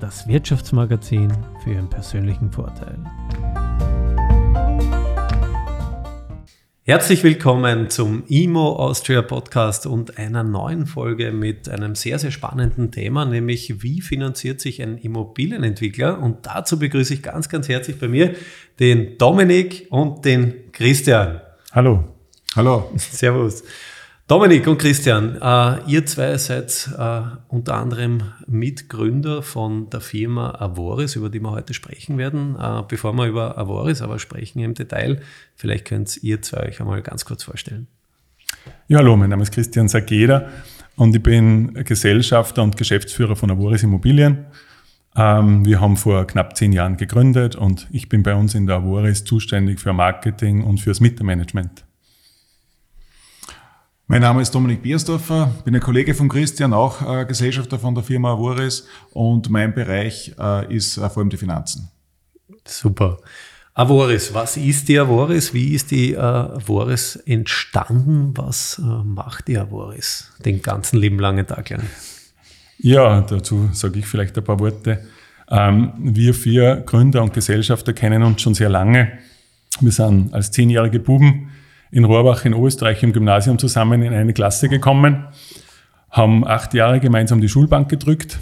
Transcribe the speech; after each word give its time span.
das 0.00 0.28
Wirtschaftsmagazin 0.28 1.32
für 1.62 1.70
Ihren 1.70 1.88
persönlichen 1.88 2.50
Vorteil. 2.52 2.98
Herzlich 6.82 7.24
willkommen 7.24 7.90
zum 7.90 8.22
IMO 8.28 8.76
Austria 8.76 9.22
Podcast 9.22 9.86
und 9.86 10.18
einer 10.18 10.44
neuen 10.44 10.86
Folge 10.86 11.32
mit 11.32 11.68
einem 11.68 11.96
sehr, 11.96 12.18
sehr 12.18 12.30
spannenden 12.30 12.92
Thema, 12.92 13.24
nämlich 13.24 13.82
wie 13.82 14.00
finanziert 14.00 14.60
sich 14.60 14.80
ein 14.82 14.96
Immobilienentwickler? 14.98 16.20
Und 16.20 16.46
dazu 16.46 16.78
begrüße 16.78 17.14
ich 17.14 17.22
ganz, 17.22 17.48
ganz 17.48 17.68
herzlich 17.68 17.98
bei 17.98 18.06
mir 18.06 18.34
den 18.78 19.18
Dominik 19.18 19.88
und 19.90 20.24
den 20.24 20.70
Christian. 20.70 21.40
Hallo. 21.72 22.04
Hallo. 22.54 22.92
Servus. 22.96 23.64
Dominik 24.28 24.66
und 24.66 24.78
Christian, 24.78 25.40
äh, 25.40 25.78
ihr 25.86 26.04
zwei 26.04 26.36
seid 26.36 26.90
äh, 26.98 27.20
unter 27.46 27.76
anderem 27.76 28.24
Mitgründer 28.48 29.40
von 29.40 29.88
der 29.88 30.00
Firma 30.00 30.52
Avoris, 30.58 31.14
über 31.14 31.30
die 31.30 31.38
wir 31.38 31.52
heute 31.52 31.74
sprechen 31.74 32.18
werden. 32.18 32.56
Äh, 32.60 32.82
bevor 32.88 33.12
wir 33.12 33.26
über 33.26 33.56
Avoris 33.56 34.02
aber 34.02 34.18
sprechen 34.18 34.58
im 34.58 34.74
Detail, 34.74 35.20
vielleicht 35.54 35.84
könnt 35.84 36.24
ihr 36.24 36.42
zwei 36.42 36.66
euch 36.66 36.80
einmal 36.80 37.02
ganz 37.02 37.24
kurz 37.24 37.44
vorstellen. 37.44 37.86
Ja, 38.88 38.98
hallo, 38.98 39.16
mein 39.16 39.30
Name 39.30 39.44
ist 39.44 39.52
Christian 39.52 39.86
Sageda 39.86 40.48
und 40.96 41.14
ich 41.14 41.22
bin 41.22 41.74
Gesellschafter 41.84 42.64
und 42.64 42.76
Geschäftsführer 42.76 43.36
von 43.36 43.52
Avoris 43.52 43.84
Immobilien. 43.84 44.46
Ähm, 45.14 45.64
wir 45.64 45.80
haben 45.80 45.96
vor 45.96 46.26
knapp 46.26 46.56
zehn 46.56 46.72
Jahren 46.72 46.96
gegründet 46.96 47.54
und 47.54 47.86
ich 47.92 48.08
bin 48.08 48.24
bei 48.24 48.34
uns 48.34 48.56
in 48.56 48.66
der 48.66 48.78
Avoris 48.78 49.22
zuständig 49.22 49.78
für 49.78 49.92
Marketing 49.92 50.64
und 50.64 50.80
fürs 50.80 50.98
Mittelmanagement. 50.98 51.84
Mein 54.08 54.20
Name 54.20 54.40
ist 54.40 54.54
Dominik 54.54 54.82
Biersdorfer, 54.82 55.52
bin 55.64 55.74
ein 55.74 55.80
Kollege 55.80 56.14
von 56.14 56.28
Christian, 56.28 56.72
auch 56.72 57.02
äh, 57.02 57.24
Gesellschafter 57.24 57.76
von 57.76 57.92
der 57.92 58.04
Firma 58.04 58.34
Avoris 58.34 58.86
und 59.12 59.50
mein 59.50 59.74
Bereich 59.74 60.32
äh, 60.38 60.72
ist 60.72 60.96
äh, 60.96 61.10
vor 61.10 61.22
allem 61.22 61.30
die 61.30 61.36
Finanzen. 61.36 61.90
Super. 62.64 63.18
Avoris, 63.74 64.32
was 64.32 64.58
ist 64.58 64.88
die 64.88 65.00
Avoris? 65.00 65.52
Wie 65.52 65.74
ist 65.74 65.90
die 65.90 66.12
äh, 66.12 66.18
Avoris 66.18 67.16
entstanden? 67.16 68.32
Was 68.36 68.78
äh, 68.78 68.82
macht 68.84 69.48
die 69.48 69.58
Avoris 69.58 70.30
den 70.44 70.62
ganzen 70.62 71.00
lieben 71.00 71.18
langen 71.18 71.44
Tag 71.44 71.70
lang? 71.70 71.82
Ja, 72.78 73.22
dazu 73.22 73.70
sage 73.72 73.98
ich 73.98 74.06
vielleicht 74.06 74.38
ein 74.38 74.44
paar 74.44 74.60
Worte. 74.60 75.04
Ähm, 75.50 75.92
wir 75.98 76.32
vier 76.32 76.76
Gründer 76.86 77.24
und 77.24 77.34
Gesellschafter 77.34 77.92
kennen 77.92 78.22
uns 78.22 78.40
schon 78.40 78.54
sehr 78.54 78.68
lange. 78.68 79.18
Wir 79.80 79.90
sind 79.90 80.32
als 80.32 80.52
zehnjährige 80.52 81.00
Buben 81.00 81.50
in 81.96 82.04
Rohrbach 82.04 82.44
in 82.44 82.52
Österreich 82.52 83.02
im 83.02 83.14
Gymnasium 83.14 83.58
zusammen 83.58 84.02
in 84.02 84.12
eine 84.12 84.34
Klasse 84.34 84.68
gekommen, 84.68 85.28
haben 86.10 86.46
acht 86.46 86.74
Jahre 86.74 87.00
gemeinsam 87.00 87.40
die 87.40 87.48
Schulbank 87.48 87.88
gedrückt, 87.88 88.38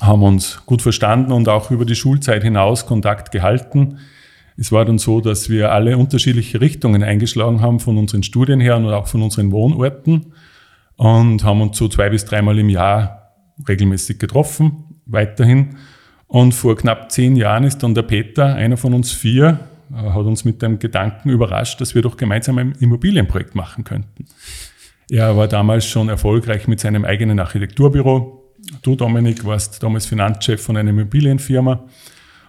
haben 0.00 0.24
uns 0.24 0.62
gut 0.66 0.82
verstanden 0.82 1.30
und 1.30 1.48
auch 1.48 1.70
über 1.70 1.84
die 1.84 1.94
Schulzeit 1.94 2.42
hinaus 2.42 2.84
Kontakt 2.84 3.30
gehalten. 3.30 3.98
Es 4.56 4.72
war 4.72 4.84
dann 4.84 4.98
so, 4.98 5.20
dass 5.20 5.48
wir 5.48 5.70
alle 5.70 5.96
unterschiedliche 5.96 6.60
Richtungen 6.60 7.04
eingeschlagen 7.04 7.60
haben 7.60 7.78
von 7.78 7.98
unseren 7.98 8.24
Studien 8.24 8.58
her 8.58 8.76
und 8.76 8.86
auch 8.86 9.06
von 9.06 9.22
unseren 9.22 9.52
Wohnorten 9.52 10.32
und 10.96 11.44
haben 11.44 11.60
uns 11.60 11.78
so 11.78 11.86
zwei 11.86 12.10
bis 12.10 12.24
dreimal 12.24 12.58
im 12.58 12.68
Jahr 12.68 13.30
regelmäßig 13.68 14.18
getroffen, 14.18 14.98
weiterhin. 15.06 15.76
Und 16.26 16.52
vor 16.52 16.76
knapp 16.76 17.12
zehn 17.12 17.36
Jahren 17.36 17.62
ist 17.62 17.84
dann 17.84 17.94
der 17.94 18.02
Peter, 18.02 18.56
einer 18.56 18.76
von 18.76 18.92
uns 18.92 19.12
vier, 19.12 19.60
hat 19.92 20.26
uns 20.26 20.44
mit 20.44 20.62
dem 20.62 20.78
Gedanken 20.78 21.30
überrascht, 21.30 21.80
dass 21.80 21.94
wir 21.94 22.02
doch 22.02 22.16
gemeinsam 22.16 22.58
ein 22.58 22.72
Immobilienprojekt 22.80 23.54
machen 23.54 23.84
könnten. 23.84 24.26
Er 25.10 25.36
war 25.36 25.48
damals 25.48 25.86
schon 25.86 26.08
erfolgreich 26.08 26.66
mit 26.66 26.80
seinem 26.80 27.04
eigenen 27.04 27.38
Architekturbüro. 27.38 28.54
Du, 28.82 28.96
Dominik, 28.96 29.44
warst 29.44 29.82
damals 29.82 30.06
Finanzchef 30.06 30.62
von 30.62 30.76
einer 30.76 30.90
Immobilienfirma. 30.90 31.84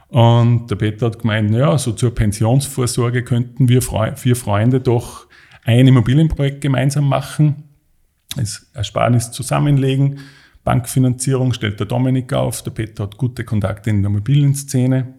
Und 0.10 0.72
der 0.72 0.76
Peter 0.78 1.08
hat 1.08 1.20
gemeint, 1.20 1.54
ja, 1.54 1.78
so 1.78 1.92
zur 1.92 2.16
Pensionsvorsorge 2.16 3.24
könnten 3.24 3.68
wir 3.68 3.82
vier 3.82 4.36
Freunde 4.36 4.80
doch 4.80 5.28
ein 5.66 5.86
Immobilienprojekt 5.86 6.62
gemeinsam 6.62 7.10
machen, 7.10 7.64
das 8.36 8.70
Ersparnis 8.74 9.32
zusammenlegen, 9.32 10.20
Bankfinanzierung 10.64 11.54
stellt 11.54 11.80
der 11.80 11.88
Dominik 11.88 12.34
auf, 12.34 12.62
der 12.62 12.72
Peter 12.72 13.04
hat 13.04 13.18
gute 13.18 13.44
Kontakte 13.44 13.90
in 13.90 14.02
der 14.02 14.10
Immobilienszene, 14.10 15.14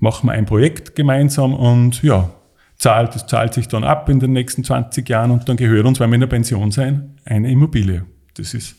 machen 0.00 0.26
wir 0.28 0.32
ein 0.32 0.46
Projekt 0.46 0.96
gemeinsam 0.96 1.54
und 1.54 2.02
ja, 2.02 2.30
zahlt, 2.76 3.14
das 3.14 3.26
zahlt 3.26 3.54
sich 3.54 3.68
dann 3.68 3.84
ab 3.84 4.08
in 4.08 4.20
den 4.20 4.32
nächsten 4.32 4.64
20 4.64 5.08
Jahren 5.08 5.30
und 5.30 5.48
dann 5.48 5.56
gehört 5.56 5.86
uns, 5.86 6.00
weil 6.00 6.08
wir 6.08 6.14
in 6.14 6.20
der 6.20 6.28
Pension 6.28 6.70
sein, 6.70 7.16
eine 7.24 7.50
Immobilie. 7.50 8.06
Das 8.34 8.54
ist, 8.54 8.76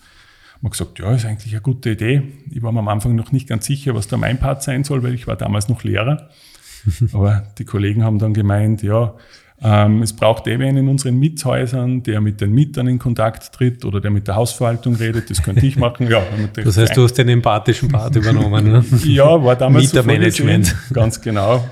man 0.62 0.72
gesagt, 0.72 1.00
ja, 1.00 1.14
ist 1.14 1.26
eigentlich 1.26 1.54
eine 1.54 1.62
gute 1.62 1.92
Idee. 1.92 2.24
Ich 2.50 2.62
war 2.64 2.72
mir 2.72 2.80
am 2.80 2.88
Anfang 2.88 3.16
noch 3.16 3.32
nicht 3.32 3.48
ganz 3.48 3.66
sicher, 3.66 3.96
was 3.96 4.08
da 4.08 4.18
mein 4.18 4.40
Part 4.40 4.64
sein 4.64 4.84
soll, 4.84 5.04
weil 5.04 5.14
ich 5.14 5.28
war 5.28 5.36
damals 5.36 5.70
noch 5.70 5.84
Lehrer. 5.84 6.30
Aber 7.14 7.44
die 7.58 7.66
Kollegen 7.66 8.04
haben 8.04 8.18
dann 8.18 8.34
gemeint, 8.34 8.82
ja, 8.82 9.14
es 9.64 10.14
braucht 10.14 10.48
eben 10.48 10.76
in 10.76 10.88
unseren 10.88 11.18
Mietshäusern, 11.18 12.02
der 12.02 12.20
mit 12.20 12.42
den 12.42 12.52
Mietern 12.52 12.88
in 12.88 12.98
Kontakt 12.98 13.54
tritt 13.54 13.86
oder 13.86 14.02
der 14.02 14.10
mit 14.10 14.28
der 14.28 14.36
Hausverwaltung 14.36 14.96
redet. 14.96 15.30
Das 15.30 15.44
könnte 15.44 15.64
ich 15.68 15.78
machen. 15.78 16.10
Ja, 16.10 16.24
das 16.56 16.78
heißt, 16.78 16.98
du 16.98 17.04
hast 17.04 17.14
den 17.14 17.30
empathischen 17.30 17.88
Part 17.88 18.16
übernommen. 18.16 18.72
Ne? 18.72 18.84
ja, 19.04 19.44
war 19.44 19.56
damals 19.56 19.86
Mietermanagement. 19.86 20.66
So 20.66 20.94
ganz 20.96 21.22
genau. 21.22 21.64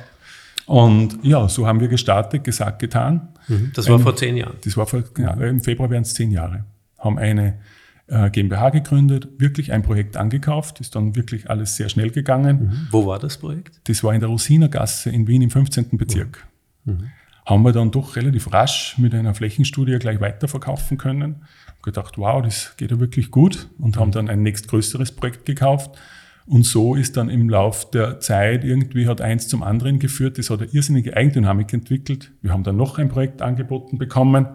Und 0.68 1.18
ja, 1.24 1.50
so 1.50 1.66
haben 1.66 1.80
wir 1.80 1.88
gestartet, 1.88 2.44
gesagt, 2.44 2.78
getan. 2.78 3.30
Mhm. 3.48 3.72
Das 3.74 3.90
war 3.90 3.98
Ein, 3.98 4.04
vor 4.04 4.16
zehn 4.16 4.38
Jahren. 4.38 4.58
Das 4.64 4.78
war 4.78 4.86
vor, 4.86 5.04
ja, 5.18 5.34
im 5.34 5.62
Februar 5.62 5.90
wären 5.90 6.04
es 6.04 6.14
zehn 6.14 6.30
Jahre. 6.30 6.66
Haben 7.00 7.18
eine 7.18 7.56
äh, 8.06 8.30
GmbH 8.30 8.70
gegründet, 8.70 9.30
wirklich 9.40 9.72
ein 9.72 9.82
Projekt 9.82 10.16
angekauft, 10.16 10.80
ist 10.80 10.96
dann 10.96 11.16
wirklich 11.16 11.50
alles 11.50 11.76
sehr 11.76 11.90
schnell 11.90 12.12
gegangen. 12.12 12.60
Mhm. 12.60 12.88
Wo 12.92 13.08
war 13.08 13.18
das 13.18 13.38
Projekt? 13.38 13.82
Das 13.86 14.04
war 14.04 14.14
in 14.14 14.20
der 14.20 14.30
Rosinergasse 14.30 15.10
in 15.10 15.26
Wien 15.26 15.42
im 15.42 15.50
15. 15.50 15.98
Bezirk. 15.98 16.46
Mhm 16.86 17.10
haben 17.50 17.64
wir 17.64 17.72
dann 17.72 17.90
doch 17.90 18.16
relativ 18.16 18.54
rasch 18.54 18.96
mit 19.00 19.16
einer 19.16 19.34
Flächenstudie 19.34 19.98
gleich 19.98 20.22
weiterverkaufen 20.22 21.00
können. 21.00 21.48
Hab 21.68 21.82
gedacht, 21.82 22.18
wow, 22.20 22.44
das 22.44 22.76
geht 22.78 22.92
ja 22.92 23.00
wirklich 23.00 23.32
gut 23.32 23.70
und 23.80 23.98
haben 23.98 24.12
dann 24.12 24.30
ein 24.30 24.44
nächstgrößeres 24.44 25.16
Projekt 25.16 25.48
gekauft. 25.48 25.98
Und 26.46 26.66
so 26.66 26.94
ist 26.94 27.18
dann 27.18 27.30
im 27.30 27.50
Lauf 27.50 27.90
der 27.90 28.20
Zeit 28.20 28.64
irgendwie 28.64 29.08
hat 29.08 29.20
eins 29.20 29.48
zum 29.48 29.64
anderen 29.64 29.98
geführt. 29.98 30.38
Das 30.38 30.52
hat 30.52 30.62
eine 30.62 30.70
irrsinnige 30.72 31.18
Eigendynamik 31.18 31.74
entwickelt. 31.74 32.32
Wir 32.44 32.52
haben 32.52 32.64
dann 32.64 32.78
noch 32.78 33.00
ein 33.00 33.10
Projekt 33.10 33.42
angeboten 33.42 33.98
bekommen. 33.98 34.46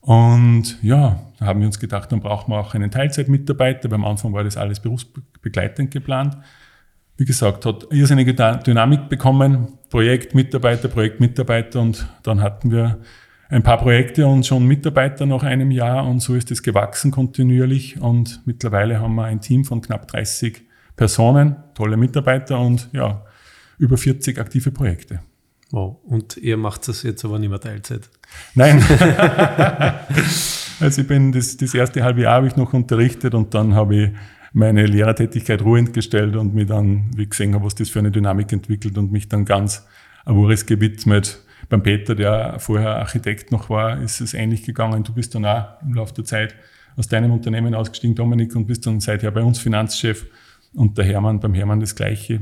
Und 0.00 0.78
ja, 0.82 1.20
da 1.38 1.46
haben 1.46 1.60
wir 1.60 1.66
uns 1.66 1.78
gedacht, 1.78 2.10
dann 2.10 2.20
brauchen 2.20 2.52
wir 2.52 2.58
auch 2.58 2.74
einen 2.74 2.90
Teilzeitmitarbeiter. 2.90 3.90
Beim 3.90 4.04
Anfang 4.04 4.32
war 4.32 4.44
das 4.44 4.56
alles 4.56 4.80
berufsbegleitend 4.80 5.90
geplant 5.90 6.38
wie 7.20 7.26
gesagt, 7.26 7.66
hat 7.66 7.86
irrsinnige 7.90 8.32
Dynamik 8.32 9.10
bekommen. 9.10 9.74
Projekt, 9.90 10.34
Mitarbeiter, 10.34 10.88
Projekt, 10.88 11.20
Mitarbeiter 11.20 11.78
und 11.78 12.06
dann 12.22 12.40
hatten 12.40 12.70
wir 12.70 12.98
ein 13.50 13.62
paar 13.62 13.76
Projekte 13.76 14.26
und 14.26 14.46
schon 14.46 14.64
Mitarbeiter 14.64 15.26
nach 15.26 15.42
einem 15.42 15.70
Jahr 15.70 16.08
und 16.08 16.20
so 16.20 16.34
ist 16.34 16.50
es 16.50 16.62
gewachsen 16.62 17.10
kontinuierlich 17.10 18.00
und 18.00 18.40
mittlerweile 18.46 19.00
haben 19.00 19.16
wir 19.16 19.24
ein 19.24 19.42
Team 19.42 19.66
von 19.66 19.82
knapp 19.82 20.08
30 20.08 20.62
Personen, 20.96 21.56
tolle 21.74 21.98
Mitarbeiter 21.98 22.58
und 22.58 22.88
ja, 22.92 23.22
über 23.76 23.98
40 23.98 24.38
aktive 24.38 24.70
Projekte. 24.70 25.20
Wow. 25.72 25.98
Und 26.04 26.38
ihr 26.38 26.56
macht 26.56 26.88
das 26.88 27.02
jetzt 27.02 27.22
aber 27.26 27.38
nicht 27.38 27.50
mehr 27.50 27.60
Teilzeit? 27.60 28.08
Nein. 28.54 28.82
also 30.80 31.02
ich 31.02 31.06
bin 31.06 31.32
das, 31.32 31.58
das 31.58 31.74
erste 31.74 32.02
halbe 32.02 32.22
Jahr 32.22 32.36
habe 32.36 32.46
ich 32.46 32.56
noch 32.56 32.72
unterrichtet 32.72 33.34
und 33.34 33.52
dann 33.52 33.74
habe 33.74 33.94
ich 33.94 34.10
meine 34.52 34.86
Lehrertätigkeit 34.86 35.62
ruhend 35.62 35.92
gestellt 35.92 36.36
und 36.36 36.54
mir 36.54 36.66
dann, 36.66 37.10
wie 37.14 37.28
gesehen 37.28 37.54
habe, 37.54 37.64
was 37.64 37.74
das 37.74 37.90
für 37.90 38.00
eine 38.00 38.10
Dynamik 38.10 38.52
entwickelt 38.52 38.98
und 38.98 39.12
mich 39.12 39.28
dann 39.28 39.44
ganz 39.44 39.86
Avoris 40.24 40.66
gewidmet. 40.66 41.42
Beim 41.68 41.82
Peter, 41.82 42.14
der 42.14 42.58
vorher 42.58 42.96
Architekt 42.96 43.52
noch 43.52 43.70
war, 43.70 44.00
ist 44.00 44.20
es 44.20 44.34
ähnlich 44.34 44.64
gegangen. 44.64 45.04
Du 45.04 45.12
bist 45.12 45.34
dann 45.34 45.44
auch 45.44 45.80
im 45.82 45.94
Laufe 45.94 46.14
der 46.14 46.24
Zeit 46.24 46.54
aus 46.96 47.06
deinem 47.06 47.30
Unternehmen 47.30 47.74
ausgestiegen, 47.74 48.16
Dominik, 48.16 48.54
und 48.56 48.66
bist 48.66 48.86
dann 48.86 49.00
seither 49.00 49.30
bei 49.30 49.42
uns 49.42 49.58
Finanzchef 49.58 50.26
und 50.74 50.98
der 50.98 51.04
Hermann, 51.04 51.40
beim 51.40 51.54
Hermann 51.54 51.80
das 51.80 51.94
Gleiche. 51.94 52.40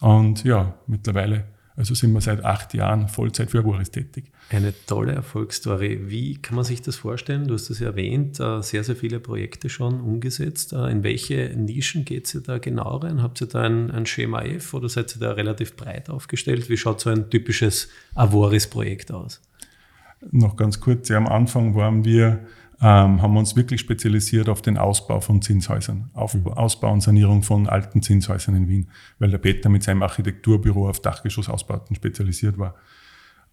Und 0.00 0.44
ja, 0.44 0.74
mittlerweile 0.86 1.44
Also 1.76 1.94
sind 1.94 2.12
wir 2.12 2.20
seit 2.20 2.44
acht 2.44 2.72
Jahren 2.72 3.08
Vollzeit 3.08 3.50
für 3.50 3.58
Avoris 3.58 3.90
tätig. 3.90 4.30
Eine 4.50 4.72
tolle 4.86 5.12
Erfolgsstory. 5.12 6.08
Wie 6.08 6.36
kann 6.36 6.54
man 6.54 6.64
sich 6.64 6.82
das 6.82 6.94
vorstellen? 6.94 7.48
Du 7.48 7.54
hast 7.54 7.68
es 7.68 7.80
ja 7.80 7.88
erwähnt, 7.88 8.38
äh, 8.38 8.62
sehr, 8.62 8.84
sehr 8.84 8.94
viele 8.94 9.18
Projekte 9.18 9.68
schon 9.68 10.00
umgesetzt. 10.00 10.72
Äh, 10.72 10.90
in 10.90 11.02
welche 11.02 11.52
Nischen 11.56 12.04
geht 12.04 12.32
ihr 12.32 12.42
da 12.42 12.58
genau 12.58 12.98
rein? 12.98 13.22
Habt 13.22 13.40
ihr 13.40 13.48
da 13.48 13.62
ein, 13.62 13.90
ein 13.90 14.06
Schema 14.06 14.42
F 14.42 14.72
oder 14.74 14.88
seid 14.88 15.16
ihr 15.16 15.20
da 15.20 15.32
relativ 15.32 15.74
breit 15.74 16.10
aufgestellt? 16.10 16.68
Wie 16.68 16.76
schaut 16.76 17.00
so 17.00 17.10
ein 17.10 17.28
typisches 17.28 17.88
Avoris-Projekt 18.14 19.10
aus? 19.10 19.40
Noch 20.30 20.56
ganz 20.56 20.80
kurz, 20.80 21.08
ja, 21.08 21.16
am 21.16 21.26
Anfang 21.26 21.74
waren 21.74 22.04
wir 22.04 22.46
ähm, 22.80 23.22
haben 23.22 23.32
wir 23.34 23.38
uns 23.38 23.56
wirklich 23.56 23.80
spezialisiert 23.80 24.48
auf 24.48 24.62
den 24.62 24.78
Ausbau 24.78 25.20
von 25.20 25.40
Zinshäusern, 25.42 26.10
auf 26.12 26.34
mhm. 26.34 26.48
Ausbau 26.48 26.92
und 26.92 27.00
Sanierung 27.00 27.42
von 27.42 27.68
alten 27.68 28.02
Zinshäusern 28.02 28.54
in 28.56 28.68
Wien, 28.68 28.90
weil 29.18 29.30
der 29.30 29.38
Peter 29.38 29.68
mit 29.68 29.82
seinem 29.82 30.02
Architekturbüro 30.02 30.88
auf 30.88 31.00
Dachgeschossausbauten 31.00 31.94
spezialisiert 31.96 32.58
war. 32.58 32.74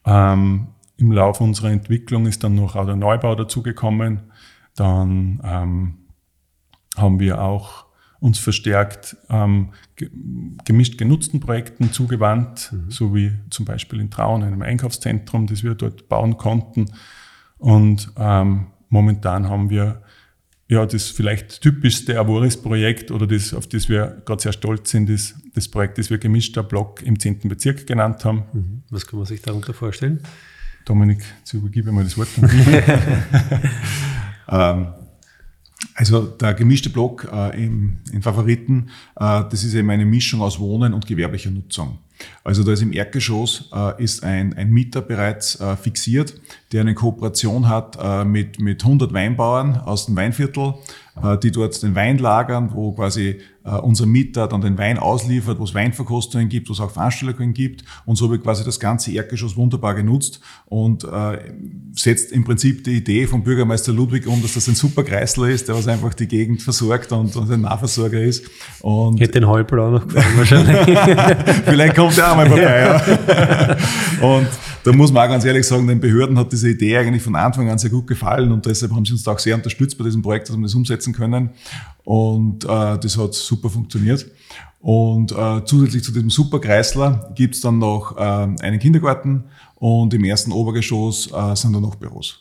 Ähm, 0.05 0.67
Im 0.97 1.11
Laufe 1.11 1.43
unserer 1.43 1.71
Entwicklung 1.71 2.25
ist 2.25 2.43
dann 2.43 2.55
noch 2.55 2.75
auch 2.75 2.85
der 2.85 2.95
Neubau 2.95 3.35
dazugekommen. 3.35 4.21
Dann 4.75 5.41
ähm, 5.43 5.97
haben 6.97 7.19
wir 7.19 7.41
auch 7.41 7.85
uns 8.19 8.37
verstärkt 8.37 9.17
ähm, 9.29 9.69
gemischt 10.63 10.97
genutzten 10.97 11.39
Projekten 11.39 11.91
zugewandt, 11.91 12.71
mhm. 12.71 12.91
so 12.91 13.15
wie 13.15 13.33
zum 13.49 13.65
Beispiel 13.65 13.99
in 13.99 14.11
Traun, 14.11 14.43
einem 14.43 14.61
Einkaufszentrum, 14.61 15.47
das 15.47 15.63
wir 15.63 15.75
dort 15.75 16.07
bauen 16.07 16.37
konnten. 16.37 16.85
Und 17.57 18.11
ähm, 18.17 18.67
momentan 18.91 19.49
haben 19.49 19.71
wir 19.71 20.03
ja 20.67 20.85
das 20.85 21.09
vielleicht 21.09 21.61
typischste 21.61 22.19
Avoris-Projekt 22.19 23.11
oder 23.11 23.25
das, 23.27 23.53
auf 23.53 23.67
das 23.67 23.89
wir 23.89 24.21
gerade 24.25 24.41
sehr 24.41 24.53
stolz 24.53 24.91
sind, 24.91 25.09
das, 25.09 25.35
das 25.53 25.67
Projekt, 25.67 25.97
das 25.97 26.09
wir 26.09 26.17
gemischter 26.17 26.63
Block 26.63 27.01
im 27.01 27.19
10. 27.19 27.39
Bezirk 27.49 27.87
genannt 27.87 28.23
haben. 28.23 28.43
Mhm. 28.53 28.83
Was 28.89 29.07
kann 29.07 29.17
man 29.17 29.25
sich 29.25 29.41
darunter 29.41 29.73
vorstellen? 29.73 30.21
Dominik, 30.85 31.23
jetzt 31.39 31.53
übergebe 31.53 31.91
mal 31.91 32.03
das 32.03 32.17
Wort. 32.17 32.29
ähm, 34.49 34.87
also 35.95 36.25
der 36.25 36.53
gemischte 36.53 36.89
Block 36.89 37.27
äh, 37.31 37.65
im, 37.65 37.97
in 38.11 38.21
Favoriten, 38.21 38.89
äh, 39.17 39.43
das 39.49 39.63
ist 39.63 39.73
eben 39.73 39.89
eine 39.89 40.05
Mischung 40.05 40.41
aus 40.41 40.59
Wohnen 40.59 40.93
und 40.93 41.05
gewerblicher 41.05 41.51
Nutzung. 41.51 41.99
Also 42.43 42.63
da 42.63 42.71
ist 42.71 42.81
im 42.81 42.93
Erdgeschoss 42.93 43.69
äh, 43.73 44.03
ist 44.03 44.23
ein, 44.23 44.53
ein 44.53 44.69
Mieter 44.69 45.01
bereits 45.01 45.59
äh, 45.59 45.75
fixiert, 45.75 46.39
der 46.71 46.81
eine 46.81 46.93
Kooperation 46.93 47.67
hat 47.67 47.97
äh, 48.01 48.25
mit, 48.25 48.59
mit 48.59 48.83
100 48.83 49.13
Weinbauern 49.13 49.77
aus 49.77 50.07
dem 50.07 50.15
Weinviertel, 50.15 50.75
die 51.43 51.51
dort 51.51 51.81
den 51.83 51.93
Wein 51.95 52.17
lagern, 52.17 52.71
wo 52.73 52.93
quasi 52.93 53.39
äh, 53.63 53.71
unser 53.71 54.05
Mieter 54.05 54.47
dann 54.47 54.61
den 54.61 54.77
Wein 54.77 54.97
ausliefert, 54.97 55.59
wo 55.59 55.65
es 55.65 55.73
Weinverkostungen 55.73 56.49
gibt, 56.49 56.69
wo 56.69 56.73
es 56.73 56.79
auch 56.79 56.91
Veranstaltungen 56.91 57.53
gibt. 57.53 57.83
Und 58.05 58.15
so 58.15 58.29
wird 58.31 58.43
quasi 58.43 58.63
das 58.63 58.79
ganze 58.79 59.11
Erdgeschoss 59.11 59.55
wunderbar 59.55 59.93
genutzt 59.93 60.41
und 60.65 61.03
äh, 61.03 61.37
setzt 61.93 62.31
im 62.31 62.43
Prinzip 62.43 62.83
die 62.83 62.97
Idee 62.97 63.27
vom 63.27 63.43
Bürgermeister 63.43 63.93
Ludwig 63.93 64.25
um, 64.27 64.41
dass 64.41 64.53
das 64.53 64.67
ein 64.67 64.75
super 64.75 65.03
Kreisler 65.03 65.49
ist, 65.49 65.67
der 65.67 65.75
was 65.75 65.87
einfach 65.87 66.13
die 66.13 66.27
Gegend 66.27 66.61
versorgt 66.61 67.11
und, 67.11 67.35
und 67.35 67.51
ein 67.51 67.61
Nahversorger 67.61 68.21
ist. 68.21 68.49
Und 68.81 69.19
Hätte 69.19 69.33
den 69.33 69.47
Halblau 69.47 69.91
noch 69.91 70.07
gefallen 70.07 70.37
wahrscheinlich. 70.37 70.97
Vielleicht 71.65 71.95
kommt 71.95 72.17
der 72.17 72.31
auch 72.31 72.35
mal 72.35 72.47
vorbei. 72.47 72.79
Ja. 72.81 73.77
und 74.21 74.47
da 74.83 74.91
muss 74.93 75.11
man 75.11 75.27
auch 75.27 75.31
ganz 75.31 75.45
ehrlich 75.45 75.67
sagen, 75.67 75.85
den 75.87 75.99
Behörden 75.99 76.37
hat 76.39 76.51
diese 76.51 76.69
Idee 76.69 76.97
eigentlich 76.97 77.21
von 77.21 77.35
Anfang 77.35 77.69
an 77.69 77.77
sehr 77.77 77.91
gut 77.91 78.07
gefallen 78.07 78.51
und 78.51 78.65
deshalb 78.65 78.91
haben 78.93 79.05
sie 79.05 79.13
uns 79.13 79.23
da 79.23 79.33
auch 79.33 79.39
sehr 79.39 79.55
unterstützt 79.55 79.97
bei 79.97 80.03
diesem 80.05 80.21
Projekt, 80.21 80.49
dass 80.49 80.55
wir 80.55 80.63
das 80.63 80.73
umsetzen 80.73 81.00
können. 81.13 81.51
Und 82.03 82.65
äh, 82.65 82.97
das 82.97 83.17
hat 83.17 83.33
super 83.33 83.69
funktioniert. 83.69 84.25
Und 84.79 85.31
äh, 85.31 85.63
zusätzlich 85.65 86.03
zu 86.03 86.11
diesem 86.11 86.29
Superkreisler 86.29 87.31
gibt 87.35 87.55
es 87.55 87.61
dann 87.61 87.77
noch 87.77 88.17
äh, 88.17 88.21
einen 88.21 88.79
Kindergarten 88.79 89.45
und 89.75 90.13
im 90.13 90.23
ersten 90.23 90.51
Obergeschoss 90.51 91.31
äh, 91.31 91.55
sind 91.55 91.73
dann 91.73 91.83
noch 91.83 91.95
Büros. 91.95 92.39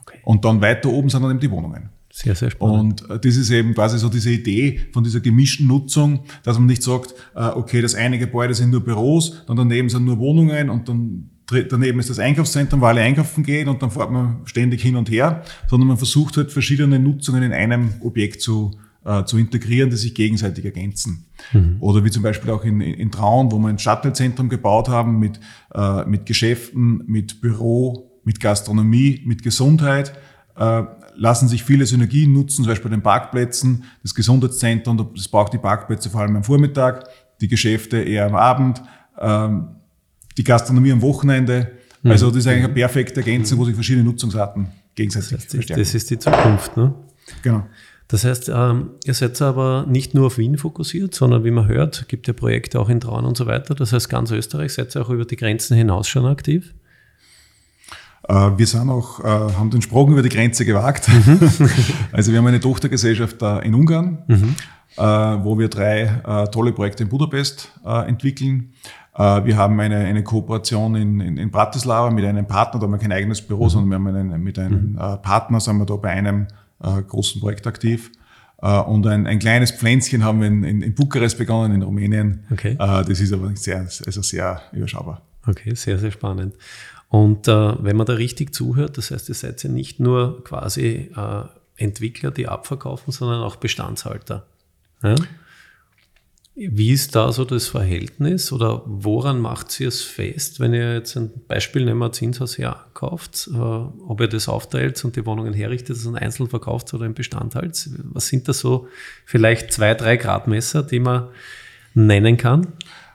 Okay. 0.00 0.18
Und 0.24 0.44
dann 0.44 0.60
weiter 0.60 0.88
oben 0.88 1.10
sind 1.10 1.22
dann 1.22 1.30
eben 1.30 1.40
die 1.40 1.50
Wohnungen. 1.50 1.90
Sehr, 2.10 2.34
sehr 2.34 2.50
spannend. 2.50 3.02
Und 3.02 3.10
äh, 3.10 3.18
das 3.18 3.36
ist 3.36 3.50
eben 3.50 3.74
quasi 3.74 3.98
so 3.98 4.08
diese 4.08 4.30
Idee 4.30 4.80
von 4.92 5.02
dieser 5.02 5.20
gemischten 5.20 5.66
Nutzung, 5.66 6.20
dass 6.42 6.58
man 6.58 6.66
nicht 6.66 6.82
sagt, 6.82 7.14
äh, 7.34 7.46
okay, 7.46 7.80
das 7.80 7.94
eine 7.94 8.18
Gebäude 8.18 8.54
sind 8.54 8.70
nur 8.70 8.82
Büros, 8.82 9.44
dann 9.46 9.56
daneben 9.56 9.88
sind 9.88 10.04
nur 10.04 10.18
Wohnungen 10.18 10.68
und 10.68 10.88
dann 10.88 11.30
daneben 11.46 11.98
ist 11.98 12.10
das 12.10 12.18
Einkaufszentrum, 12.18 12.80
wo 12.80 12.86
alle 12.86 13.00
einkaufen 13.00 13.44
gehen 13.44 13.68
und 13.68 13.82
dann 13.82 13.90
fährt 13.90 14.10
man 14.10 14.42
ständig 14.44 14.82
hin 14.82 14.96
und 14.96 15.10
her, 15.10 15.42
sondern 15.68 15.88
man 15.88 15.96
versucht 15.96 16.36
halt 16.36 16.52
verschiedene 16.52 16.98
Nutzungen 16.98 17.42
in 17.42 17.52
einem 17.52 17.94
Objekt 18.00 18.40
zu, 18.40 18.72
äh, 19.04 19.24
zu 19.24 19.38
integrieren, 19.38 19.90
die 19.90 19.96
sich 19.96 20.14
gegenseitig 20.14 20.64
ergänzen. 20.64 21.26
Mhm. 21.52 21.76
Oder 21.80 22.04
wie 22.04 22.10
zum 22.10 22.22
Beispiel 22.22 22.50
auch 22.50 22.64
in, 22.64 22.80
in 22.80 23.10
Traun, 23.10 23.50
wo 23.50 23.58
wir 23.58 23.68
ein 23.68 23.78
Shuttlezentrum 23.78 24.48
gebaut 24.48 24.88
haben 24.88 25.18
mit, 25.18 25.40
äh, 25.74 26.04
mit 26.04 26.26
Geschäften, 26.26 27.02
mit 27.06 27.40
Büro, 27.40 28.20
mit 28.24 28.40
Gastronomie, 28.40 29.22
mit 29.24 29.42
Gesundheit, 29.42 30.12
äh, 30.56 30.82
lassen 31.14 31.48
sich 31.48 31.64
viele 31.64 31.86
Synergien 31.86 32.32
nutzen, 32.32 32.64
zum 32.64 32.66
Beispiel 32.66 32.90
bei 32.90 32.96
den 32.96 33.02
Parkplätzen, 33.02 33.84
das 34.02 34.14
Gesundheitszentrum, 34.14 35.10
das 35.14 35.28
braucht 35.28 35.52
die 35.52 35.58
Parkplätze 35.58 36.08
vor 36.08 36.22
allem 36.22 36.36
am 36.36 36.44
Vormittag, 36.44 37.08
die 37.40 37.48
Geschäfte 37.48 37.98
eher 37.98 38.26
am 38.26 38.34
Abend. 38.34 38.82
Ähm, 39.18 39.68
die 40.36 40.44
Gastronomie 40.44 40.92
am 40.92 41.02
Wochenende. 41.02 41.72
Mhm. 42.02 42.10
Also 42.10 42.28
das 42.28 42.38
ist 42.38 42.46
eigentlich 42.46 42.64
eine 42.64 42.74
perfekte 42.74 43.20
Ergänzung, 43.20 43.58
wo 43.58 43.64
sich 43.64 43.74
verschiedene 43.74 44.04
Nutzungsarten 44.04 44.68
gegenseitig 44.94 45.30
das 45.30 45.40
heißt, 45.40 45.50
verstärken. 45.50 45.82
Das 45.82 45.94
ist 45.94 46.10
die 46.10 46.18
Zukunft, 46.18 46.76
ne? 46.76 46.94
Genau. 47.42 47.66
Das 48.08 48.24
heißt, 48.24 48.50
ähm, 48.54 48.90
ihr 49.04 49.14
seid 49.14 49.40
aber 49.40 49.86
nicht 49.88 50.12
nur 50.12 50.26
auf 50.26 50.36
Wien 50.36 50.58
fokussiert, 50.58 51.14
sondern 51.14 51.44
wie 51.44 51.50
man 51.50 51.66
hört, 51.66 52.08
gibt 52.08 52.26
ja 52.26 52.34
Projekte 52.34 52.78
auch 52.78 52.90
in 52.90 53.00
Traun 53.00 53.24
und 53.24 53.38
so 53.38 53.46
weiter. 53.46 53.74
Das 53.74 53.92
heißt, 53.92 54.10
ganz 54.10 54.30
Österreich 54.30 54.74
seid 54.74 54.94
ihr 54.94 55.00
auch 55.00 55.08
über 55.08 55.24
die 55.24 55.36
Grenzen 55.36 55.76
hinaus 55.76 56.08
schon 56.08 56.26
aktiv? 56.26 56.74
Äh, 58.28 58.50
wir 58.56 58.66
sind 58.66 58.88
auch, 58.90 59.20
äh, 59.20 59.24
haben 59.24 59.70
den 59.70 59.82
Sprung 59.82 60.12
über 60.12 60.22
die 60.22 60.28
Grenze 60.28 60.64
gewagt. 60.64 61.08
Mhm. 61.08 61.40
also 62.12 62.32
wir 62.32 62.38
haben 62.38 62.46
eine 62.46 62.60
Tochtergesellschaft 62.60 63.40
in 63.62 63.74
Ungarn, 63.74 64.18
mhm. 64.26 64.54
Äh, 64.94 65.02
wo 65.02 65.58
wir 65.58 65.68
drei 65.68 66.46
tolle 66.52 66.72
Projekte 66.72 67.04
in 67.04 67.08
Budapest 67.08 67.72
entwickeln. 67.82 68.74
Äh, 69.14 69.44
wir 69.44 69.56
haben 69.56 69.78
eine, 69.80 69.96
eine 69.96 70.22
Kooperation 70.24 70.94
in, 70.94 71.20
in, 71.20 71.36
in 71.36 71.50
Bratislava 71.50 72.10
mit 72.10 72.24
einem 72.24 72.46
Partner, 72.46 72.80
da 72.80 72.86
haben 72.86 72.92
wir 72.92 72.98
kein 72.98 73.12
eigenes 73.12 73.42
Büro, 73.42 73.64
mhm. 73.64 73.68
sondern 73.68 73.90
wir 73.90 74.12
haben 74.12 74.30
einen, 74.30 74.42
mit 74.42 74.58
einem 74.58 74.92
mhm. 74.92 74.98
Äh, 74.98 75.16
Partner, 75.18 75.60
sind 75.60 75.78
wir 75.78 75.86
da 75.86 75.96
bei 75.96 76.10
einem 76.10 76.46
äh, 76.82 77.02
großen 77.02 77.40
Projekt 77.40 77.66
aktiv. 77.66 78.10
Und 78.64 79.08
ein, 79.08 79.26
ein 79.26 79.40
kleines 79.40 79.72
Pflänzchen 79.72 80.22
haben 80.22 80.40
wir 80.40 80.46
in, 80.46 80.62
in, 80.62 80.82
in 80.82 80.94
Bukarest 80.94 81.36
begonnen, 81.36 81.74
in 81.74 81.82
Rumänien. 81.82 82.44
Okay. 82.52 82.76
Das 82.78 83.08
ist 83.08 83.32
aber 83.32 83.50
sehr, 83.56 83.80
also 83.80 84.22
sehr 84.22 84.62
überschaubar. 84.70 85.20
Okay, 85.44 85.74
sehr, 85.74 85.98
sehr 85.98 86.12
spannend. 86.12 86.54
Und 87.08 87.48
äh, 87.48 87.84
wenn 87.84 87.96
man 87.96 88.06
da 88.06 88.12
richtig 88.12 88.54
zuhört, 88.54 88.98
das 88.98 89.10
heißt, 89.10 89.28
ihr 89.28 89.34
seid 89.34 89.60
ja 89.64 89.68
nicht 89.68 89.98
nur 89.98 90.44
quasi 90.44 91.10
äh, 91.16 91.42
Entwickler, 91.76 92.30
die 92.30 92.46
abverkaufen, 92.46 93.12
sondern 93.12 93.42
auch 93.42 93.56
Bestandshalter. 93.56 94.46
Ja? 95.02 95.16
Wie 96.54 96.90
ist 96.90 97.16
da 97.16 97.32
so 97.32 97.46
das 97.46 97.68
Verhältnis 97.68 98.52
oder 98.52 98.82
woran 98.84 99.40
macht 99.40 99.70
sie 99.70 99.84
es 99.84 100.02
fest, 100.02 100.60
wenn 100.60 100.74
ihr 100.74 100.94
jetzt 100.94 101.16
ein 101.16 101.30
Beispiel 101.48 101.86
nehmen, 101.86 102.02
ein 102.02 102.12
Zinshaus 102.12 102.58
herkauft, 102.58 103.48
äh, 103.54 103.56
ob 103.56 104.20
ihr 104.20 104.28
das 104.28 104.48
aufteilt 104.48 105.02
und 105.02 105.16
die 105.16 105.24
Wohnungen 105.24 105.54
herrichtet, 105.54 105.96
also 105.96 106.12
einzeln 106.12 106.50
verkauft 106.50 106.92
oder 106.92 107.06
im 107.06 107.14
Bestand 107.14 107.54
halt? 107.54 107.88
Was 108.12 108.26
sind 108.26 108.48
da 108.48 108.52
so 108.52 108.86
vielleicht 109.24 109.72
zwei, 109.72 109.94
drei 109.94 110.18
Gradmesser, 110.18 110.82
die 110.82 111.00
man 111.00 111.28
nennen 111.94 112.36
kann? 112.36 112.66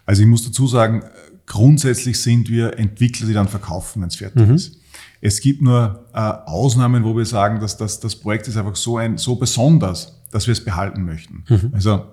Also 0.08 0.24
ich 0.24 0.27
muss 0.27 0.44
dazu 0.44 0.65
sagen, 0.65 1.03
grundsätzlich 1.46 2.20
sind 2.20 2.50
wir 2.50 2.79
Entwickler, 2.79 3.27
die 3.27 3.34
dann 3.34 3.48
verkaufen, 3.48 4.01
wenn 4.01 4.10
es 4.10 4.15
fertig 4.15 4.48
mhm. 4.48 4.56
ist. 4.56 4.79
Es 5.22 5.41
gibt 5.41 5.62
nur 5.62 6.06
äh, 6.12 6.17
Ausnahmen, 6.17 7.03
wo 7.03 7.15
wir 7.15 7.25
sagen, 7.25 7.60
dass 7.60 7.77
das, 7.77 8.00
das 8.00 8.15
Projekt 8.15 8.48
ist 8.48 8.58
einfach 8.58 8.75
so, 8.75 8.98
ein, 8.98 9.20
so 9.20 9.36
besonders, 9.36 10.20
dass 10.32 10.48
wir 10.48 10.53
es 10.53 10.63
behalten 10.63 11.06
möchten. 11.06 11.44
Mhm. 11.48 11.72
Also 11.74 12.03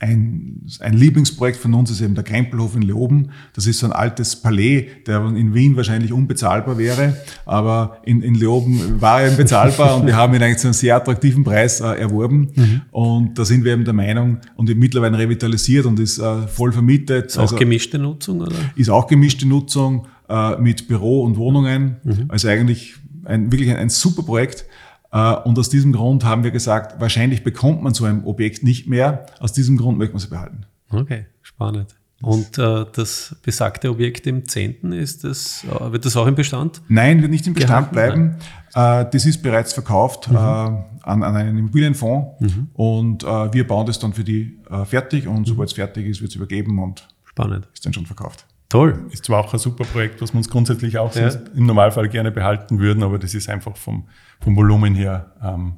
ein, 0.00 0.62
ein 0.80 0.94
Lieblingsprojekt 0.94 1.58
von 1.58 1.74
uns 1.74 1.90
ist 1.90 2.00
eben 2.00 2.14
der 2.14 2.24
Krempelhof 2.24 2.74
in 2.74 2.82
Leoben. 2.82 3.30
Das 3.52 3.66
ist 3.66 3.80
so 3.80 3.86
ein 3.86 3.92
altes 3.92 4.34
Palais, 4.34 4.86
der 5.06 5.22
in 5.26 5.54
Wien 5.54 5.76
wahrscheinlich 5.76 6.12
unbezahlbar 6.12 6.78
wäre, 6.78 7.16
aber 7.44 7.98
in, 8.04 8.22
in 8.22 8.34
Leoben 8.34 9.00
war 9.00 9.20
er 9.20 9.28
eben 9.28 9.36
bezahlbar 9.36 9.96
und 9.96 10.06
wir 10.06 10.16
haben 10.16 10.34
ihn 10.34 10.42
eigentlich 10.42 10.58
zu 10.58 10.68
einem 10.68 10.74
sehr 10.74 10.96
attraktiven 10.96 11.44
Preis 11.44 11.80
äh, 11.80 12.00
erworben. 12.00 12.48
Mhm. 12.54 12.80
Und 12.90 13.38
da 13.38 13.44
sind 13.44 13.62
wir 13.62 13.74
eben 13.74 13.84
der 13.84 13.92
Meinung 13.92 14.38
und 14.56 14.74
mittlerweile 14.74 15.18
revitalisiert 15.18 15.84
und 15.84 16.00
ist 16.00 16.18
äh, 16.18 16.48
voll 16.48 16.72
vermietet. 16.72 17.26
Ist 17.26 17.38
also, 17.38 17.54
auch 17.54 17.58
gemischte 17.58 17.98
Nutzung, 17.98 18.40
oder? 18.40 18.56
Ist 18.76 18.88
auch 18.88 19.06
gemischte 19.06 19.46
Nutzung 19.46 20.06
äh, 20.30 20.56
mit 20.56 20.88
Büro 20.88 21.24
und 21.24 21.36
Wohnungen. 21.36 21.96
Mhm. 22.04 22.24
Also 22.28 22.48
eigentlich 22.48 22.94
ein, 23.24 23.52
wirklich 23.52 23.70
ein, 23.70 23.76
ein 23.76 23.90
super 23.90 24.22
Projekt. 24.22 24.64
Äh, 25.12 25.34
und 25.34 25.58
aus 25.58 25.68
diesem 25.68 25.92
Grund 25.92 26.24
haben 26.24 26.44
wir 26.44 26.50
gesagt, 26.50 27.00
wahrscheinlich 27.00 27.42
bekommt 27.42 27.82
man 27.82 27.94
so 27.94 28.04
ein 28.04 28.24
Objekt 28.24 28.62
nicht 28.62 28.86
mehr. 28.86 29.26
Aus 29.38 29.52
diesem 29.52 29.76
Grund 29.76 29.98
möchten 29.98 30.14
wir 30.14 30.20
sie 30.20 30.28
behalten. 30.28 30.66
Okay, 30.90 31.26
spannend. 31.42 31.96
Und 32.22 32.58
äh, 32.58 32.84
das 32.92 33.34
besagte 33.42 33.90
Objekt 33.90 34.26
im 34.26 34.46
10. 34.46 34.92
Ist 34.92 35.24
das, 35.24 35.64
äh, 35.64 35.92
wird 35.92 36.04
das 36.04 36.16
auch 36.16 36.26
im 36.26 36.34
Bestand? 36.34 36.82
Nein, 36.88 37.22
wird 37.22 37.30
nicht 37.30 37.46
im 37.46 37.54
Bestand 37.54 37.92
gehalten? 37.92 38.36
bleiben. 38.74 39.04
Äh, 39.06 39.10
das 39.10 39.24
ist 39.24 39.42
bereits 39.42 39.72
verkauft 39.72 40.28
mhm. 40.28 40.36
äh, 40.36 40.38
an, 40.38 40.82
an, 41.02 41.24
einen 41.24 41.56
Immobilienfonds 41.56 42.40
mhm. 42.40 42.68
und 42.74 43.22
wir 43.22 43.66
bauen 43.66 43.86
das 43.86 43.98
dann 43.98 44.12
für 44.12 44.22
die 44.22 44.58
fertig 44.84 45.26
und 45.26 45.40
mhm. 45.40 45.44
sobald 45.46 45.70
es 45.70 45.74
fertig 45.74 46.06
ist, 46.06 46.20
wird 46.20 46.30
es 46.30 46.36
übergeben 46.36 46.78
und 46.78 47.08
Spannend. 47.24 47.66
ist 47.72 47.86
dann 47.86 47.94
schon 47.94 48.04
verkauft. 48.04 48.44
Toll. 48.70 49.06
Ist 49.10 49.24
zwar 49.26 49.40
auch 49.44 49.52
ein 49.52 49.58
super 49.58 49.84
Projekt, 49.84 50.22
was 50.22 50.32
wir 50.32 50.38
uns 50.38 50.48
grundsätzlich 50.48 50.96
auch 50.96 51.14
Ja. 51.14 51.28
im 51.54 51.66
Normalfall 51.66 52.08
gerne 52.08 52.30
behalten 52.30 52.78
würden, 52.78 53.02
aber 53.02 53.18
das 53.18 53.34
ist 53.34 53.48
einfach 53.50 53.76
vom, 53.76 54.08
vom 54.40 54.56
Volumen 54.56 54.94
her 54.94 55.34
ähm, 55.42 55.74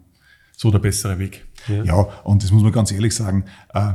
so 0.57 0.71
der 0.71 0.79
bessere 0.79 1.19
Weg. 1.19 1.45
Ja. 1.69 1.83
Ja, 1.85 1.95
und 2.23 2.45
das 2.45 2.53
muss 2.53 2.63
man 2.63 2.71
ganz 2.71 2.93
ehrlich 2.93 3.15
sagen, 3.15 3.45
äh, 3.75 3.95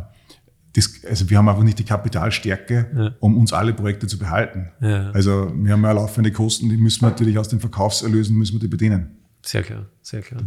das, 0.74 1.02
also 1.10 1.30
wir 1.30 1.38
haben 1.38 1.48
einfach 1.48 1.64
nicht 1.64 1.80
die 1.80 1.84
Kapitalstärke, 1.86 2.92
Ja. 2.96 3.12
um 3.20 3.38
uns 3.38 3.54
alle 3.54 3.74
Projekte 3.74 4.08
zu 4.08 4.18
behalten. 4.20 4.72
Ja. 4.82 5.12
Also 5.12 5.52
wir 5.56 5.74
haben 5.74 5.84
ja 5.84 5.92
laufende 5.92 6.32
Kosten, 6.32 6.68
die 6.70 6.78
müssen 6.78 7.02
wir 7.02 7.10
natürlich 7.10 7.38
aus 7.38 7.50
den 7.50 7.60
Verkaufserlösen 7.60 8.36
müssen 8.36 8.54
wir 8.54 8.60
die 8.60 8.68
bedienen. 8.68 9.18
Sehr 9.44 9.64
klar, 9.64 9.86
sehr 10.02 10.22
klar. 10.22 10.42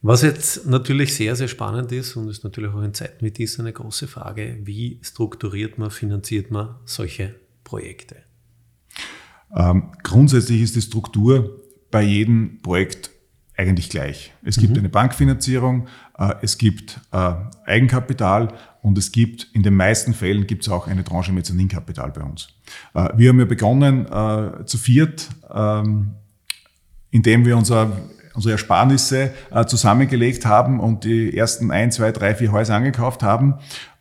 Was 0.00 0.22
jetzt 0.22 0.66
natürlich 0.66 1.14
sehr, 1.14 1.34
sehr 1.34 1.48
spannend 1.48 1.90
ist 1.90 2.14
und 2.16 2.28
ist 2.28 2.44
natürlich 2.44 2.72
auch 2.72 2.82
in 2.82 2.94
Zeiten 2.94 3.24
wie 3.24 3.32
diesen 3.32 3.62
eine 3.62 3.72
große 3.72 4.06
Frage, 4.06 4.58
wie 4.62 5.00
strukturiert 5.02 5.76
man, 5.78 5.90
finanziert 5.90 6.50
man 6.50 6.76
solche 6.84 7.34
Projekte? 7.64 8.16
Ähm, 9.54 9.90
grundsätzlich 10.02 10.62
ist 10.62 10.76
die 10.76 10.82
Struktur 10.82 11.64
bei 11.90 12.02
jedem 12.02 12.60
Projekt 12.62 13.10
eigentlich 13.56 13.90
gleich. 13.90 14.32
Es 14.44 14.56
gibt 14.56 14.78
eine 14.78 14.88
Bankfinanzierung, 14.88 15.88
äh, 16.16 16.34
es 16.42 16.58
gibt 16.58 17.00
äh, 17.10 17.34
Eigenkapital 17.66 18.54
und 18.82 18.96
es 18.96 19.10
gibt 19.10 19.48
in 19.52 19.64
den 19.64 19.74
meisten 19.74 20.14
Fällen 20.14 20.46
gibt 20.46 20.62
es 20.62 20.68
auch 20.68 20.86
eine 20.86 21.02
Tranche 21.02 21.32
Mezzaninkapital 21.32 22.12
bei 22.12 22.22
uns. 22.22 22.48
Äh, 22.94 23.08
wir 23.16 23.30
haben 23.30 23.40
ja 23.40 23.46
begonnen 23.46 24.06
äh, 24.06 24.64
zu 24.64 24.78
viert, 24.78 25.28
ähm, 25.52 26.14
indem 27.10 27.44
wir 27.44 27.56
unser, 27.56 27.90
unsere 28.38 28.52
Ersparnisse 28.52 29.32
äh, 29.50 29.64
zusammengelegt 29.66 30.46
haben 30.46 30.78
und 30.78 31.02
die 31.02 31.36
ersten 31.36 31.72
ein, 31.72 31.90
zwei, 31.90 32.12
drei, 32.12 32.36
vier 32.36 32.52
Häuser 32.52 32.76
angekauft 32.76 33.24
haben 33.24 33.54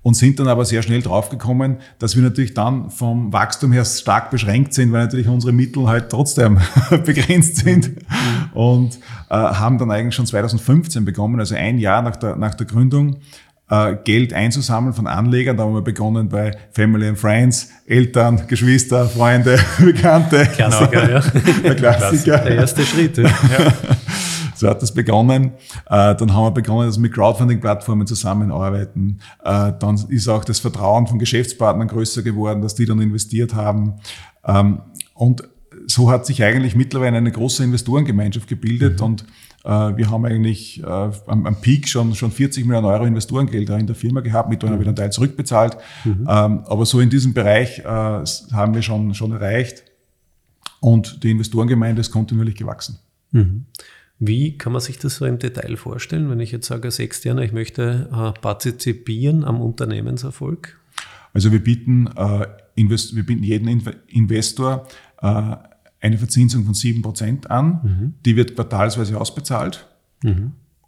und 0.04 0.14
sind 0.14 0.40
dann 0.40 0.48
aber 0.48 0.64
sehr 0.64 0.84
schnell 0.84 1.02
draufgekommen, 1.02 1.78
dass 1.98 2.16
wir 2.16 2.22
natürlich 2.22 2.54
dann 2.54 2.92
vom 2.92 3.34
Wachstum 3.34 3.72
her 3.72 3.84
stark 3.84 4.30
beschränkt 4.30 4.76
sind, 4.76 4.92
weil 4.92 5.02
natürlich 5.06 5.28
unsere 5.28 5.54
Mittel 5.54 5.88
halt 5.88 6.12
trotzdem 6.12 6.60
begrenzt 7.04 7.58
sind 7.58 7.92
und 8.54 9.00
äh, 9.32 9.34
haben 9.34 9.80
dann 9.80 9.90
eigentlich 9.90 10.14
schon 10.14 10.28
2015 10.28 11.04
begonnen, 11.04 11.40
also 11.40 11.56
ein 11.56 11.80
Jahr 11.80 12.04
nach 12.04 12.16
der, 12.16 12.36
nach 12.36 12.54
der 12.54 12.68
Gründung, 12.68 13.18
äh, 13.70 13.96
Geld 14.04 14.34
einzusammeln 14.34 14.94
von 14.94 15.08
Anlegern. 15.08 15.58
Da 15.58 15.64
haben 15.64 15.74
wir 15.74 15.82
begonnen 15.82 16.30
bei 16.30 16.52
Family 16.72 17.08
and 17.08 17.20
Friends, 17.20 17.70
Eltern, 17.86 18.48
Geschwister, 18.48 19.08
Freunde, 19.08 19.60
Bekannte. 19.80 20.46
Klassiker, 20.46 21.12
ja. 21.12 21.20
Der 21.64 21.76
Klassiker. 21.76 22.38
Der 22.38 22.56
erste 22.56 22.86
Schritt. 22.86 23.18
Ja. 23.18 23.28
So 24.58 24.68
hat 24.68 24.82
das 24.82 24.94
begonnen. 24.94 25.52
Äh, 25.86 26.16
dann 26.16 26.34
haben 26.34 26.46
wir 26.46 26.52
begonnen, 26.52 26.88
dass 26.88 26.98
wir 26.98 27.04
mit 27.04 27.14
Crowdfunding-Plattformen 27.14 28.08
zusammenarbeiten. 28.08 29.20
Äh, 29.44 29.74
dann 29.80 29.96
ist 30.10 30.28
auch 30.28 30.44
das 30.44 30.60
Vertrauen 30.60 31.08
von 31.08 31.20
Geschäftspartnern 31.20 31.88
größer 31.88 32.24
geworden, 32.24 32.62
dass 32.62 32.76
die 32.76 32.86
dann 32.86 33.00
investiert 33.00 33.54
haben. 33.54 33.96
Ähm, 34.46 34.82
und 35.14 35.44
so 35.86 36.12
hat 36.12 36.26
sich 36.26 36.44
eigentlich 36.44 36.76
mittlerweile 36.76 37.18
eine 37.18 37.32
große 37.32 37.64
Investorengemeinschaft 37.64 38.48
gebildet 38.48 39.02
und 39.02 39.26
äh, 39.64 39.70
wir 39.70 40.10
haben 40.10 40.26
eigentlich 40.26 40.82
äh, 40.82 40.86
am, 40.86 41.46
am 41.46 41.62
Peak 41.62 41.88
schon, 41.88 42.16
schon 42.16 42.32
40 42.32 42.66
Millionen 42.66 42.86
Euro 42.86 43.06
Investorengelder 43.06 43.78
in 43.78 43.88
der 43.88 43.96
Firma 43.96 44.22
gehabt, 44.22 44.50
mit 44.50 44.62
denen 44.62 44.74
haben 44.74 44.80
wir 44.80 44.88
einen 44.88 44.96
Teil 44.96 45.12
zurückbezahlt. 45.12 45.78
Ähm, 46.06 46.26
aber 46.26 46.86
so 46.86 47.00
in 47.00 47.10
diesem 47.10 47.34
Bereich 47.34 47.80
äh, 47.80 47.84
haben 47.86 48.74
wir 48.74 48.82
schon, 48.82 49.14
schon 49.14 49.32
erreicht 49.32 49.84
und 50.80 51.24
die 51.24 51.32
Investorengemeinde 51.32 52.02
ist 52.02 52.12
kontinuierlich 52.12 52.56
gewachsen. 52.56 53.00
Wie 54.20 54.58
kann 54.58 54.72
man 54.74 54.82
sich 54.82 54.98
das 54.98 55.18
so 55.18 55.26
im 55.26 55.38
Detail 55.38 55.78
vorstellen, 55.78 56.30
wenn 56.30 56.40
ich 56.40 56.52
jetzt 56.52 56.68
sage 56.68 56.88
als 56.88 57.00
Externer, 57.00 57.44
ich 57.44 57.54
möchte 57.54 58.10
äh, 58.12 58.40
partizipieren 58.40 59.44
am 59.44 59.62
Unternehmenserfolg? 59.62 60.80
Also 61.34 61.52
wir 61.52 61.64
bieten, 61.64 62.08
äh, 62.16 62.48
Invest 62.76 63.16
wir 63.16 63.24
bieten 63.26 63.44
jedem 63.44 63.68
Inve- 63.68 63.96
Investor 64.08 64.88
äh, 65.22 65.56
eine 66.00 66.18
Verzinsung 66.18 66.64
von 66.66 66.74
7% 66.74 67.48
an. 67.48 68.14
Die 68.26 68.36
wird 68.36 68.56
quartalsweise 68.56 69.20
ausbezahlt 69.20 69.88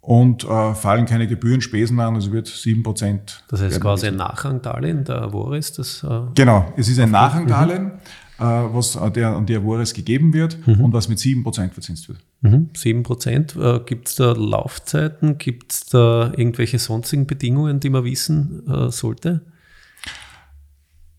und 0.00 0.44
äh, 0.44 0.74
fallen 0.74 1.06
keine 1.06 1.26
Gebühren, 1.28 1.60
Spesen 1.60 2.00
an, 2.00 2.14
also 2.14 2.32
wird 2.32 2.48
7%. 2.48 3.18
Das 3.48 3.60
heißt 3.60 3.80
quasi 3.80 4.06
ein 4.08 4.16
Nachrangdarlehen 4.16 5.04
der 5.04 5.22
Avoris, 5.22 5.72
das 5.72 6.02
äh, 6.02 6.22
Genau, 6.34 6.72
es 6.76 6.88
ist 6.88 6.98
ein 6.98 7.10
Nachrangdarlehen, 7.10 7.86
äh, 7.88 7.92
was 8.40 8.96
äh, 8.96 9.10
der, 9.10 9.36
an 9.36 9.46
die 9.46 9.56
Avoris 9.56 9.94
gegeben 9.94 10.32
wird 10.32 10.58
und 10.66 10.92
was 10.92 11.08
mit 11.08 11.18
7% 11.18 11.70
verzinst 11.70 12.08
wird. 12.08 12.18
Mhm, 12.40 12.70
7%. 12.74 13.76
Äh, 13.76 13.84
Gibt 13.84 14.08
es 14.08 14.14
da 14.16 14.32
Laufzeiten? 14.32 15.38
Gibt 15.38 15.72
es 15.72 15.86
da 15.86 16.32
irgendwelche 16.36 16.78
sonstigen 16.78 17.26
Bedingungen, 17.26 17.80
die 17.80 17.90
man 17.90 18.04
wissen 18.04 18.66
äh, 18.68 18.90
sollte? 18.90 19.42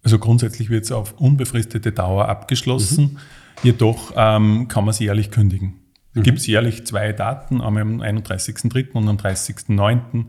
Also 0.04 0.18
grundsätzlich 0.18 0.70
wird 0.70 0.86
es 0.86 0.92
auf 0.92 1.14
unbefristete 1.20 1.92
Dauer 1.92 2.28
abgeschlossen. 2.28 3.20
Jedoch 3.64 4.14
ähm, 4.16 4.68
kann 4.68 4.84
man 4.84 4.92
es 4.92 5.00
jährlich 5.00 5.30
kündigen. 5.30 5.76
Es 6.14 6.24
gibt 6.24 6.46
jährlich 6.46 6.86
zwei 6.86 7.14
Daten, 7.14 7.62
am 7.62 7.78
31.03. 7.78 8.92
und 8.92 9.08
am 9.08 9.16
30.09. 9.16 10.26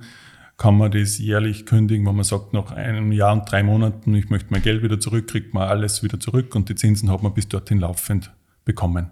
kann 0.56 0.76
man 0.76 0.92
das 0.92 1.18
jährlich 1.18 1.66
kündigen, 1.66 2.06
wo 2.06 2.12
man 2.12 2.24
sagt, 2.24 2.52
nach 2.52 2.72
einem 2.72 3.10
Jahr 3.12 3.32
und 3.32 3.50
drei 3.50 3.62
Monaten, 3.62 4.14
ich 4.14 4.30
möchte 4.30 4.48
mein 4.50 4.62
Geld 4.62 4.82
wieder 4.82 5.00
zurück, 5.00 5.26
kriegt 5.28 5.54
man 5.54 5.68
alles 5.68 6.02
wieder 6.02 6.20
zurück 6.20 6.54
und 6.54 6.68
die 6.68 6.74
Zinsen 6.74 7.10
hat 7.10 7.22
man 7.22 7.34
bis 7.34 7.48
dorthin 7.48 7.80
laufend 7.80 8.30
bekommen. 8.64 9.10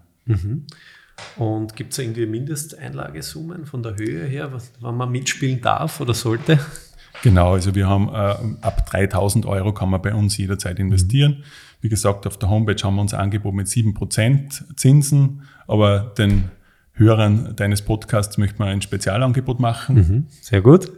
Und 1.36 1.76
gibt 1.76 1.92
es 1.92 1.98
irgendwie 1.98 2.26
Mindesteinlagesummen 2.26 3.66
von 3.66 3.82
der 3.82 3.96
Höhe 3.96 4.26
her, 4.26 4.52
was, 4.52 4.72
wann 4.80 4.96
man 4.96 5.10
mitspielen 5.10 5.60
darf 5.60 6.00
oder 6.00 6.14
sollte? 6.14 6.58
Genau, 7.22 7.54
also 7.54 7.74
wir 7.74 7.86
haben 7.88 8.08
äh, 8.08 8.64
ab 8.64 8.86
3000 8.88 9.44
Euro 9.44 9.74
kann 9.74 9.90
man 9.90 10.00
bei 10.00 10.14
uns 10.14 10.36
jederzeit 10.36 10.78
investieren. 10.78 11.44
Wie 11.80 11.88
gesagt, 11.88 12.26
auf 12.26 12.38
der 12.38 12.48
Homepage 12.48 12.82
haben 12.82 12.94
wir 12.94 13.02
uns 13.02 13.12
ein 13.12 13.20
Angebot 13.20 13.54
mit 13.54 13.66
7% 13.66 14.76
Zinsen, 14.76 15.42
aber 15.66 16.14
den 16.16 16.50
Hörern 16.94 17.54
deines 17.56 17.82
Podcasts 17.82 18.36
möchten 18.38 18.58
wir 18.58 18.66
ein 18.66 18.82
Spezialangebot 18.82 19.58
machen. 19.60 20.26
Sehr 20.40 20.60
gut. 20.60 20.90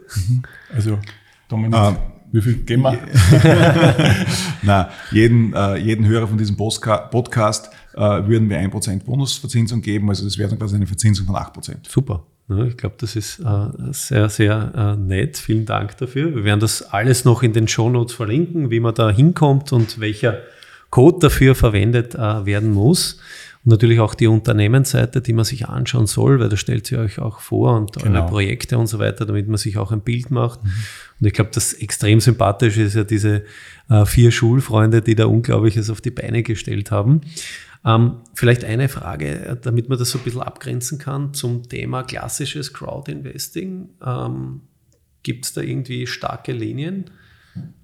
Also, 0.73 0.99
Dominik, 1.47 1.75
Ah. 1.75 1.95
wie 2.31 2.41
viel 2.41 2.55
geben 2.57 2.83
wir? 2.83 2.97
Na, 4.63 4.89
jeden, 5.11 5.53
äh, 5.53 5.77
jeden 5.77 6.05
Hörer 6.05 6.27
von 6.27 6.37
diesem 6.37 6.57
Postka 6.57 6.97
Podcast 6.97 7.69
äh, 7.93 7.99
würden 7.99 8.49
wir 8.49 8.57
1% 8.59 9.03
Bonusverzinsung 9.05 9.81
geben, 9.81 10.09
also 10.09 10.25
das 10.25 10.37
wäre 10.37 10.49
dann 10.49 10.59
quasi 10.59 10.75
eine 10.75 10.87
Verzinsung 10.87 11.25
von 11.25 11.35
8%. 11.35 11.75
Super. 11.87 12.25
Ja, 12.49 12.65
ich 12.65 12.75
glaube, 12.75 12.95
das 12.99 13.15
ist 13.15 13.39
äh, 13.39 13.67
sehr, 13.91 14.27
sehr 14.27 14.73
äh, 14.75 14.99
nett. 15.01 15.37
Vielen 15.37 15.65
Dank 15.65 15.95
dafür. 15.97 16.35
Wir 16.35 16.43
werden 16.43 16.59
das 16.59 16.81
alles 16.81 17.23
noch 17.23 17.41
in 17.43 17.53
den 17.53 17.69
Shownotes 17.69 18.13
verlinken, 18.13 18.69
wie 18.69 18.81
man 18.81 18.93
da 18.93 19.09
hinkommt 19.09 19.71
und 19.71 20.01
welcher 20.01 20.39
Code 20.89 21.19
dafür 21.21 21.55
verwendet 21.55 22.15
äh, 22.15 22.45
werden 22.45 22.71
muss. 22.73 23.19
Und 23.65 23.71
natürlich 23.71 23.99
auch 24.01 24.13
die 24.13 24.27
Unternehmensseite, 24.27 25.21
die 25.21 25.31
man 25.31 25.45
sich 25.45 25.69
anschauen 25.69 26.05
soll, 26.05 26.39
weil 26.39 26.49
da 26.49 26.57
stellt 26.57 26.85
sie 26.87 26.97
euch 26.97 27.19
auch 27.19 27.39
vor 27.39 27.77
und 27.77 27.93
Genau. 27.93 28.19
eure 28.21 28.29
Projekte 28.29 28.77
und 28.77 28.87
so 28.87 28.99
weiter, 28.99 29.25
damit 29.25 29.47
man 29.47 29.57
sich 29.57 29.77
auch 29.77 29.91
ein 29.91 30.01
Bild 30.01 30.31
macht. 30.31 30.59
Und 30.61 31.27
ich 31.27 31.33
glaube, 31.33 31.51
das 31.53 31.73
extrem 31.73 32.19
sympathisch 32.19 32.77
ist 32.77 32.95
ja 32.95 33.05
diese 33.05 33.43
äh, 33.89 34.05
vier 34.05 34.31
Schulfreunde, 34.31 35.01
die 35.01 35.15
da 35.15 35.27
Unglaubliches 35.27 35.89
auf 35.89 36.01
die 36.01 36.11
Beine 36.11 36.43
gestellt 36.43 36.91
haben. 36.91 37.21
Ähm, 37.85 38.17
vielleicht 38.33 38.63
eine 38.65 38.89
Frage, 38.89 39.27
äh, 39.45 39.57
damit 39.61 39.87
man 39.89 39.97
das 39.97 40.09
so 40.11 40.17
ein 40.17 40.23
bisschen 40.23 40.41
abgrenzen 40.41 40.97
kann 40.99 41.33
zum 41.33 41.67
Thema 41.67 42.03
klassisches 42.03 42.73
Crowd-Investing. 42.73 43.89
Ähm, 44.05 44.61
Gibt 45.23 45.45
es 45.45 45.53
da 45.53 45.61
irgendwie 45.61 46.05
starke 46.05 46.51
Linien, 46.51 47.05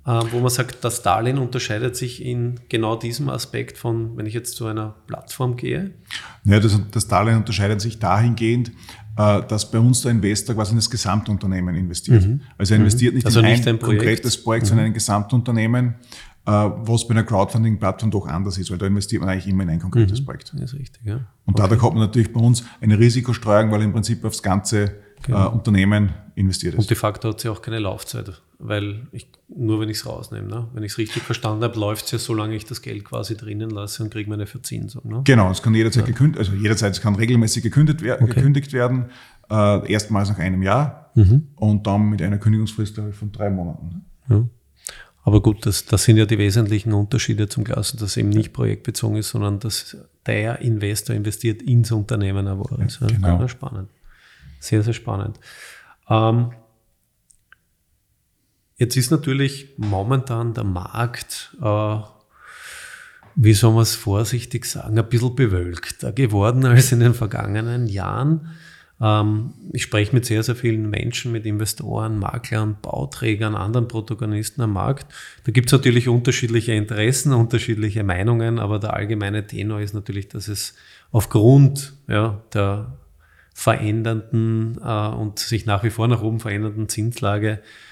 wo 0.05 0.39
man 0.39 0.49
sagt, 0.49 0.83
das 0.83 1.03
Darlehen 1.03 1.37
unterscheidet 1.37 1.95
sich 1.95 2.25
in 2.25 2.59
genau 2.67 2.95
diesem 2.95 3.29
Aspekt 3.29 3.77
von, 3.77 4.17
wenn 4.17 4.25
ich 4.25 4.33
jetzt 4.33 4.55
zu 4.55 4.65
einer 4.65 4.95
Plattform 5.05 5.55
gehe? 5.55 5.91
Ja, 6.45 6.59
das, 6.59 6.79
das 6.89 7.07
Darlehen 7.07 7.37
unterscheidet 7.37 7.79
sich 7.79 7.99
dahingehend, 7.99 8.71
äh, 9.17 9.41
dass 9.47 9.69
bei 9.69 9.79
uns 9.79 10.01
der 10.01 10.11
Investor 10.11 10.55
quasi 10.55 10.71
in 10.71 10.77
das 10.77 10.89
Gesamtunternehmen 10.89 11.75
investiert. 11.75 12.25
Also 12.57 12.73
er 12.73 12.79
investiert 12.79 13.13
nicht 13.13 13.25
Also 13.25 13.41
in 13.41 13.47
nicht 13.47 13.67
ein, 13.67 13.75
ein 13.75 13.79
Projekt. 13.79 14.01
konkretes 14.01 14.41
Projekt, 14.41 14.65
sondern 14.65 14.85
in 14.85 14.91
ein 14.91 14.93
Gesamtunternehmen, 14.95 15.95
äh, 16.45 16.51
was 16.51 17.07
bei 17.07 17.13
einer 17.13 17.23
Crowdfunding-Plattform 17.23 18.09
doch 18.09 18.25
anders 18.27 18.57
ist, 18.57 18.71
weil 18.71 18.77
da 18.77 18.87
investiert 18.87 19.21
man 19.21 19.29
eigentlich 19.29 19.47
immer 19.47 19.63
in 19.63 19.69
ein 19.69 19.79
konkretes 19.79 20.23
Projekt. 20.23 20.53
Das 20.53 20.73
ist 20.73 20.79
richtig, 20.79 21.05
ja. 21.05 21.19
Und 21.45 21.59
dadurch 21.59 21.83
hat 21.83 21.91
man 21.91 21.99
natürlich 21.99 22.33
bei 22.33 22.39
uns 22.39 22.63
eine 22.81 22.97
Risikostreuung, 22.97 23.69
weil 23.71 23.83
im 23.83 23.91
Prinzip 23.91 24.23
aufs 24.25 24.41
ganze 24.41 24.95
äh, 25.27 25.33
Unternehmen 25.33 26.13
investiert 26.35 26.75
ist. 26.75 26.79
Und 26.79 26.89
de 26.89 26.97
facto 26.97 27.29
hat 27.29 27.41
sie 27.41 27.49
auch 27.49 27.61
keine 27.61 27.79
Laufzeit, 27.79 28.41
weil 28.59 29.07
ich, 29.13 29.29
nur 29.47 29.79
wenn 29.79 29.89
ich 29.89 29.97
es 29.97 30.05
rausnehme, 30.05 30.47
ne? 30.47 30.67
wenn 30.73 30.83
ich 30.83 30.91
es 30.91 30.97
richtig 30.97 31.23
verstanden 31.23 31.63
habe, 31.63 31.79
läuft 31.79 32.05
es 32.05 32.11
ja, 32.11 32.17
solange 32.19 32.55
ich 32.55 32.65
das 32.65 32.81
Geld 32.81 33.05
quasi 33.05 33.35
drinnen 33.37 33.69
lasse 33.69 34.03
und 34.03 34.11
kriege 34.11 34.29
meine 34.29 34.45
Verzinsung. 34.45 35.07
Ne? 35.09 35.21
Genau, 35.23 35.49
es 35.49 35.61
kann 35.63 35.73
jederzeit 35.73 36.05
gekündigt, 36.05 36.39
also 36.39 36.53
jederzeit, 36.53 36.91
es 36.91 37.01
kann 37.01 37.15
regelmäßig 37.15 37.63
gekündigt, 37.63 38.01
wer 38.01 38.21
Okay. 38.21 38.33
gekündigt 38.33 38.73
werden, 38.73 39.05
äh, 39.49 39.91
erstmals 39.91 40.29
nach 40.29 40.39
einem 40.39 40.61
Jahr 40.61 41.11
Mhm. 41.15 41.47
und 41.55 41.87
dann 41.87 42.09
mit 42.09 42.21
einer 42.21 42.37
Kündigungsfrist 42.37 42.97
ich, 42.97 43.15
von 43.15 43.31
drei 43.31 43.49
Monaten. 43.49 44.05
Ja. 44.29 44.45
Aber 45.23 45.41
gut, 45.41 45.65
das, 45.65 45.85
das 45.85 46.03
sind 46.03 46.17
ja 46.17 46.25
die 46.25 46.37
wesentlichen 46.37 46.93
Unterschiede 46.93 47.47
zum 47.49 47.63
Klassen, 47.63 47.97
dass 47.99 48.17
eben 48.17 48.29
nicht 48.29 48.53
projektbezogen 48.53 49.17
ist, 49.17 49.29
sondern 49.29 49.59
dass 49.59 49.97
der 50.25 50.59
Investor 50.59 51.15
investiert 51.15 51.61
ins 51.61 51.91
Unternehmen. 51.91 52.47
Aber 52.47 52.69
ja, 52.79 53.07
genau. 53.07 53.39
ja, 53.39 53.47
spannend. 53.47 53.89
Sehr, 54.59 54.81
sehr 54.83 54.93
spannend. 54.93 55.39
Ähm, 56.09 56.51
jetzt 58.79 58.97
ist 58.97 59.11
natürlich 59.11 59.69
momentan 59.77 60.55
der 60.55 60.63
Markt 60.63 61.55
äh, 61.61 61.99
wie 63.41 63.53
soll 63.53 63.73
man 63.73 63.83
es 63.83 63.95
vorsichtig 63.95 64.65
sagen, 64.65 64.99
ein 64.99 65.07
bisschen 65.07 65.35
bewölkter 65.35 66.11
geworden 66.11 66.65
als 66.65 66.91
in 66.91 66.99
den 66.99 67.13
vergangenen 67.13 67.87
Jahren. 67.87 68.49
Ähm, 69.01 69.53
ich 69.71 69.83
spreche 69.83 70.13
mit 70.13 70.25
sehr, 70.25 70.43
sehr 70.43 70.55
vielen 70.55 70.89
Menschen, 70.89 71.31
mit 71.31 71.45
Investoren, 71.45 72.19
Maklern, 72.19 72.75
Bauträgern, 72.81 73.55
anderen 73.55 73.87
Protagonisten 73.87 74.61
am 74.61 74.73
Markt. 74.73 75.07
Da 75.45 75.53
gibt 75.53 75.69
es 75.69 75.71
natürlich 75.71 76.09
unterschiedliche 76.09 76.73
Interessen, 76.73 77.31
unterschiedliche 77.31 78.03
Meinungen, 78.03 78.59
aber 78.59 78.77
der 78.77 78.93
allgemeine 78.93 79.47
Tenor 79.47 79.79
ist 79.79 79.93
natürlich, 79.93 80.27
dass 80.27 80.49
es 80.49 80.75
aufgrund 81.11 81.93
ja, 82.09 82.41
der 82.53 82.97
verändernden 83.53 84.79
äh, 84.83 85.07
und 85.07 85.39
sich 85.39 85.65
nach 85.65 85.83
wie 85.83 85.89
vor 85.89 86.09
nach 86.09 86.21
oben 86.21 86.41
verändernden 86.41 86.89
Zinslage 86.89 87.51
äh, 87.51 87.88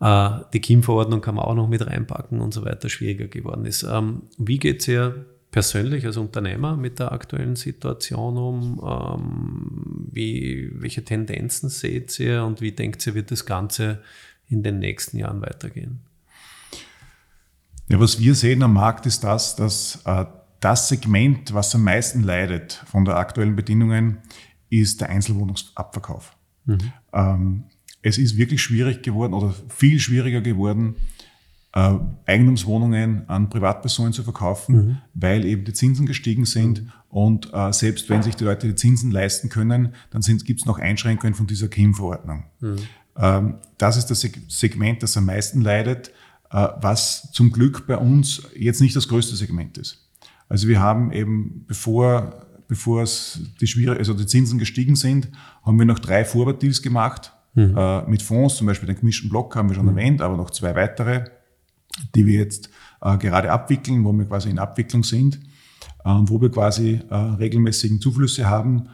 die 0.00 0.60
KIM-Verordnung 0.60 1.20
kann 1.20 1.34
man 1.34 1.44
auch 1.44 1.54
noch 1.54 1.68
mit 1.68 1.86
reinpacken 1.86 2.40
und 2.40 2.54
so 2.54 2.64
weiter, 2.64 2.88
schwieriger 2.88 3.28
geworden 3.28 3.66
ist. 3.66 3.82
Ähm, 3.82 4.22
wie 4.38 4.58
geht 4.58 4.80
es 4.80 4.88
ihr 4.88 5.26
persönlich 5.50 6.06
als 6.06 6.16
Unternehmer 6.16 6.76
mit 6.76 6.98
der 6.98 7.12
aktuellen 7.12 7.56
Situation 7.56 8.36
um? 8.38 8.80
Ähm, 8.82 10.08
wie, 10.10 10.70
welche 10.74 11.04
Tendenzen 11.04 11.68
seht 11.68 12.18
ihr 12.18 12.44
und 12.44 12.60
wie 12.60 12.72
denkt 12.72 13.06
ihr, 13.06 13.14
wird 13.14 13.30
das 13.30 13.44
Ganze 13.44 14.02
in 14.48 14.62
den 14.62 14.78
nächsten 14.78 15.18
Jahren 15.18 15.42
weitergehen? 15.42 16.00
Ja, 17.88 17.98
was 18.00 18.20
wir 18.20 18.34
sehen 18.34 18.62
am 18.62 18.74
Markt 18.74 19.04
ist 19.06 19.24
das, 19.24 19.56
dass 19.56 20.00
äh, 20.04 20.24
das 20.60 20.88
Segment, 20.88 21.52
was 21.52 21.74
am 21.74 21.84
meisten 21.84 22.22
leidet 22.22 22.72
von 22.86 23.04
der 23.04 23.16
aktuellen 23.16 23.56
Bedingungen, 23.56 24.18
ist 24.68 25.00
der 25.00 25.10
Einzelwohnungsabverkauf. 25.10 26.36
Mhm. 26.66 26.92
Ähm, 27.12 27.64
es 28.02 28.18
ist 28.18 28.36
wirklich 28.36 28.62
schwierig 28.62 29.02
geworden 29.02 29.34
oder 29.34 29.54
viel 29.68 29.98
schwieriger 29.98 30.40
geworden, 30.40 30.96
äh, 31.72 31.94
Eigentumswohnungen 32.26 33.28
an 33.28 33.48
Privatpersonen 33.48 34.12
zu 34.12 34.22
verkaufen, 34.22 34.74
mhm. 34.74 34.98
weil 35.14 35.44
eben 35.44 35.64
die 35.64 35.72
Zinsen 35.72 36.06
gestiegen 36.06 36.44
sind. 36.44 36.82
Mhm. 36.82 36.92
Und 37.08 37.50
äh, 37.52 37.72
selbst 37.72 38.08
wenn 38.08 38.22
sich 38.22 38.36
die 38.36 38.44
Leute 38.44 38.66
die 38.66 38.74
Zinsen 38.74 39.10
leisten 39.10 39.48
können, 39.48 39.94
dann 40.10 40.22
gibt 40.44 40.60
es 40.60 40.66
noch 40.66 40.78
Einschränkungen 40.78 41.34
von 41.34 41.46
dieser 41.46 41.68
KIM-Verordnung. 41.68 42.44
Mhm. 42.60 42.76
Ähm, 43.16 43.54
das 43.78 43.96
ist 43.96 44.06
das 44.06 44.26
Segment, 44.48 45.02
das 45.02 45.16
am 45.16 45.26
meisten 45.26 45.60
leidet, 45.60 46.08
äh, 46.50 46.68
was 46.80 47.30
zum 47.32 47.52
Glück 47.52 47.86
bei 47.86 47.96
uns 47.96 48.42
jetzt 48.56 48.80
nicht 48.80 48.96
das 48.96 49.08
größte 49.08 49.36
Segment 49.36 49.78
ist. 49.78 50.08
Also 50.48 50.66
wir 50.66 50.80
haben 50.80 51.12
eben, 51.12 51.64
bevor, 51.68 52.46
bevor 52.66 53.02
es 53.02 53.40
die, 53.60 53.88
also 53.88 54.14
die 54.14 54.26
Zinsen 54.26 54.58
gestiegen 54.58 54.96
sind, 54.96 55.28
haben 55.62 55.78
wir 55.78 55.86
noch 55.86 56.00
drei 56.00 56.24
Forward-Deals 56.24 56.82
gemacht 56.82 57.32
Mhm. 57.54 57.76
Äh, 57.76 58.02
mit 58.08 58.22
Fonds, 58.22 58.56
zum 58.56 58.66
Beispiel 58.66 58.86
den 58.86 58.96
gemischten 58.96 59.28
Block 59.28 59.56
haben 59.56 59.68
wir 59.68 59.74
schon 59.74 59.86
mhm. 59.86 59.98
erwähnt, 59.98 60.22
aber 60.22 60.36
noch 60.36 60.50
zwei 60.50 60.74
weitere, 60.74 61.24
die 62.14 62.26
wir 62.26 62.38
jetzt 62.38 62.70
äh, 63.00 63.16
gerade 63.18 63.50
abwickeln, 63.50 64.04
wo 64.04 64.12
wir 64.12 64.24
quasi 64.26 64.50
in 64.50 64.58
Abwicklung 64.58 65.02
sind 65.02 65.40
äh, 66.04 66.10
und 66.10 66.30
wo 66.30 66.40
wir 66.40 66.50
quasi 66.50 67.00
äh, 67.08 67.14
regelmäßigen 67.14 68.00
Zuflüsse 68.00 68.48
haben 68.48 68.88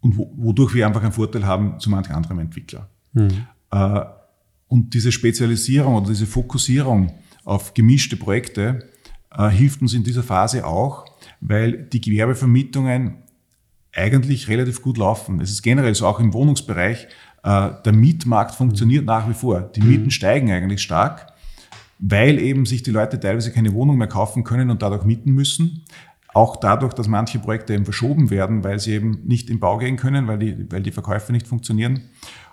und 0.00 0.16
wo, 0.16 0.32
wodurch 0.36 0.74
wir 0.74 0.86
einfach 0.86 1.02
einen 1.02 1.12
Vorteil 1.12 1.46
haben 1.46 1.78
zu 1.78 1.90
manchen 1.90 2.14
anderen 2.14 2.40
Entwicklern. 2.40 2.86
Mhm. 3.12 3.46
Äh, 3.70 4.00
und 4.68 4.94
diese 4.94 5.12
Spezialisierung 5.12 5.96
oder 5.96 6.08
diese 6.08 6.26
Fokussierung 6.26 7.12
auf 7.44 7.74
gemischte 7.74 8.16
Projekte 8.16 8.88
äh, 9.30 9.48
hilft 9.48 9.82
uns 9.82 9.94
in 9.94 10.02
dieser 10.02 10.22
Phase 10.22 10.66
auch, 10.66 11.04
weil 11.40 11.84
die 11.84 12.00
Gewerbevermietungen 12.00 13.18
eigentlich 13.94 14.48
relativ 14.48 14.80
gut 14.80 14.96
laufen. 14.96 15.40
Es 15.40 15.50
ist 15.50 15.62
generell 15.62 15.94
so 15.94 16.06
auch 16.06 16.20
im 16.20 16.32
Wohnungsbereich, 16.32 17.08
der 17.44 17.92
Mietmarkt 17.92 18.54
funktioniert 18.54 19.04
nach 19.04 19.28
wie 19.28 19.34
vor. 19.34 19.60
Die 19.60 19.80
Mieten 19.80 20.04
mhm. 20.04 20.10
steigen 20.10 20.52
eigentlich 20.52 20.82
stark, 20.82 21.32
weil 21.98 22.38
eben 22.38 22.66
sich 22.66 22.82
die 22.82 22.92
Leute 22.92 23.18
teilweise 23.18 23.52
keine 23.52 23.72
Wohnung 23.72 23.98
mehr 23.98 24.06
kaufen 24.06 24.44
können 24.44 24.70
und 24.70 24.82
dadurch 24.82 25.04
mieten 25.04 25.32
müssen. 25.32 25.84
Auch 26.34 26.56
dadurch, 26.56 26.94
dass 26.94 27.08
manche 27.08 27.38
Projekte 27.38 27.74
eben 27.74 27.84
verschoben 27.84 28.30
werden, 28.30 28.64
weil 28.64 28.78
sie 28.78 28.92
eben 28.92 29.22
nicht 29.24 29.50
in 29.50 29.60
Bau 29.60 29.78
gehen 29.78 29.96
können, 29.96 30.28
weil 30.28 30.38
die, 30.38 30.70
weil 30.70 30.82
die 30.82 30.92
Verkäufe 30.92 31.32
nicht 31.32 31.46
funktionieren. 31.46 32.02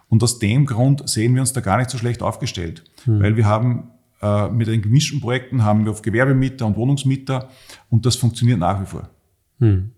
Und 0.09 0.23
aus 0.23 0.39
dem 0.39 0.65
Grund 0.65 1.07
sehen 1.07 1.35
wir 1.35 1.41
uns 1.41 1.53
da 1.53 1.61
gar 1.61 1.77
nicht 1.77 1.89
so 1.89 1.97
schlecht 1.97 2.21
aufgestellt, 2.21 2.83
mhm. 3.05 3.21
weil 3.21 3.37
wir 3.37 3.45
haben 3.45 3.91
äh, 4.21 4.49
mit 4.49 4.67
den 4.67 4.81
gemischten 4.81 5.21
Projekten 5.21 5.63
haben 5.63 5.85
wir 5.85 5.91
auf 5.91 6.01
Gewerbemieter 6.01 6.65
und 6.65 6.75
Wohnungsmieter 6.75 7.49
und 7.89 8.05
das 8.05 8.15
funktioniert 8.15 8.59
nach 8.59 8.81
wie 8.81 8.85
vor. 8.85 9.09
Mhm. 9.59 9.91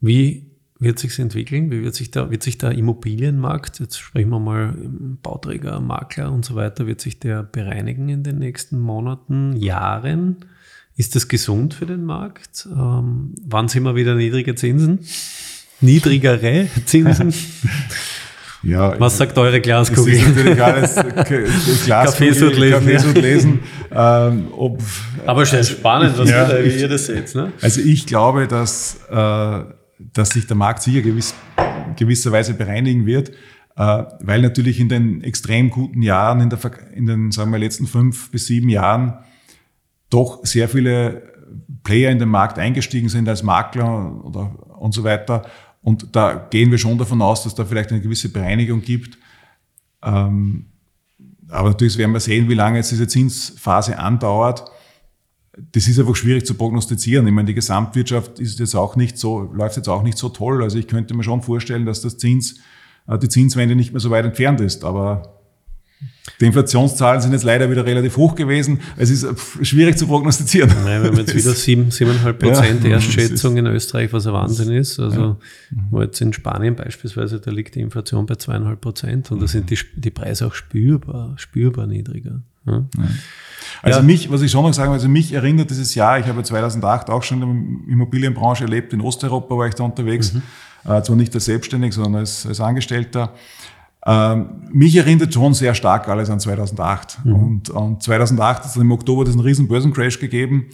Wie 0.00 0.50
wird 0.78 0.98
sich 0.98 1.18
entwickeln? 1.18 1.70
Wie 1.70 1.82
wird 1.82 1.94
sich, 1.94 2.10
der, 2.10 2.30
wird 2.30 2.42
sich 2.42 2.58
der 2.58 2.72
Immobilienmarkt, 2.72 3.80
jetzt 3.80 3.98
sprechen 3.98 4.30
wir 4.30 4.40
mal 4.40 4.74
Bauträger, 5.22 5.80
Makler 5.80 6.32
und 6.32 6.44
so 6.44 6.54
weiter, 6.54 6.86
wird 6.86 7.00
sich 7.00 7.18
der 7.20 7.42
bereinigen 7.42 8.08
in 8.08 8.22
den 8.22 8.38
nächsten 8.38 8.78
Monaten, 8.78 9.56
Jahren? 9.56 10.44
Ist 10.96 11.16
das 11.16 11.28
gesund 11.28 11.74
für 11.74 11.86
den 11.86 12.04
Markt? 12.04 12.68
Ähm, 12.70 13.34
wann 13.44 13.68
sind 13.68 13.82
wir 13.82 13.96
wieder 13.96 14.14
niedrige 14.14 14.54
Zinsen? 14.54 15.00
Niedrigere 15.80 16.68
Zinsen? 16.84 17.34
Ja, 18.62 18.98
Was 18.98 19.18
sagt 19.18 19.36
eure 19.36 19.60
Glaskugel? 19.60 20.14
Das 20.14 20.22
ist 20.22 20.36
natürlich 20.36 20.62
alles 20.62 20.94
Kaffeesud 21.86 22.56
lesen. 22.56 23.14
Lesen 23.14 23.60
ähm, 23.94 24.48
ob, 24.52 24.80
Aber 25.26 25.44
schon 25.44 25.62
spannend, 25.64 26.16
was 26.16 26.30
ja, 26.30 26.50
ihr, 26.50 26.64
wie 26.64 26.80
ihr 26.80 26.88
das 26.88 27.06
seht. 27.06 27.34
Ne? 27.34 27.52
Also 27.60 27.80
ich 27.80 28.06
glaube, 28.06 28.48
dass 28.48 29.00
äh, 29.10 29.64
dass 29.98 30.30
sich 30.30 30.46
der 30.46 30.56
Markt 30.56 30.82
sicher 30.82 31.02
gewiss, 31.02 31.34
gewisserweise 31.96 32.54
bereinigen 32.54 33.06
wird, 33.06 33.30
äh, 33.76 34.04
weil 34.20 34.42
natürlich 34.42 34.80
in 34.80 34.88
den 34.88 35.22
extrem 35.22 35.70
guten 35.70 36.02
Jahren, 36.02 36.40
in, 36.40 36.50
der, 36.50 36.58
in 36.92 37.06
den 37.06 37.30
sagen 37.32 37.52
wir, 37.52 37.58
letzten 37.58 37.86
fünf 37.86 38.30
bis 38.30 38.46
sieben 38.46 38.68
Jahren, 38.68 39.18
doch 40.10 40.44
sehr 40.44 40.68
viele 40.68 41.34
Player 41.82 42.10
in 42.10 42.18
den 42.18 42.28
Markt 42.28 42.58
eingestiegen 42.58 43.08
sind 43.08 43.28
als 43.28 43.42
Makler 43.42 44.24
oder, 44.24 44.78
und 44.78 44.92
so 44.94 45.04
weiter. 45.04 45.42
Und 45.82 46.14
da 46.14 46.34
gehen 46.50 46.70
wir 46.70 46.78
schon 46.78 46.98
davon 46.98 47.20
aus, 47.20 47.44
dass 47.44 47.54
da 47.54 47.64
vielleicht 47.64 47.90
eine 47.90 48.00
gewisse 48.00 48.30
Bereinigung 48.30 48.80
gibt. 48.80 49.18
Ähm, 50.02 50.66
aber 51.48 51.70
natürlich 51.70 51.98
werden 51.98 52.12
wir 52.12 52.20
sehen, 52.20 52.48
wie 52.48 52.54
lange 52.54 52.78
jetzt 52.78 52.90
diese 52.90 53.06
Zinsphase 53.06 53.98
andauert 53.98 54.70
das 55.72 55.88
ist 55.88 55.98
einfach 55.98 56.16
schwierig 56.16 56.46
zu 56.46 56.54
prognostizieren. 56.54 57.26
Ich 57.26 57.32
meine, 57.32 57.46
die 57.46 57.54
Gesamtwirtschaft 57.54 58.40
ist 58.40 58.58
jetzt 58.58 58.74
auch 58.74 58.96
nicht 58.96 59.18
so, 59.18 59.50
läuft 59.52 59.76
jetzt 59.76 59.88
auch 59.88 60.02
nicht 60.02 60.18
so 60.18 60.28
toll. 60.28 60.62
Also 60.62 60.78
ich 60.78 60.88
könnte 60.88 61.14
mir 61.14 61.22
schon 61.22 61.42
vorstellen, 61.42 61.86
dass 61.86 62.00
das 62.00 62.16
Zins, 62.16 62.56
äh, 63.06 63.18
die 63.18 63.28
Zinswende 63.28 63.76
nicht 63.76 63.92
mehr 63.92 64.00
so 64.00 64.10
weit 64.10 64.24
entfernt 64.24 64.60
ist. 64.60 64.84
Aber 64.84 65.34
die 66.40 66.46
Inflationszahlen 66.46 67.20
sind 67.20 67.32
jetzt 67.32 67.44
leider 67.44 67.70
wieder 67.70 67.86
relativ 67.86 68.16
hoch 68.16 68.34
gewesen. 68.34 68.80
Es 68.96 69.10
ist 69.10 69.22
äh, 69.22 69.64
schwierig 69.64 69.96
zu 69.96 70.06
prognostizieren. 70.06 70.70
Nein, 70.84 71.02
wir 71.02 71.10
haben 71.10 71.18
jetzt 71.18 71.34
wieder 71.36 71.52
7, 71.52 71.90
7,5 71.90 72.32
Prozent 72.32 72.84
ja, 72.84 72.90
Erstschätzung 72.90 73.56
in 73.58 73.66
Österreich, 73.66 74.12
was 74.12 74.26
ein 74.26 74.32
Wahnsinn 74.32 74.72
ist. 74.72 74.98
Also, 74.98 75.20
ja. 75.20 75.38
wo 75.90 76.02
jetzt 76.02 76.20
in 76.20 76.32
Spanien 76.32 76.74
beispielsweise, 76.74 77.40
da 77.40 77.50
liegt 77.52 77.76
die 77.76 77.80
Inflation 77.80 78.26
bei 78.26 78.34
2,5 78.34 78.76
Prozent 78.76 79.30
und 79.30 79.40
da 79.40 79.46
sind 79.46 79.70
die, 79.70 79.78
die 79.94 80.10
Preise 80.10 80.46
auch 80.46 80.54
spürbar, 80.54 81.34
spürbar 81.36 81.86
niedriger. 81.86 82.42
Ja. 82.66 82.84
Also 83.82 83.98
ja. 83.98 84.04
mich, 84.04 84.30
was 84.30 84.42
ich 84.42 84.50
schon 84.50 84.62
noch 84.62 84.72
sagen 84.72 84.92
also 84.92 85.08
mich 85.08 85.32
erinnert 85.32 85.70
dieses 85.70 85.94
Jahr, 85.94 86.18
ich 86.18 86.26
habe 86.26 86.42
2008 86.42 87.10
auch 87.10 87.22
schon 87.22 87.42
in 87.42 87.84
der 87.86 87.92
Immobilienbranche 87.92 88.64
erlebt, 88.64 88.92
in 88.92 89.00
Osteuropa 89.00 89.56
war 89.56 89.66
ich 89.66 89.74
da 89.74 89.84
unterwegs, 89.84 90.32
mhm. 90.32 90.42
äh, 90.90 91.02
zwar 91.02 91.16
nicht 91.16 91.34
als 91.34 91.44
Selbstständig, 91.44 91.92
sondern 91.92 92.16
als, 92.16 92.46
als 92.46 92.60
Angestellter. 92.60 93.32
Ähm, 94.06 94.62
mich 94.70 94.96
erinnert 94.96 95.32
schon 95.32 95.54
sehr 95.54 95.74
stark 95.74 96.08
alles 96.08 96.28
an 96.30 96.40
2008. 96.40 97.24
Mhm. 97.24 97.34
Und, 97.34 97.70
und 97.70 98.02
2008 98.02 98.58
hat 98.58 98.66
es 98.66 98.76
im 98.76 98.92
Oktober 98.92 99.24
diesen 99.24 99.40
riesen 99.40 99.66
Börsencrash 99.66 100.18
gegeben. 100.18 100.66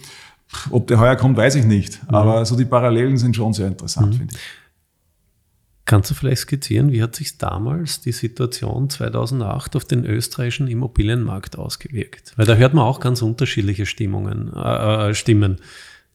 Ob 0.69 0.87
der 0.87 0.99
heuer 0.99 1.15
kommt, 1.15 1.37
weiß 1.37 1.55
ich 1.55 1.65
nicht. 1.65 2.03
Mhm. 2.03 2.15
Aber 2.15 2.45
so 2.45 2.57
die 2.57 2.65
Parallelen 2.65 3.17
sind 3.17 3.35
schon 3.35 3.53
sehr 3.53 3.67
interessant, 3.67 4.13
mhm. 4.13 4.17
finde 4.17 4.35
ich. 4.35 4.41
Kannst 5.85 6.11
du 6.11 6.13
vielleicht 6.13 6.41
skizzieren, 6.41 6.91
wie 6.91 7.01
hat 7.01 7.15
sich 7.15 7.37
damals 7.37 8.01
die 8.01 8.11
Situation 8.11 8.89
2008 8.89 9.75
auf 9.75 9.85
den 9.85 10.05
österreichischen 10.05 10.67
Immobilienmarkt 10.67 11.57
ausgewirkt? 11.57 12.33
Weil 12.35 12.45
da 12.45 12.55
hört 12.55 12.73
man 12.73 12.85
auch 12.85 12.99
ganz 12.99 13.21
unterschiedliche 13.21 13.85
Stimmungen, 13.85 14.51
äh, 14.55 15.09
äh 15.09 15.13
Stimmen. 15.15 15.57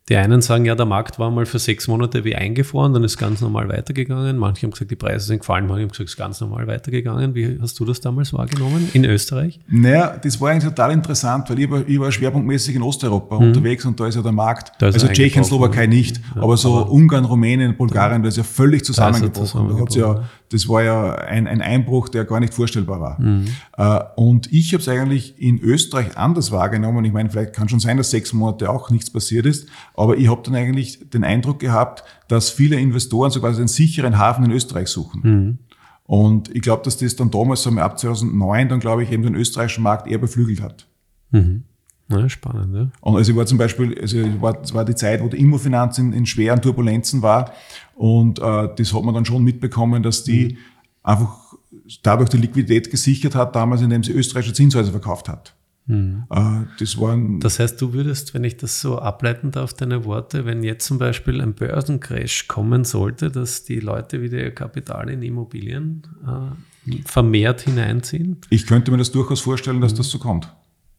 Die 0.09 0.15
einen 0.15 0.41
sagen, 0.41 0.65
ja, 0.67 0.77
der 0.77 0.87
Markt 0.87 1.19
war 1.19 1.33
mal 1.33 1.47
für 1.47 1.59
sechs 1.59 1.89
Monate 1.89 2.25
wie 2.25 2.37
eingefroren, 2.37 2.93
dann 2.93 3.03
ist 3.03 3.17
ganz 3.17 3.41
normal 3.41 3.69
weitergegangen. 3.69 4.37
Manche 4.39 4.63
haben 4.63 4.71
gesagt, 4.71 4.93
die 4.93 4.97
Preise 4.97 5.27
sind 5.27 5.41
gefallen, 5.41 5.67
manche 5.67 5.83
haben 5.83 5.89
gesagt, 5.89 6.09
es 6.09 6.13
ist 6.13 6.17
ganz 6.17 6.41
normal 6.41 6.69
weitergegangen. 6.69 7.35
Wie 7.35 7.59
hast 7.61 7.81
du 7.81 7.85
das 7.85 8.01
damals 8.01 8.33
wahrgenommen 8.33 8.89
in 8.93 9.05
Österreich? 9.05 9.59
Naja, 9.67 10.17
das 10.23 10.41
war 10.41 10.51
eigentlich 10.51 10.63
total 10.63 10.93
interessant, 10.93 11.51
weil 11.51 11.59
ich 11.59 11.69
war, 11.69 11.83
ich 11.89 11.99
war 11.99 12.13
schwerpunktmäßig 12.13 12.77
in 12.77 12.83
Osteuropa 12.83 13.35
mhm. 13.35 13.49
unterwegs 13.49 13.85
und 13.85 13.99
da 13.99 14.07
ist 14.07 14.15
ja 14.15 14.23
der 14.23 14.31
Markt, 14.31 14.81
also 14.81 15.09
Tschechien, 15.09 15.43
Slowakei 15.43 15.89
nicht, 15.89 16.21
ja, 16.37 16.43
aber 16.43 16.57
so 16.57 16.77
aber 16.77 16.93
Ungarn, 16.93 17.25
Rumänien, 17.25 17.77
Bulgarien, 17.77 18.23
da 18.23 18.29
ist 18.29 18.37
ja 18.37 18.45
völlig 18.45 18.85
zusammengebrochen. 18.85 19.71
Da 19.71 19.81
hat's 19.81 19.97
ja 19.97 20.23
das 20.51 20.69
war 20.69 20.83
ja 20.83 21.15
ein, 21.15 21.47
ein 21.47 21.61
Einbruch, 21.61 22.09
der 22.09 22.25
gar 22.25 22.41
nicht 22.41 22.55
vorstellbar 22.55 23.01
war. 23.01 23.21
Mhm. 23.21 23.47
Äh, 23.77 24.01
und 24.17 24.53
ich 24.53 24.73
habe 24.73 24.81
es 24.81 24.89
eigentlich 24.89 25.41
in 25.41 25.59
Österreich 25.61 26.17
anders 26.17 26.53
wahrgenommen. 26.53 27.05
Ich 27.05 27.13
meine, 27.13 27.31
vielleicht 27.31 27.53
kann 27.53 27.69
schon 27.69 27.81
sein, 27.81 27.97
dass 27.97 28.11
sechs 28.11 28.33
Monate 28.33 28.71
auch 28.71 28.91
nichts 28.91 29.11
passiert 29.11 29.47
ist, 29.47 29.69
aber 29.95 30.17
ich 30.17 30.29
habe 30.29 30.43
dann 30.45 30.55
eigentlich 30.55 31.11
den 31.11 31.25
Eindruck 31.25 31.59
gehabt, 31.59 32.05
dass 32.29 32.51
viele 32.51 32.77
Investoren 32.77 33.31
sogar 33.31 33.55
einen 33.55 33.69
sicheren 33.69 34.19
Hafen 34.19 34.45
in 34.45 34.53
Österreich 34.53 34.89
suchen. 34.89 35.21
Mhm. 35.23 35.59
Und 36.05 36.55
ich 36.55 36.63
glaube, 36.63 36.85
dass 36.85 36.97
das 36.99 37.17
dann 37.17 37.31
damals 37.31 37.63
so 37.63 37.71
ab 37.71 37.99
2009 37.99 38.69
dann, 38.69 38.81
glaube 38.81 39.03
ich, 39.03 39.11
eben 39.11 39.25
den 39.25 39.35
österreichischen 39.35 39.83
Markt 39.83 40.07
eher 40.07 40.19
beflügelt 40.19 40.61
hat. 40.61 40.87
Mhm. 41.33 41.65
Ja, 42.09 42.29
spannend, 42.29 42.75
ja. 42.75 42.89
Und 43.01 43.17
also 43.17 43.33
ich 43.33 43.37
war 43.37 43.47
zum 43.47 43.59
Beispiel, 43.59 43.99
also 44.01 44.19
es 44.21 44.41
war, 44.41 44.57
war 44.75 44.85
die 44.85 44.95
Zeit, 44.95 45.21
wo 45.21 45.29
die 45.29 45.39
Immofinanz 45.39 45.99
in, 45.99 46.13
in 46.13 46.25
schweren 46.25 46.63
Turbulenzen 46.63 47.21
war 47.21 47.53
und 47.97 48.39
äh, 48.41 48.69
das 48.77 48.93
hat 48.93 49.03
man 49.03 49.15
dann 49.15 49.25
schon 49.25 49.43
mitbekommen, 49.43 50.03
dass 50.03 50.23
die 50.23 50.49
mhm. 50.49 50.57
einfach 51.03 51.55
dadurch 52.03 52.29
die 52.29 52.37
Liquidität 52.37 52.91
gesichert 52.91 53.35
hat, 53.35 53.57
damals, 53.57 53.81
indem 53.81 54.05
sie 54.05 54.13
österreichische 54.13 54.53
Zinshäuser 54.53 54.91
verkauft 54.91 55.31
hat. 55.31 55.55
Mhm. 55.87 56.25
Äh, 56.29 56.65
das, 56.79 57.01
waren 57.01 57.41
das 57.41 57.59
heißt, 57.59 57.81
du 57.81 57.95
würdest, 57.95 58.35
wenn 58.35 58.45
ich 58.45 58.59
das 58.59 58.83
so 58.83 58.99
ableiten 58.99 59.51
darf, 59.51 59.73
deine 59.73 60.05
Worte, 60.05 60.45
wenn 60.45 60.63
jetzt 60.63 60.85
zum 60.85 60.99
Beispiel 60.99 61.41
ein 61.41 61.55
Börsencrash 61.55 62.49
kommen 62.49 62.85
sollte, 62.85 63.31
dass 63.31 63.65
die 63.65 63.81
Leute 63.81 64.21
wieder 64.21 64.39
ihr 64.39 64.55
Kapital 64.55 65.09
in 65.09 65.23
Immobilien 65.23 66.03
äh, 66.27 66.97
vermehrt 67.07 67.63
hineinziehen? 67.63 68.43
Ich 68.51 68.67
könnte 68.67 68.91
mir 68.91 68.99
das 68.99 69.11
durchaus 69.11 69.41
vorstellen, 69.41 69.81
dass 69.81 69.93
mhm. 69.93 69.97
das 69.97 70.11
so 70.11 70.19
kommt. 70.19 70.55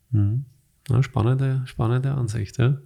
Mhm. 0.10 0.46
Ja, 0.90 1.04
spannende, 1.04 1.62
spannende 1.66 2.12
Ansicht. 2.14 2.58
Ja. 2.58 2.78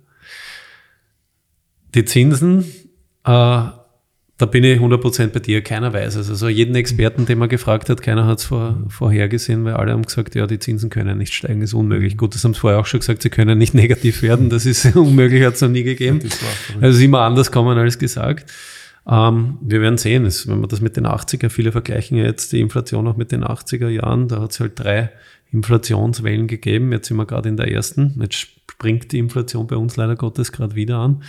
Die 1.95 2.03
Zinsen, 2.03 2.65
äh, 3.23 3.67
da 4.41 4.47
bin 4.47 4.63
ich 4.63 4.79
100% 4.79 5.27
bei 5.27 5.39
dir, 5.39 5.61
keiner 5.61 5.93
weiß 5.93 6.15
es. 6.15 6.29
Also 6.29 6.49
jeden 6.49 6.73
Experten, 6.73 7.27
den 7.27 7.37
man 7.37 7.47
gefragt 7.47 7.89
hat, 7.89 8.01
keiner 8.01 8.25
hat 8.25 8.39
es 8.39 8.45
vor, 8.45 8.75
vorhergesehen, 8.87 9.63
weil 9.65 9.75
alle 9.75 9.91
haben 9.91 10.01
gesagt, 10.01 10.33
ja, 10.33 10.47
die 10.47 10.57
Zinsen 10.57 10.89
können 10.89 11.19
nicht 11.19 11.33
steigen, 11.33 11.61
ist 11.61 11.75
unmöglich. 11.75 12.17
Gut, 12.17 12.33
das 12.33 12.43
haben 12.43 12.55
sie 12.55 12.59
vorher 12.59 12.79
auch 12.79 12.87
schon 12.87 13.01
gesagt, 13.01 13.21
sie 13.21 13.29
können 13.29 13.59
nicht 13.59 13.73
negativ 13.75 14.23
werden, 14.23 14.49
das 14.49 14.65
ist 14.65 14.95
unmöglich, 14.95 15.43
hat 15.43 15.53
es 15.53 15.61
noch 15.61 15.69
nie 15.69 15.83
gegeben. 15.83 16.19
Also 16.81 16.97
ist 16.97 17.03
immer 17.03 17.21
anders 17.21 17.51
kommen 17.51 17.77
als 17.77 17.99
gesagt. 17.99 18.51
Ähm, 19.07 19.59
wir 19.61 19.81
werden 19.81 19.97
sehen, 19.97 20.25
es, 20.25 20.47
wenn 20.47 20.59
man 20.59 20.69
das 20.69 20.81
mit 20.81 20.97
den 20.97 21.05
80er, 21.05 21.49
viele 21.49 21.71
vergleichen 21.71 22.17
ja 22.17 22.23
jetzt 22.23 22.51
die 22.51 22.61
Inflation 22.61 23.07
auch 23.07 23.17
mit 23.17 23.31
den 23.31 23.43
80er 23.43 23.89
Jahren, 23.89 24.27
da 24.27 24.41
hat 24.41 24.51
es 24.51 24.59
halt 24.59 24.79
drei 24.79 25.11
Inflationswellen 25.51 26.47
gegeben, 26.47 26.91
jetzt 26.91 27.09
sind 27.09 27.17
wir 27.17 27.25
gerade 27.25 27.49
in 27.49 27.57
der 27.57 27.71
ersten, 27.71 28.19
jetzt 28.21 28.47
springt 28.71 29.11
die 29.11 29.19
Inflation 29.19 29.67
bei 29.67 29.75
uns 29.75 29.97
leider 29.97 30.15
Gottes 30.15 30.51
gerade 30.51 30.75
wieder 30.75 30.97
an. 30.97 31.23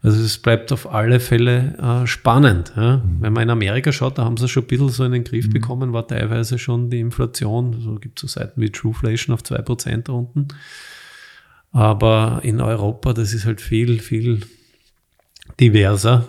Also 0.00 0.22
es 0.22 0.38
bleibt 0.38 0.72
auf 0.72 0.92
alle 0.92 1.18
Fälle 1.18 1.76
äh, 1.78 2.06
spannend. 2.06 2.72
Ja? 2.76 2.98
Mhm. 2.98 3.16
Wenn 3.20 3.32
man 3.32 3.42
in 3.44 3.50
Amerika 3.50 3.90
schaut, 3.92 4.18
da 4.18 4.24
haben 4.24 4.36
sie 4.36 4.48
schon 4.48 4.64
ein 4.64 4.68
bisschen 4.68 4.88
so 4.90 5.04
in 5.04 5.12
den 5.12 5.24
Griff 5.24 5.48
mhm. 5.48 5.52
bekommen, 5.52 5.92
war 5.92 6.06
teilweise 6.06 6.58
schon 6.58 6.88
die 6.90 7.00
Inflation, 7.00 7.72
so 7.72 7.78
also 7.78 7.94
gibt 7.96 8.18
es 8.22 8.32
so 8.32 8.40
Seiten 8.40 8.60
wie 8.60 8.70
Trueflation 8.70 9.34
auf 9.34 9.42
2% 9.42 10.08
unten. 10.10 10.48
Aber 11.72 12.40
in 12.44 12.60
Europa, 12.60 13.12
das 13.12 13.34
ist 13.34 13.44
halt 13.44 13.60
viel, 13.60 13.98
viel 14.00 14.42
diverser. 15.60 16.26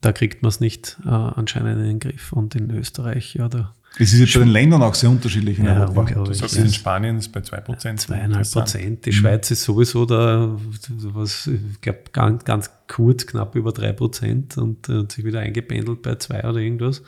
Da 0.00 0.12
kriegt 0.12 0.42
man 0.42 0.50
es 0.50 0.60
nicht 0.60 0.98
äh, 1.04 1.08
anscheinend 1.08 1.78
in 1.78 1.86
den 1.86 2.00
Griff. 2.00 2.32
Und 2.32 2.54
in 2.54 2.70
Österreich, 2.70 3.34
ja, 3.34 3.48
da 3.48 3.74
es 3.98 4.12
ist 4.12 4.20
jetzt 4.20 4.34
bei 4.34 4.40
den 4.40 4.48
Ländern 4.48 4.82
auch 4.82 4.94
sehr 4.94 5.08
unterschiedlich 5.08 5.58
in 5.58 5.64
ja, 5.64 5.80
Europa. 5.80 6.24
Du 6.24 6.32
sagst, 6.34 6.56
in 6.56 6.70
Spanien 6.70 7.16
ist 7.16 7.26
es 7.26 7.32
bei 7.32 7.40
2%. 7.40 7.64
2,5 8.06 8.52
Prozent. 8.52 9.06
Die 9.06 9.12
Schweiz 9.12 9.50
ist 9.50 9.62
sowieso 9.62 10.04
da, 10.04 10.54
was, 10.98 11.46
ich 11.46 11.80
glaube, 11.80 12.00
ganz, 12.12 12.44
ganz 12.44 12.70
kurz, 12.88 13.26
knapp 13.26 13.54
über 13.54 13.72
3 13.72 13.92
Prozent 13.92 14.58
und 14.58 14.88
äh, 14.88 14.98
hat 14.98 15.12
sich 15.12 15.24
wieder 15.24 15.40
eingependelt 15.40 16.02
bei 16.02 16.16
2 16.16 16.44
oder 16.44 16.58
irgendwas. 16.58 17.02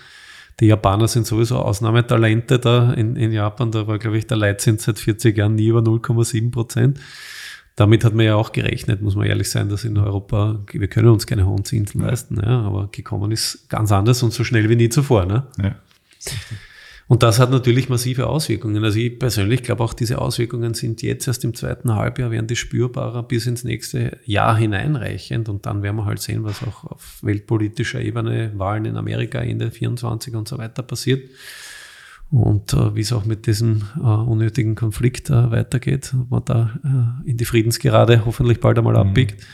Die 0.61 0.67
Japaner 0.67 1.09
sind 1.09 1.27
sowieso 1.27 1.59
Ausnahmetalente 1.59 2.59
da 2.59 2.93
in, 2.95 3.17
in 3.17 3.33
Japan. 3.33 3.71
Da 3.71 3.87
war, 3.87 3.99
glaube 3.99 4.19
ich, 4.19 4.27
der 4.27 4.39
Leitzins 4.39 4.85
seit 4.85 4.99
40 4.99 5.37
Jahren 5.37 5.55
nie 5.55 5.69
über 5.69 5.81
0,7 5.81 6.51
Prozent. 6.51 6.99
Damit 7.77 8.03
hat 8.03 8.15
man 8.15 8.25
ja 8.25 8.35
auch 8.35 8.51
gerechnet, 8.51 9.03
muss 9.03 9.15
man 9.15 9.27
ehrlich 9.27 9.51
sein, 9.51 9.69
dass 9.69 9.85
in 9.85 9.97
Europa, 9.99 10.59
wir 10.73 10.89
können 10.89 11.09
uns 11.09 11.29
keine 11.29 11.47
hohen 11.47 11.65
Zinsen 11.65 12.01
ja. 12.01 12.09
leisten, 12.09 12.41
ja, 12.43 12.63
aber 12.63 12.89
gekommen 12.91 13.31
ist 13.31 13.69
ganz 13.69 13.93
anders 13.93 14.21
und 14.25 14.33
so 14.33 14.43
schnell 14.43 14.69
wie 14.69 14.75
nie 14.75 14.89
zuvor. 14.89 15.27
Ne? 15.27 15.47
Ja. 15.63 15.77
Und 17.09 17.23
das 17.23 17.39
hat 17.39 17.51
natürlich 17.51 17.89
massive 17.89 18.27
Auswirkungen. 18.27 18.85
Also 18.85 18.99
ich 18.99 19.19
persönlich 19.19 19.63
glaube 19.63 19.83
auch, 19.83 19.95
diese 19.95 20.21
Auswirkungen 20.21 20.75
sind 20.75 21.01
jetzt 21.01 21.27
erst 21.27 21.43
im 21.43 21.55
zweiten 21.55 21.95
Halbjahr, 21.95 22.31
werden 22.31 22.47
die 22.47 22.55
spürbarer 22.55 23.23
bis 23.23 23.47
ins 23.47 23.65
nächste 23.65 24.19
Jahr 24.27 24.55
hineinreichend. 24.55 25.49
Und 25.49 25.65
dann 25.65 25.83
werden 25.83 25.97
wir 25.97 26.05
halt 26.05 26.21
sehen, 26.21 26.45
was 26.45 26.63
auch 26.63 26.85
auf 26.85 27.19
weltpolitischer 27.23 28.03
Ebene, 28.03 28.53
Wahlen 28.57 28.85
in 28.85 28.99
Amerika 28.99 29.41
Ende 29.41 29.71
24 29.71 30.35
und 30.35 30.49
so 30.49 30.59
weiter 30.59 30.83
passiert. 30.83 31.31
Und 32.31 32.75
äh, 32.75 32.95
wie 32.95 33.01
es 33.01 33.15
auch 33.15 33.25
mit 33.25 33.47
diesem 33.47 33.85
äh, 33.97 34.01
unnötigen 34.01 34.75
Konflikt 34.75 35.31
äh, 35.31 35.51
weitergeht, 35.51 36.13
ob 36.21 36.31
man 36.31 36.45
da 36.45 36.79
äh, 37.25 37.31
in 37.31 37.39
die 37.39 37.47
Friedensgerade 37.47 38.27
hoffentlich 38.27 38.61
bald 38.61 38.77
einmal 38.77 39.03
mhm. 39.03 39.09
abbiegt. 39.11 39.47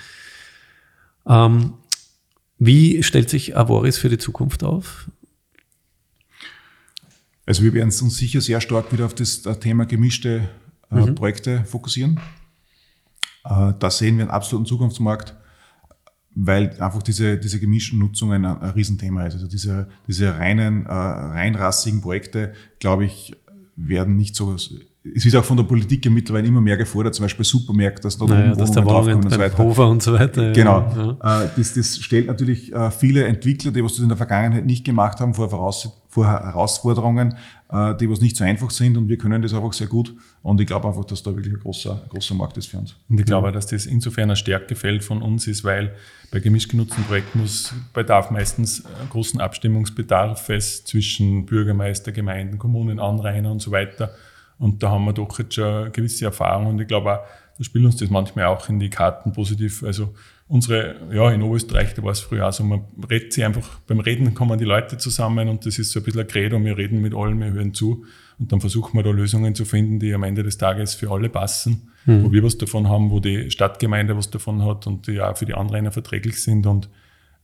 Ähm, 1.24 1.74
wie 2.58 3.00
stellt 3.04 3.30
sich 3.30 3.56
Avoris 3.56 3.96
für 3.96 4.08
die 4.08 4.18
Zukunft 4.18 4.64
auf? 4.64 5.08
Also 7.46 7.62
wir 7.62 7.74
werden 7.74 7.88
uns 7.88 8.16
sicher 8.16 8.40
sehr 8.40 8.60
stark 8.60 8.92
wieder 8.92 9.06
auf 9.06 9.14
das 9.14 9.42
Thema 9.60 9.84
gemischte 9.84 10.48
äh, 10.90 10.94
mhm. 10.94 11.14
Projekte 11.14 11.64
fokussieren. 11.64 12.20
Äh, 13.44 13.72
da 13.78 13.90
sehen 13.90 14.16
wir 14.16 14.24
einen 14.24 14.30
absoluten 14.30 14.66
Zukunftsmarkt, 14.66 15.34
weil 16.34 16.70
einfach 16.80 17.02
diese, 17.02 17.38
diese 17.38 17.60
gemischten 17.60 17.98
Nutzungen 17.98 18.44
ein, 18.44 18.58
ein 18.60 18.70
Riesenthema 18.70 19.26
ist. 19.26 19.34
Also 19.34 19.46
diese, 19.46 19.88
diese 20.08 20.38
reinen, 20.38 20.86
äh, 20.86 20.92
reinrassigen 20.92 22.00
Projekte, 22.00 22.54
glaube 22.78 23.04
ich, 23.04 23.36
werden 23.76 24.16
nicht 24.16 24.34
so 24.36 24.56
es 25.16 25.26
ist 25.26 25.36
auch 25.36 25.44
von 25.44 25.58
der 25.58 25.64
Politik 25.64 26.02
ja 26.04 26.10
mittlerweile 26.10 26.48
immer 26.48 26.62
mehr 26.62 26.78
gefordert, 26.78 27.14
zum 27.14 27.24
Beispiel 27.24 27.44
Supermärkte, 27.44 28.02
dass 28.02 28.16
da 28.16 28.24
naja, 28.24 28.54
dass 28.54 28.72
da 28.72 28.82
Wohnungen 28.82 29.16
und 29.16 29.30
so 29.30 29.38
weiter. 29.38 29.58
Hofer 29.58 29.88
und 29.88 30.02
so 30.02 30.14
weiter. 30.14 30.52
Genau. 30.52 31.18
Ja. 31.22 31.42
Äh, 31.42 31.48
das, 31.58 31.74
das 31.74 31.98
stellt 31.98 32.26
natürlich 32.26 32.72
äh, 32.72 32.90
viele 32.90 33.24
Entwickler, 33.24 33.70
die 33.70 33.84
was 33.84 33.92
das 33.92 34.02
in 34.02 34.08
der 34.08 34.16
Vergangenheit 34.16 34.64
nicht 34.64 34.84
gemacht 34.84 35.20
haben, 35.20 35.34
vor, 35.34 35.50
Voraus 35.50 35.92
vor 36.14 36.28
Herausforderungen, 36.28 37.34
äh, 37.72 37.96
die 37.96 38.08
was 38.08 38.20
nicht 38.20 38.36
so 38.36 38.44
einfach 38.44 38.70
sind 38.70 38.96
und 38.96 39.08
wir 39.08 39.18
können 39.18 39.42
das 39.42 39.52
einfach 39.52 39.72
sehr 39.72 39.88
gut. 39.88 40.14
Und 40.44 40.60
ich 40.60 40.66
glaube 40.68 40.86
einfach, 40.86 41.04
dass 41.04 41.24
da 41.24 41.34
wirklich 41.34 41.54
ein 41.54 41.58
großer, 41.58 42.04
großer 42.08 42.36
Markt 42.36 42.56
ist 42.56 42.66
für 42.66 42.78
uns. 42.78 42.94
Und 43.08 43.18
ich 43.18 43.26
glaube, 43.26 43.50
dass 43.50 43.66
das 43.66 43.84
insofern 43.84 44.30
ein 44.30 44.36
Stärkefeld 44.36 45.02
von 45.02 45.22
uns 45.22 45.48
ist, 45.48 45.64
weil 45.64 45.92
bei 46.30 46.38
gemischt 46.38 46.70
genutzten 46.70 47.02
Projekten 47.02 47.40
muss 47.40 47.74
bedarf 47.92 48.30
meistens 48.30 48.84
großen 49.10 49.40
Abstimmungsbedarfes 49.40 50.84
zwischen 50.84 51.46
Bürgermeister, 51.46 52.12
Gemeinden, 52.12 52.58
Kommunen, 52.58 53.00
Anrainer 53.00 53.50
und 53.50 53.60
so 53.60 53.72
weiter 53.72 54.14
und 54.58 54.82
da 54.82 54.90
haben 54.90 55.04
wir 55.04 55.12
doch 55.12 55.38
jetzt 55.38 55.54
schon 55.54 55.90
gewisse 55.92 56.26
Erfahrung 56.26 56.66
und 56.66 56.80
ich 56.80 56.86
glaube 56.86 57.12
auch, 57.12 57.24
da 57.56 57.64
spielt 57.64 57.84
uns 57.84 57.96
das 57.96 58.10
manchmal 58.10 58.46
auch 58.46 58.68
in 58.68 58.80
die 58.80 58.90
Karten 58.90 59.32
positiv. 59.32 59.82
Also 59.84 60.14
unsere, 60.48 60.96
ja, 61.12 61.30
in 61.30 61.42
Oberösterreich, 61.42 61.94
da 61.94 62.02
war 62.02 62.12
es 62.12 62.20
früher 62.20 62.48
auch 62.48 62.52
so, 62.52 62.64
man 62.64 62.84
redet 63.08 63.32
sich 63.32 63.44
einfach, 63.44 63.78
beim 63.86 64.00
Reden 64.00 64.34
kommen 64.34 64.58
die 64.58 64.64
Leute 64.64 64.98
zusammen 64.98 65.48
und 65.48 65.64
das 65.64 65.78
ist 65.78 65.92
so 65.92 66.00
ein 66.00 66.04
bisschen 66.04 66.22
ein 66.22 66.26
Credo, 66.26 66.62
wir 66.62 66.76
reden 66.76 67.00
mit 67.00 67.14
allen, 67.14 67.38
wir 67.40 67.52
hören 67.52 67.72
zu 67.72 68.04
und 68.38 68.52
dann 68.52 68.60
versuchen 68.60 68.96
wir 68.98 69.02
da 69.02 69.10
Lösungen 69.10 69.54
zu 69.54 69.64
finden, 69.64 70.00
die 70.00 70.12
am 70.12 70.22
Ende 70.22 70.42
des 70.42 70.58
Tages 70.58 70.94
für 70.94 71.10
alle 71.10 71.28
passen, 71.28 71.90
mhm. 72.04 72.24
wo 72.24 72.32
wir 72.32 72.42
was 72.42 72.58
davon 72.58 72.88
haben, 72.88 73.10
wo 73.10 73.20
die 73.20 73.50
Stadtgemeinde 73.50 74.16
was 74.16 74.30
davon 74.30 74.64
hat 74.64 74.86
und 74.86 75.06
die 75.06 75.20
auch 75.20 75.36
für 75.36 75.46
die 75.46 75.54
Anrainer 75.54 75.92
verträglich 75.92 76.42
sind 76.42 76.66
und 76.66 76.88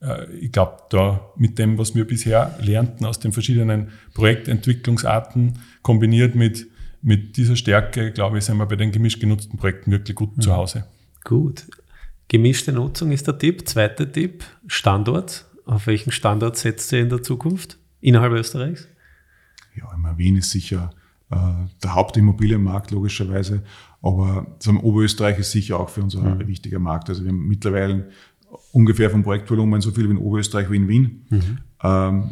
äh, 0.02 0.30
ich 0.34 0.52
glaube, 0.52 0.78
da 0.90 1.20
mit 1.36 1.58
dem, 1.58 1.78
was 1.78 1.94
wir 1.94 2.06
bisher 2.06 2.56
lernten 2.60 3.06
aus 3.06 3.20
den 3.20 3.32
verschiedenen 3.32 3.88
Projektentwicklungsarten, 4.14 5.58
kombiniert 5.82 6.34
mit 6.34 6.66
mit 7.02 7.36
dieser 7.36 7.56
Stärke, 7.56 8.12
glaube 8.12 8.38
ich, 8.38 8.44
sind 8.44 8.58
wir 8.58 8.66
bei 8.66 8.76
den 8.76 8.92
gemischt 8.92 9.20
genutzten 9.20 9.58
Projekten 9.58 9.90
wirklich 9.90 10.16
gut 10.16 10.36
mhm. 10.36 10.42
zu 10.42 10.54
Hause. 10.54 10.84
Gut. 11.24 11.66
Gemischte 12.28 12.72
Nutzung 12.72 13.10
ist 13.10 13.26
der 13.26 13.38
Tipp. 13.38 13.66
Zweiter 13.68 14.10
Tipp, 14.10 14.44
Standort. 14.66 15.46
Auf 15.64 15.86
welchen 15.86 16.12
Standort 16.12 16.56
setzt 16.56 16.92
ihr 16.92 17.00
in 17.00 17.08
der 17.08 17.22
Zukunft 17.22 17.78
innerhalb 18.00 18.32
Österreichs? 18.32 18.88
Ja, 19.74 19.92
immer 19.94 20.18
Wien 20.18 20.36
ist 20.36 20.50
sicher 20.50 20.90
äh, 21.30 21.36
der 21.82 21.94
Hauptimmobilienmarkt 21.94 22.90
logischerweise, 22.90 23.62
aber 24.02 24.46
so 24.58 24.72
Oberösterreich 24.72 25.38
ist 25.38 25.52
sicher 25.52 25.78
auch 25.78 25.88
für 25.88 26.02
uns 26.02 26.16
ein 26.16 26.38
mhm. 26.38 26.46
wichtiger 26.48 26.78
Markt. 26.78 27.08
Also 27.08 27.22
wir 27.22 27.30
haben 27.30 27.46
mittlerweile 27.46 28.10
ungefähr 28.72 29.10
vom 29.10 29.22
Projektvolumen 29.22 29.80
so 29.80 29.92
viel 29.92 30.08
wie 30.08 30.12
in 30.12 30.18
Oberösterreich 30.18 30.70
wie 30.70 30.76
in 30.76 30.88
Wien. 30.88 31.26
Mhm. 31.30 31.58
Ähm, 31.82 32.30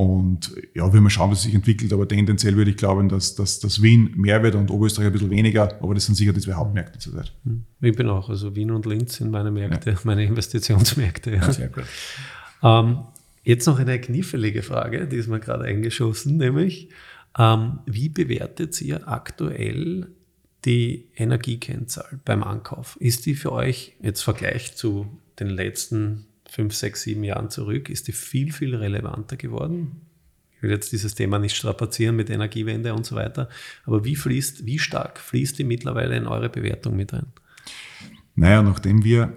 und 0.00 0.54
ja, 0.72 0.90
wir 0.90 1.00
mal 1.02 1.10
schauen, 1.10 1.30
was 1.30 1.42
sich 1.42 1.54
entwickelt, 1.54 1.92
aber 1.92 2.08
tendenziell 2.08 2.56
würde 2.56 2.70
ich 2.70 2.78
glauben, 2.78 3.10
dass, 3.10 3.34
dass, 3.34 3.60
dass 3.60 3.82
Wien 3.82 4.14
mehr 4.16 4.42
wird 4.42 4.54
und 4.54 4.70
Oberösterreich 4.70 5.08
ein 5.08 5.12
bisschen 5.12 5.28
weniger, 5.28 5.78
aber 5.82 5.92
das 5.92 6.06
sind 6.06 6.14
sicher 6.14 6.32
die 6.32 6.40
zwei 6.40 6.54
Hauptmärkte 6.54 6.98
zurzeit. 6.98 7.34
Hm. 7.44 7.64
Ich 7.82 7.94
bin 7.94 8.08
auch, 8.08 8.30
also 8.30 8.56
Wien 8.56 8.70
und 8.70 8.86
Linz 8.86 9.16
sind 9.16 9.30
meine 9.30 9.50
Märkte, 9.50 9.90
ja. 9.90 9.98
meine 10.04 10.24
Investitionsmärkte. 10.24 11.32
Ja. 11.32 11.52
Sehr 11.52 11.68
gut. 11.68 11.84
Ähm, 12.62 13.00
jetzt 13.44 13.66
noch 13.66 13.78
eine 13.78 14.00
knifflige 14.00 14.62
Frage, 14.62 15.06
die 15.06 15.16
ist 15.16 15.28
mir 15.28 15.38
gerade 15.38 15.64
eingeschossen, 15.64 16.38
nämlich, 16.38 16.88
ähm, 17.38 17.80
wie 17.84 18.08
bewertet 18.08 18.80
ihr 18.80 19.06
aktuell 19.06 20.08
die 20.64 21.08
Energiekennzahl 21.14 22.20
beim 22.24 22.42
Ankauf? 22.42 22.96
Ist 23.00 23.26
die 23.26 23.34
für 23.34 23.52
euch 23.52 23.96
jetzt 24.00 24.22
Vergleich 24.22 24.76
zu 24.76 25.18
den 25.38 25.48
letzten 25.48 26.24
fünf, 26.50 26.74
sechs, 26.74 27.02
sieben 27.02 27.24
Jahren 27.24 27.48
zurück, 27.50 27.88
ist 27.88 28.08
die 28.08 28.12
viel, 28.12 28.52
viel 28.52 28.74
relevanter 28.74 29.36
geworden. 29.36 30.02
Ich 30.56 30.62
will 30.62 30.70
jetzt 30.70 30.92
dieses 30.92 31.14
Thema 31.14 31.38
nicht 31.38 31.56
strapazieren 31.56 32.16
mit 32.16 32.28
Energiewende 32.28 32.92
und 32.92 33.06
so 33.06 33.16
weiter, 33.16 33.48
aber 33.86 34.04
wie 34.04 34.16
fließt, 34.16 34.66
wie 34.66 34.78
stark 34.78 35.18
fließt 35.18 35.58
die 35.58 35.64
mittlerweile 35.64 36.16
in 36.16 36.26
eure 36.26 36.50
Bewertung 36.50 36.96
mit 36.96 37.12
rein? 37.12 37.26
Naja, 38.34 38.62
nachdem 38.62 39.02
wir 39.04 39.36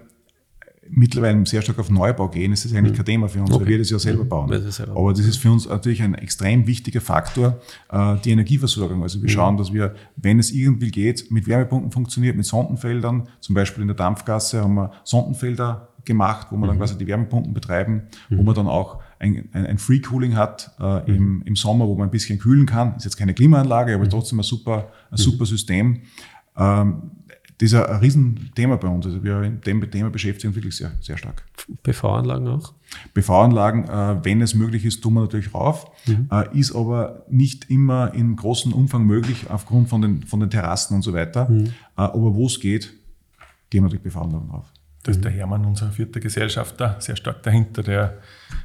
mittlerweile 0.88 1.44
sehr 1.46 1.62
stark 1.62 1.78
auf 1.78 1.90
Neubau 1.90 2.28
gehen, 2.28 2.52
ist 2.52 2.64
das 2.64 2.72
eigentlich 2.74 2.92
mhm. 2.92 2.96
kein 2.96 3.06
Thema 3.06 3.28
für 3.28 3.40
uns, 3.40 3.50
okay. 3.50 3.60
weil 3.60 3.68
wir 3.68 3.78
das 3.78 3.90
ja 3.90 3.98
selber 3.98 4.24
bauen. 4.24 4.50
Das 4.50 4.76
selber 4.76 4.96
Aber 4.96 5.12
das 5.12 5.24
ist 5.24 5.36
für 5.36 5.50
uns 5.50 5.66
natürlich 5.66 6.02
ein 6.02 6.14
extrem 6.14 6.66
wichtiger 6.66 7.00
Faktor, 7.00 7.60
äh, 7.90 8.16
die 8.24 8.30
Energieversorgung. 8.30 9.02
Also 9.02 9.22
wir 9.22 9.30
mhm. 9.30 9.32
schauen, 9.32 9.56
dass 9.56 9.72
wir, 9.72 9.94
wenn 10.16 10.38
es 10.38 10.52
irgendwie 10.52 10.90
geht, 10.90 11.30
mit 11.30 11.46
Wärmepumpen 11.46 11.90
funktioniert, 11.90 12.36
mit 12.36 12.46
Sondenfeldern, 12.46 13.28
zum 13.40 13.54
Beispiel 13.54 13.82
in 13.82 13.88
der 13.88 13.96
Dampfgasse 13.96 14.62
haben 14.62 14.74
wir 14.74 14.92
Sondenfelder 15.04 15.93
gemacht, 16.04 16.48
wo 16.50 16.56
wir 16.56 16.66
dann 16.66 16.76
mhm. 16.76 16.80
quasi 16.80 16.98
die 16.98 17.06
Wärmepumpen 17.06 17.54
betreiben, 17.54 18.02
wo 18.30 18.42
man 18.42 18.54
dann 18.54 18.66
auch 18.66 19.00
ein, 19.18 19.48
ein, 19.52 19.66
ein 19.66 19.78
Free 19.78 20.00
Cooling 20.00 20.36
hat 20.36 20.72
äh, 20.80 21.10
im, 21.10 21.42
im 21.44 21.56
Sommer, 21.56 21.86
wo 21.86 21.94
man 21.94 22.08
ein 22.08 22.10
bisschen 22.10 22.38
kühlen 22.38 22.66
kann. 22.66 22.96
Ist 22.96 23.04
jetzt 23.04 23.16
keine 23.16 23.34
Klimaanlage, 23.34 23.94
aber 23.94 24.08
trotzdem 24.08 24.40
ein 24.40 24.44
super, 24.44 24.88
ein 25.10 25.16
super 25.16 25.46
System. 25.46 26.02
Ähm, 26.56 27.10
das 27.58 27.72
ist 27.72 27.74
ein 27.74 27.96
Riesenthema 28.00 28.76
bei 28.76 28.88
uns. 28.88 29.06
Also 29.06 29.22
wir 29.22 29.42
in 29.42 29.60
dem 29.60 29.90
Thema 29.90 30.10
beschäftigen 30.10 30.48
uns 30.48 30.56
wirklich 30.56 30.76
sehr, 30.76 30.92
sehr 31.00 31.16
stark. 31.16 31.44
PV-Anlagen 31.84 32.48
auch? 32.48 32.74
PV-Anlagen, 33.14 33.84
äh, 33.84 34.24
wenn 34.24 34.40
es 34.42 34.54
möglich 34.54 34.84
ist, 34.84 35.02
tun 35.02 35.14
wir 35.14 35.20
natürlich 35.20 35.54
rauf. 35.54 35.90
Mhm. 36.06 36.28
Äh, 36.30 36.58
ist 36.58 36.74
aber 36.74 37.24
nicht 37.30 37.70
immer 37.70 38.12
in 38.12 38.34
großem 38.34 38.72
Umfang 38.72 39.06
möglich 39.06 39.50
aufgrund 39.50 39.88
von 39.88 40.02
den, 40.02 40.22
von 40.24 40.40
den 40.40 40.50
Terrassen 40.50 40.96
und 40.96 41.02
so 41.02 41.12
weiter. 41.12 41.48
Mhm. 41.48 41.66
Äh, 41.66 41.70
aber 41.96 42.34
wo 42.34 42.46
es 42.46 42.58
geht, 42.58 42.92
gehen 43.70 43.82
wir 43.82 43.82
natürlich 43.82 44.02
PV-Anlagen 44.02 44.50
rauf. 44.50 44.72
Da 45.04 45.10
ist 45.10 45.22
der 45.22 45.30
Hermann, 45.30 45.66
unser 45.66 45.90
vierter 45.90 46.18
Gesellschafter, 46.18 46.96
sehr 46.98 47.14
stark 47.16 47.42
dahinter. 47.42 47.82
Der 47.82 48.18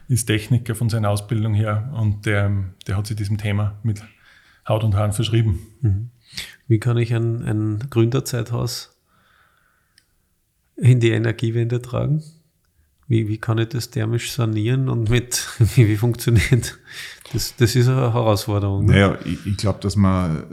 ist 0.08 0.26
Techniker 0.26 0.74
von 0.74 0.90
seiner 0.90 1.10
Ausbildung 1.10 1.54
her 1.54 1.92
und 1.94 2.26
der, 2.26 2.50
der 2.88 2.96
hat 2.96 3.08
sich 3.08 3.18
diesem 3.18 3.38
Thema 3.38 3.78
mit 3.84 4.02
Haut 4.68 4.86
und 4.86 4.96
Haaren 4.96 5.12
verschrieben. 5.12 5.60
Mhm. 5.82 6.10
Wie 6.68 6.80
kann 6.80 6.98
ich 6.98 7.14
ein, 7.14 7.44
ein 7.44 7.80
Gründerzeithaus 7.90 8.98
in 10.78 11.02
die 11.02 11.10
Energiewende 11.10 11.82
tragen? 11.82 12.24
Wie, 13.10 13.28
wie 13.28 13.38
kann 13.38 13.58
ich 13.58 13.70
das 13.70 13.90
thermisch 13.90 14.32
sanieren 14.32 14.88
und 14.88 15.10
mit, 15.10 15.46
wie, 15.76 15.90
wie 15.90 15.98
funktioniert 15.98 16.80
das? 17.34 17.54
Das 17.58 17.76
ist 17.76 17.90
eine 17.90 18.14
Herausforderung. 18.14 18.86
Ne? 18.86 18.94
Naja, 18.94 19.18
ich, 19.26 19.46
ich 19.46 19.58
glaube, 19.58 19.80
dass 19.82 19.98
man, 19.98 20.44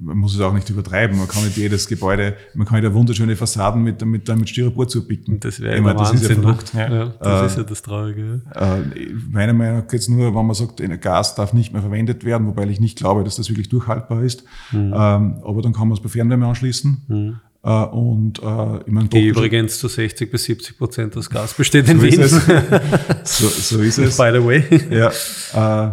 man 0.00 0.16
muss 0.16 0.34
es 0.34 0.40
auch 0.40 0.52
nicht 0.52 0.68
übertreiben. 0.70 1.18
Man 1.18 1.28
kann 1.28 1.44
nicht 1.44 1.56
jedes 1.56 1.86
Gebäude, 1.86 2.36
man 2.54 2.66
kann 2.66 2.80
nicht 2.80 2.92
wunderschöne 2.92 3.36
Fassaden 3.36 3.82
mit, 3.82 4.04
mit, 4.04 4.26
mit 4.28 4.48
Styropor 4.48 4.88
zupicken. 4.88 5.40
Das 5.40 5.60
wäre 5.60 5.76
immer 5.76 5.96
Wahnsinn. 5.96 6.20
Das 6.20 6.30
ist 6.30 6.74
ja 6.74 6.88
ne? 6.88 6.98
Ja, 6.98 7.14
das 7.20 7.42
äh, 7.42 7.46
ist 7.46 7.56
ja 7.58 7.62
das 7.64 7.82
Traurige. 7.82 8.42
Äh, 8.54 9.12
meiner 9.30 9.52
Meinung 9.52 9.78
nach 9.78 9.88
geht 9.88 10.00
es 10.00 10.08
nur, 10.08 10.34
wenn 10.34 10.46
man 10.46 10.54
sagt, 10.54 10.80
Gas 11.00 11.34
darf 11.34 11.52
nicht 11.52 11.72
mehr 11.72 11.82
verwendet 11.82 12.24
werden, 12.24 12.46
wobei 12.46 12.66
ich 12.66 12.80
nicht 12.80 12.98
glaube, 12.98 13.24
dass 13.24 13.36
das 13.36 13.48
wirklich 13.48 13.68
durchhaltbar 13.68 14.22
ist. 14.22 14.44
Mhm. 14.72 14.92
Ähm, 14.94 15.34
aber 15.44 15.62
dann 15.62 15.72
kann 15.72 15.88
man 15.88 15.96
es 15.96 16.02
bei 16.02 16.08
Fernwärme 16.08 16.46
anschließen. 16.46 17.02
Mhm. 17.08 17.40
Äh, 17.62 17.70
und 17.70 18.38
äh, 18.38 18.78
ich 18.86 18.92
meine, 18.92 19.08
Die 19.08 19.28
übrigens 19.28 19.78
zu 19.78 19.88
60 19.88 20.30
bis 20.30 20.44
70 20.44 20.78
Prozent 20.78 21.16
aus 21.16 21.28
Gas 21.28 21.52
besteht 21.52 21.88
in 21.88 22.00
so 22.00 22.06
Wien. 22.06 22.20
Ist 22.20 22.40
so, 23.24 23.48
so 23.48 23.80
ist 23.80 23.98
es. 23.98 24.16
By 24.16 24.30
the 24.32 24.44
way. 24.44 24.64
Ja, 24.90 25.88
äh, 25.88 25.92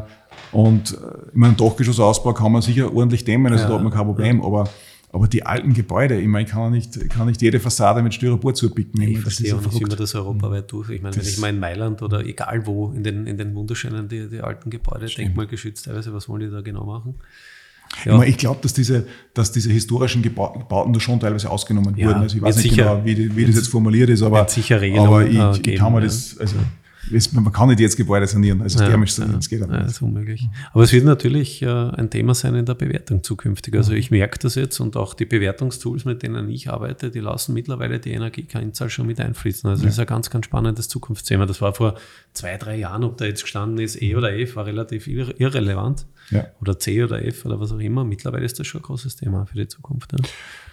und 0.52 0.94
äh, 0.94 0.96
ich 1.30 1.36
meine, 1.36 1.54
Dachgeschossausbau 1.56 2.34
kann 2.34 2.52
man 2.52 2.62
sicher 2.62 2.94
ordentlich 2.94 3.26
dämmen, 3.26 3.52
also 3.52 3.64
ja. 3.64 3.70
da 3.70 3.76
hat 3.76 3.84
man 3.84 3.92
kein 3.92 4.06
Problem, 4.06 4.42
aber 4.42 4.70
aber 5.14 5.28
die 5.28 5.44
alten 5.44 5.74
Gebäude, 5.74 6.20
ich 6.20 6.28
meine, 6.28 6.46
ich 6.46 6.52
kann 6.52 6.72
nicht, 6.72 7.10
kann 7.10 7.28
nicht 7.28 7.42
jede 7.42 7.60
Fassade 7.62 8.02
mit 8.04 8.14
Styropor 8.14 8.54
zupicken. 8.54 9.02
Ich, 9.02 9.12
ich 9.12 9.20
verstehe 9.20 9.56
auch 9.56 9.62
nicht, 9.62 9.80
wie 9.80 9.86
man 9.86 9.98
das 9.98 10.14
europaweit 10.14 10.70
durch. 10.70 10.90
Ich 10.90 11.02
meine, 11.02 11.16
das 11.16 11.26
wenn 11.26 11.34
ich 11.34 11.40
mal 11.40 11.50
in 11.50 11.60
Mailand 11.60 12.02
oder 12.02 12.26
egal 12.26 12.68
wo, 12.68 12.92
in 12.92 13.04
den, 13.04 13.26
in 13.26 13.38
den 13.38 13.56
wunderschönen, 13.56 14.10
die, 14.10 14.28
die 14.28 14.42
alten 14.42 14.70
Gebäude, 14.70 15.06
denkmalgeschützt 15.06 15.86
teilweise, 15.86 16.14
was 16.14 16.28
wollen 16.28 16.42
die 16.42 16.52
da 16.52 16.60
genau 16.60 16.86
machen? 16.86 17.16
Ja. 18.04 18.22
Ich, 18.22 18.32
ich 18.32 18.38
glaube, 18.38 18.60
dass 18.62 18.74
diese, 18.74 19.08
dass 19.34 19.54
diese 19.54 19.72
historischen 19.72 20.22
Bauten 20.34 20.92
da 20.92 21.00
schon 21.00 21.22
teilweise 21.22 21.50
ausgenommen 21.50 21.96
ja, 21.96 22.08
wurden. 22.08 22.22
Also 22.22 22.36
ich 22.36 22.42
weiß 22.42 22.58
nicht 22.58 22.72
sicher, 22.72 23.02
genau, 23.02 23.06
wie, 23.06 23.36
wie 23.36 23.46
das 23.46 23.56
jetzt 23.56 23.70
formuliert 23.70 24.10
ist, 24.10 24.22
aber, 24.22 24.48
sicher 24.50 24.76
aber 24.76 25.26
ich, 25.26 25.38
äh, 25.38 25.72
ich 25.72 25.80
kann 25.80 25.94
mir 25.94 26.02
das, 26.02 26.38
also 26.38 26.58
man 27.34 27.52
kann 27.52 27.70
nicht 27.70 27.80
jetzt 27.80 27.98
Gebäude 27.98 28.28
sanieren, 28.28 28.62
also 28.62 28.80
ja, 28.80 28.88
thermisch 28.88 29.14
sanieren, 29.14 29.40
das 29.40 29.50
geht 29.50 29.62
aber 29.62 29.74
ja, 29.74 29.80
nicht. 29.80 29.90
Das 29.90 29.96
ist 29.96 30.02
unmöglich. 30.02 30.48
Aber 30.74 30.84
es 30.84 30.92
wird 30.92 31.06
natürlich 31.06 31.62
äh, 31.62 31.68
ein 31.68 32.10
Thema 32.10 32.34
sein 32.34 32.56
in 32.56 32.66
der 32.66 32.76
Bewertung 32.76 33.24
zukünftig. 33.24 33.76
Also 33.76 33.94
ich 33.94 34.12
merke 34.12 34.40
das 34.40 34.56
jetzt 34.56 34.80
und 34.80 34.96
auch 34.98 35.14
die 35.14 35.26
Bewertungstools, 35.26 36.06
mit 36.06 36.24
denen 36.24 36.50
ich 36.50 36.70
arbeite, 36.70 37.12
die 37.12 37.20
lassen 37.20 37.54
mittlerweile 37.54 38.00
die 38.00 38.12
Energiekennzahl 38.12 38.90
schon 38.90 39.08
mit 39.08 39.20
einfließen. 39.20 39.70
Also 39.70 39.84
ja. 39.84 39.88
das 39.88 39.96
ist 39.96 40.00
ein 40.00 40.06
ganz, 40.06 40.30
ganz 40.30 40.46
spannendes 40.46 40.88
Zukunftsthema. 40.90 41.46
Das 41.46 41.62
war 41.62 41.74
vor 41.74 41.96
zwei, 42.34 42.58
drei 42.58 42.78
Jahren, 42.78 43.04
ob 43.04 43.18
da 43.18 43.26
jetzt 43.26 43.42
gestanden 43.42 43.80
ist, 43.80 44.02
E 44.02 44.16
oder 44.16 44.38
F, 44.38 44.56
war 44.56 44.66
relativ 44.66 45.08
irrelevant. 45.08 46.06
Ja. 46.30 46.48
Oder 46.62 46.78
C 46.78 47.04
oder 47.04 47.24
F 47.24 47.46
oder 47.46 47.60
was 47.60 47.72
auch 47.72 47.80
immer. 47.80 48.04
Mittlerweile 48.04 48.46
ist 48.46 48.60
das 48.60 48.68
schon 48.68 48.82
ein 48.82 48.84
großes 48.84 49.16
Thema 49.16 49.46
für 49.46 49.56
die 49.56 49.68
Zukunft. 49.68 50.14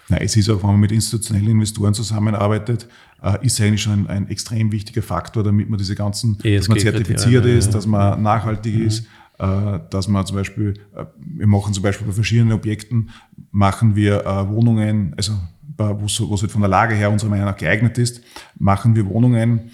Nein, 0.08 0.20
es 0.22 0.36
ist 0.36 0.50
auch, 0.50 0.62
wenn 0.62 0.70
man 0.70 0.80
mit 0.80 0.92
institutionellen 0.92 1.52
Investoren 1.52 1.94
zusammenarbeitet, 1.94 2.88
äh, 3.22 3.44
ist 3.44 3.60
eigentlich 3.60 3.82
schon 3.82 3.92
ein, 3.92 4.06
ein, 4.06 4.28
extrem 4.28 4.70
wichtiger 4.70 5.02
Faktor, 5.02 5.42
damit 5.42 5.70
man 5.70 5.78
diese 5.78 5.94
ganzen, 5.94 6.38
ESG 6.42 6.56
dass 6.58 6.68
man 6.68 6.78
zertifiziert 6.78 7.46
ist, 7.46 7.66
ja. 7.66 7.72
dass 7.72 7.86
man 7.86 8.22
nachhaltig 8.22 8.74
mhm. 8.74 8.86
ist, 8.86 9.06
äh, 9.38 9.78
dass 9.88 10.08
man 10.08 10.26
zum 10.26 10.36
Beispiel, 10.36 10.74
äh, 10.94 11.04
wir 11.16 11.46
machen 11.46 11.72
zum 11.72 11.82
Beispiel 11.82 12.06
bei 12.06 12.12
verschiedenen 12.12 12.52
Objekten, 12.52 13.10
machen 13.50 13.96
wir 13.96 14.24
Wohnungen, 14.48 15.14
also 15.16 15.32
wo 15.76 16.04
es 16.04 16.42
halt 16.42 16.52
von 16.52 16.60
der 16.60 16.70
Lage 16.70 16.94
her 16.94 17.10
unserer 17.10 17.30
Meinung 17.30 17.46
nach 17.46 17.56
geeignet 17.56 17.98
ist, 17.98 18.20
machen 18.58 18.94
wir 18.94 19.06
Wohnungen, 19.06 19.70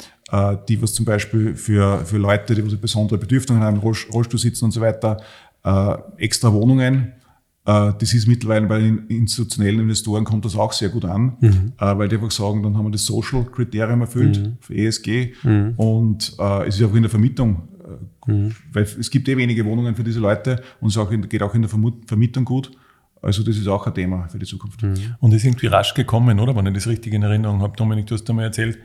die 0.69 0.81
was 0.81 0.95
zum 0.95 1.05
Beispiel 1.05 1.55
für, 1.57 2.05
für 2.05 2.17
Leute, 2.17 2.55
die 2.55 2.65
was 2.65 2.75
besondere 2.77 3.19
Bedürfnisse 3.19 3.61
haben, 3.61 3.79
Rollstuhl 3.79 4.39
sitzen 4.39 4.67
und 4.67 4.71
so 4.71 4.81
weiter, 4.81 5.19
extra 6.17 6.53
Wohnungen 6.53 7.13
das 7.65 8.15
ist 8.15 8.27
mittlerweile 8.27 8.67
bei 8.67 8.79
den 8.79 9.07
institutionellen 9.09 9.81
Investoren 9.81 10.25
kommt 10.25 10.45
das 10.45 10.57
auch 10.57 10.73
sehr 10.73 10.89
gut 10.89 11.05
an, 11.05 11.37
mhm. 11.41 11.73
Äh, 11.79 11.99
weil 11.99 12.09
die 12.09 12.17
einfach 12.17 12.31
sagen, 12.31 12.63
dann 12.63 12.77
haben 12.77 12.87
wir 12.87 12.91
das 12.91 13.05
Social-Kriterium 13.07 14.01
erfüllt 14.01 14.39
mhm. 14.39 14.57
für 14.61 14.75
ESG 14.75 15.35
mhm. 15.43 15.75
und 15.77 16.37
äh, 16.39 16.67
es 16.67 16.81
ist 16.81 16.87
auch 16.87 16.95
in 16.95 17.03
der 17.03 17.11
Vermietung, 17.11 17.69
mhm. 18.27 18.55
weil 18.73 18.85
es 18.85 19.11
gibt 19.11 19.29
eh 19.29 19.37
wenige 19.37 19.65
Wohnungen 19.67 19.95
für 19.95 20.05
diese 20.05 20.21
Leute 20.21 20.63
und 20.81 20.89
es 20.89 20.97
auch 20.97 21.11
in, 21.11 21.29
geht 21.29 21.43
auch 21.43 21.55
in 21.55 21.63
der 21.63 21.71
Vermietung 22.07 22.45
gut. 22.45 22.71
Also 23.23 23.43
das 23.43 23.57
ist 23.57 23.69
auch 23.69 23.87
ein 23.87 23.95
Thema 23.95 24.29
für 24.29 24.39
die 24.39 24.47
Zukunft. 24.47 24.83
Mhm. 24.83 25.17
Und 25.21 25.35
ist 25.35 25.45
irgendwie 25.45 25.67
rasch 25.67 25.93
gekommen, 25.93 26.41
oder? 26.41 26.57
Wenn 26.57 26.67
ich 26.67 26.75
das 26.75 26.87
richtig 26.87 27.13
in 27.13 27.23
Erinnerung 27.23 27.61
habe. 27.61 27.77
Dominik, 27.77 28.07
du 28.07 28.15
hast 28.15 28.29
einmal 28.31 28.47
erzählt, 28.47 28.79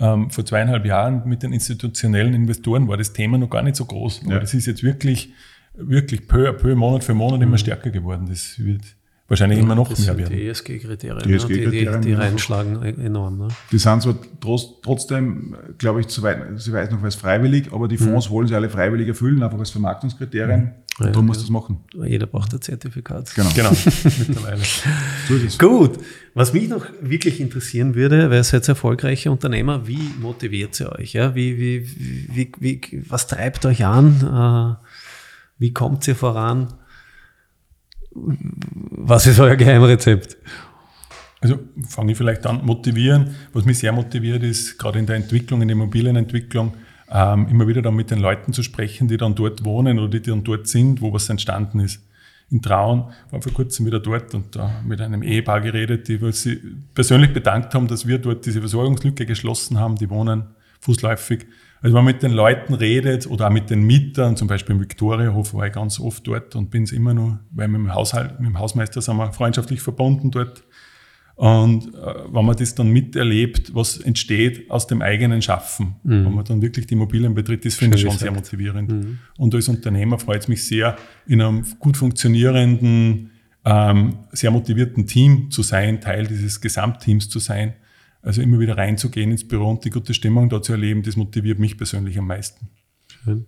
ähm, 0.00 0.30
vor 0.30 0.44
zweieinhalb 0.44 0.84
Jahren 0.84 1.22
mit 1.26 1.42
den 1.42 1.52
institutionellen 1.52 2.34
Investoren 2.34 2.88
war 2.88 2.96
das 2.96 3.12
Thema 3.12 3.38
noch 3.38 3.48
gar 3.48 3.62
nicht 3.62 3.76
so 3.76 3.84
groß. 3.84 4.22
Aber 4.24 4.34
ja. 4.34 4.40
das 4.40 4.54
ist 4.54 4.66
jetzt 4.66 4.82
wirklich 4.82 5.32
wirklich 5.76 6.26
peu 6.26 6.48
à 6.48 6.52
peu, 6.52 6.74
Monat 6.74 7.04
für 7.04 7.14
Monat 7.14 7.42
immer 7.42 7.52
mhm. 7.52 7.58
stärker 7.58 7.90
geworden. 7.90 8.26
Das 8.28 8.58
wird 8.58 8.82
wahrscheinlich 9.28 9.58
ja, 9.58 9.64
immer 9.64 9.74
noch 9.74 9.96
mehr 9.96 10.18
werden. 10.18 10.36
Die 10.36 10.46
ESG-Kriterien, 10.46 11.28
ESG 11.28 11.48
die, 11.48 11.70
die, 11.70 12.00
die, 12.00 12.12
reinschlagen 12.12 12.82
e- 12.82 13.04
enorm. 13.04 13.38
Ne? 13.38 13.48
Die 13.72 13.78
sind 13.78 14.02
zwar 14.02 14.16
trotzdem, 14.82 15.56
glaube 15.78 16.00
ich, 16.00 16.08
soweit, 16.08 16.38
soweit 16.56 16.92
noch 16.92 17.02
als 17.02 17.16
freiwillig, 17.16 17.72
aber 17.72 17.88
die 17.88 17.98
Fonds 17.98 18.28
mhm. 18.28 18.34
wollen 18.34 18.48
sie 18.48 18.54
alle 18.54 18.70
freiwillig 18.70 19.08
erfüllen, 19.08 19.42
einfach 19.42 19.58
als 19.58 19.70
Vermarktungskriterien. 19.70 20.60
Mhm. 20.60 20.70
Und 20.98 21.04
ja, 21.04 21.12
darum 21.12 21.26
muss 21.26 21.38
das 21.38 21.50
machen. 21.50 21.80
Jeder 22.06 22.26
braucht 22.26 22.54
ein 22.54 22.62
Zertifikat. 22.62 23.34
Genau. 23.34 23.50
genau. 23.54 23.70
Mittlerweile. 24.18 24.62
so 25.28 25.58
Gut. 25.58 25.98
Was 26.32 26.54
mich 26.54 26.70
noch 26.70 26.86
wirklich 27.02 27.38
interessieren 27.38 27.94
würde, 27.94 28.30
weil 28.30 28.38
ihr 28.38 28.44
seid 28.44 28.66
erfolgreiche 28.66 29.30
Unternehmer, 29.30 29.86
wie 29.86 30.10
motiviert 30.22 30.80
ihr 30.80 30.92
euch? 30.92 31.12
Ja? 31.12 31.34
Wie, 31.34 31.58
wie, 31.58 31.90
wie, 32.34 32.52
wie, 32.58 33.04
was 33.08 33.26
treibt 33.26 33.66
euch 33.66 33.84
an? 33.84 34.78
Wie 35.58 35.72
kommt 35.72 36.06
ihr 36.06 36.16
voran? 36.16 36.74
Was 38.12 39.26
ist 39.26 39.40
euer 39.40 39.56
Geheimrezept? 39.56 40.36
Also 41.40 41.58
fange 41.86 42.12
ich 42.12 42.18
vielleicht 42.18 42.46
an, 42.46 42.64
motivieren. 42.64 43.36
Was 43.52 43.64
mich 43.64 43.78
sehr 43.78 43.92
motiviert 43.92 44.42
ist, 44.42 44.78
gerade 44.78 44.98
in 44.98 45.06
der 45.06 45.16
Entwicklung, 45.16 45.62
in 45.62 45.68
der 45.68 45.76
Immobilienentwicklung, 45.76 46.74
ähm, 47.10 47.46
immer 47.48 47.68
wieder 47.68 47.82
dann 47.82 47.94
mit 47.94 48.10
den 48.10 48.18
Leuten 48.18 48.52
zu 48.52 48.62
sprechen, 48.62 49.06
die 49.06 49.16
dann 49.16 49.34
dort 49.34 49.64
wohnen 49.64 49.98
oder 49.98 50.08
die 50.08 50.22
dann 50.22 50.42
dort 50.44 50.66
sind, 50.66 51.00
wo 51.00 51.12
was 51.12 51.28
entstanden 51.28 51.80
ist. 51.80 52.02
In 52.50 52.62
Traun 52.62 53.12
war 53.30 53.42
vor 53.42 53.52
kurzem 53.52 53.86
wieder 53.86 53.98
dort 53.98 54.34
und 54.34 54.54
da 54.54 54.80
mit 54.86 55.00
einem 55.00 55.22
Ehepaar 55.22 55.60
geredet, 55.60 56.08
die 56.08 56.32
sich 56.32 56.58
persönlich 56.94 57.32
bedankt 57.32 57.74
haben, 57.74 57.88
dass 57.88 58.06
wir 58.06 58.18
dort 58.18 58.46
diese 58.46 58.60
Versorgungslücke 58.60 59.26
geschlossen 59.26 59.78
haben. 59.78 59.96
Die 59.96 60.08
wohnen 60.08 60.44
fußläufig 60.80 61.46
also 61.86 61.98
wenn 61.98 62.04
man 62.04 62.14
mit 62.14 62.22
den 62.24 62.32
Leuten 62.32 62.74
redet 62.74 63.28
oder 63.28 63.46
auch 63.46 63.52
mit 63.52 63.70
den 63.70 63.84
Mietern, 63.84 64.36
zum 64.36 64.48
Beispiel 64.48 64.74
im 64.74 64.80
Viktoriahof 64.80 65.54
war 65.54 65.68
ich 65.68 65.72
ganz 65.72 66.00
oft 66.00 66.26
dort 66.26 66.56
und 66.56 66.68
bin 66.68 66.82
es 66.82 66.90
immer 66.90 67.14
nur, 67.14 67.38
weil 67.52 67.68
mit 67.68 67.80
dem, 67.80 67.94
Haushalt, 67.94 68.40
mit 68.40 68.48
dem 68.48 68.58
Hausmeister 68.58 69.00
sind 69.00 69.16
wir 69.16 69.32
freundschaftlich 69.32 69.80
verbunden 69.80 70.32
dort. 70.32 70.64
Und 71.36 71.94
äh, 71.94 72.14
wenn 72.32 72.44
man 72.44 72.56
das 72.56 72.74
dann 72.74 72.88
miterlebt, 72.88 73.72
was 73.72 73.98
entsteht 73.98 74.68
aus 74.68 74.88
dem 74.88 75.00
eigenen 75.00 75.42
Schaffen, 75.42 75.94
mhm. 76.02 76.24
wenn 76.24 76.34
man 76.34 76.44
dann 76.44 76.60
wirklich 76.60 76.88
die 76.88 76.94
Immobilien 76.94 77.34
betritt, 77.34 77.64
das 77.64 77.76
finde 77.76 77.98
ich 77.98 78.02
schon 78.02 78.18
sehr 78.18 78.32
motivierend. 78.32 78.90
Mhm. 78.90 79.18
Und 79.38 79.54
als 79.54 79.68
Unternehmer 79.68 80.18
freut 80.18 80.40
es 80.40 80.48
mich 80.48 80.66
sehr, 80.66 80.96
in 81.28 81.40
einem 81.40 81.64
gut 81.78 81.96
funktionierenden, 81.96 83.30
ähm, 83.64 84.16
sehr 84.32 84.50
motivierten 84.50 85.06
Team 85.06 85.52
zu 85.52 85.62
sein, 85.62 86.00
Teil 86.00 86.26
dieses 86.26 86.60
Gesamtteams 86.60 87.28
zu 87.28 87.38
sein 87.38 87.74
also 88.26 88.42
immer 88.42 88.58
wieder 88.58 88.76
reinzugehen 88.76 89.30
ins 89.30 89.46
Büro 89.46 89.70
und 89.70 89.84
die 89.84 89.90
gute 89.90 90.12
Stimmung 90.12 90.48
da 90.48 90.60
zu 90.60 90.72
erleben, 90.72 91.02
das 91.02 91.16
motiviert 91.16 91.60
mich 91.60 91.78
persönlich 91.78 92.18
am 92.18 92.26
meisten. 92.26 92.68
Schön. 93.24 93.46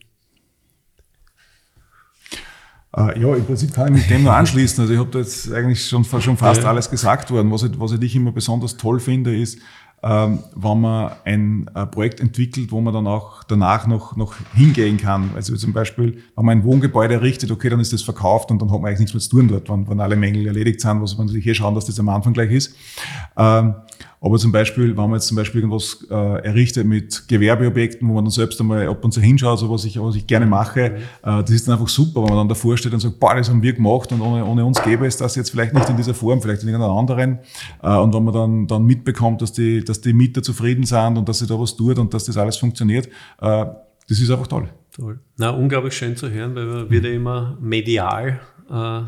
Äh, 2.97 3.21
ja, 3.21 3.35
im 3.35 3.45
Prinzip 3.45 3.75
kann 3.75 3.95
ich 3.95 4.03
mit 4.03 4.11
dem 4.11 4.23
nur 4.23 4.35
anschließen. 4.35 4.81
Also 4.81 4.95
ich 4.95 5.01
habe 5.01 5.11
da 5.11 5.19
jetzt 5.19 5.53
eigentlich 5.53 5.85
schon, 5.85 6.05
schon 6.05 6.37
fast 6.37 6.62
ja. 6.62 6.69
alles 6.69 6.88
gesagt 6.88 7.31
worden. 7.31 7.51
Was 7.51 7.64
ich, 7.64 7.73
was 7.79 7.93
ich 7.93 8.17
immer 8.17 8.31
besonders 8.31 8.77
toll 8.77 9.01
finde, 9.01 9.37
ist, 9.37 9.59
ähm, 10.01 10.38
wenn 10.55 10.81
man 10.81 11.12
ein, 11.25 11.69
ein, 11.75 11.91
Projekt 11.91 12.21
entwickelt, 12.21 12.71
wo 12.71 12.81
man 12.81 12.95
dann 12.95 13.09
auch 13.09 13.43
danach 13.43 13.88
noch, 13.88 14.14
noch 14.14 14.37
hingehen 14.55 14.97
kann. 14.97 15.33
Also 15.35 15.57
zum 15.57 15.73
Beispiel, 15.73 16.23
wenn 16.37 16.45
man 16.45 16.59
ein 16.59 16.64
Wohngebäude 16.64 17.14
errichtet, 17.14 17.51
okay, 17.51 17.69
dann 17.69 17.81
ist 17.81 17.93
das 17.93 18.03
verkauft 18.03 18.53
und 18.53 18.62
dann 18.62 18.71
hat 18.71 18.81
man 18.81 18.88
eigentlich 18.88 19.01
nichts 19.01 19.14
mehr 19.14 19.21
zu 19.21 19.31
tun 19.31 19.49
dort, 19.49 19.69
wenn, 19.69 19.88
wenn 19.88 19.99
alle 19.99 20.14
Mängel 20.14 20.47
erledigt 20.47 20.81
sind, 20.81 21.03
was 21.03 21.19
man 21.19 21.27
sich 21.27 21.43
hier 21.43 21.55
schauen, 21.55 21.75
dass 21.75 21.87
das 21.87 21.99
am 21.99 22.09
Anfang 22.09 22.33
gleich 22.33 22.53
ist. 22.53 22.77
Ähm, 23.37 23.75
aber 24.20 24.38
zum 24.38 24.50
Beispiel, 24.50 24.88
wenn 24.88 24.96
man 24.96 25.14
jetzt 25.14 25.28
zum 25.28 25.37
Beispiel 25.37 25.61
irgendwas 25.61 26.07
äh, 26.11 26.14
errichtet 26.14 26.87
mit 26.87 27.28
Gewerbeobjekten, 27.28 28.09
wo 28.09 28.14
man 28.14 28.24
dann 28.24 28.33
selbst 28.33 28.61
einmal 28.61 28.88
ab 28.88 29.04
und 29.04 29.12
zu 29.12 29.20
hinschaut, 29.20 29.59
so 29.59 29.70
was 29.70 29.85
ich, 29.85 30.00
was 30.00 30.16
ich 30.16 30.26
gerne 30.26 30.46
mache, 30.46 30.90
mhm. 30.90 30.96
äh, 30.96 31.42
das 31.42 31.50
ist 31.50 31.68
dann 31.68 31.74
einfach 31.74 31.88
super, 31.88 32.22
wenn 32.22 32.31
man 32.31 32.38
dann 32.38 32.48
davor 32.48 32.76
steht 32.76 32.92
und 32.92 33.00
sagt, 33.00 33.20
boah, 33.20 33.35
das 33.35 33.48
haben 33.48 33.62
wir 33.62 33.72
gemacht 33.72 34.11
und 34.12 34.20
ohne, 34.20 34.44
ohne 34.44 34.64
uns 34.64 34.83
gäbe 34.83 35.07
es 35.07 35.16
das 35.16 35.37
jetzt 35.37 35.50
vielleicht 35.50 35.72
nicht 35.72 35.88
in 35.88 35.96
dieser 35.96 36.14
Form, 36.14 36.42
vielleicht 36.42 36.62
in 36.62 36.68
irgendeiner 36.68 36.94
anderen. 36.94 37.38
Äh, 37.83 37.96
und 37.96 38.14
wenn 38.14 38.24
man 38.24 38.35
dann, 38.35 38.66
dann 38.66 38.85
mitbekommt, 38.85 39.40
dass 39.42 39.52
die, 39.52 39.85
dass 39.85 40.00
die 40.00 40.12
Mieter 40.12 40.42
zufrieden 40.42 40.85
sind 40.85 41.16
und 41.16 41.28
dass 41.28 41.38
sich 41.38 41.48
da 41.48 41.59
was 41.59 41.76
tut 41.76 41.98
und 41.98 42.12
dass 42.12 42.24
das 42.24 42.37
alles 42.37 42.57
funktioniert, 42.57 43.07
äh, 43.40 43.66
das 44.09 44.20
ist 44.20 44.31
einfach 44.31 44.46
toll. 44.46 44.68
Toll. 44.96 45.20
Na, 45.37 45.50
unglaublich 45.50 45.94
schön 45.94 46.16
zu 46.16 46.28
hören, 46.28 46.57
weil 46.57 46.64
man 46.64 46.90
wird 46.90 47.04
ja 47.04 47.12
immer 47.12 47.57
medial 47.61 48.40
äh, 48.68 49.00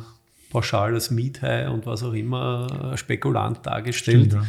pauschal 0.51 0.95
als 0.95 1.11
Miethai 1.11 1.69
und 1.69 1.87
was 1.87 2.03
auch 2.05 2.13
immer 2.13 2.93
äh, 2.93 2.97
Spekulant 2.97 3.67
dargestellt. 3.67 4.27
Stimmt, 4.27 4.45
ja. 4.45 4.49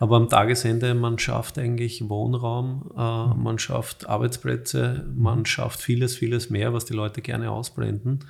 Aber 0.00 0.16
am 0.16 0.30
Tagesende, 0.30 0.94
man 0.94 1.18
schafft 1.18 1.58
eigentlich 1.58 2.08
Wohnraum, 2.08 2.90
äh, 2.96 3.34
man 3.38 3.58
schafft 3.58 4.08
Arbeitsplätze, 4.08 5.06
man 5.14 5.44
schafft 5.44 5.82
vieles, 5.82 6.16
vieles 6.16 6.48
mehr, 6.48 6.72
was 6.72 6.86
die 6.86 6.94
Leute 6.94 7.20
gerne 7.20 7.50
ausblenden. 7.50 8.24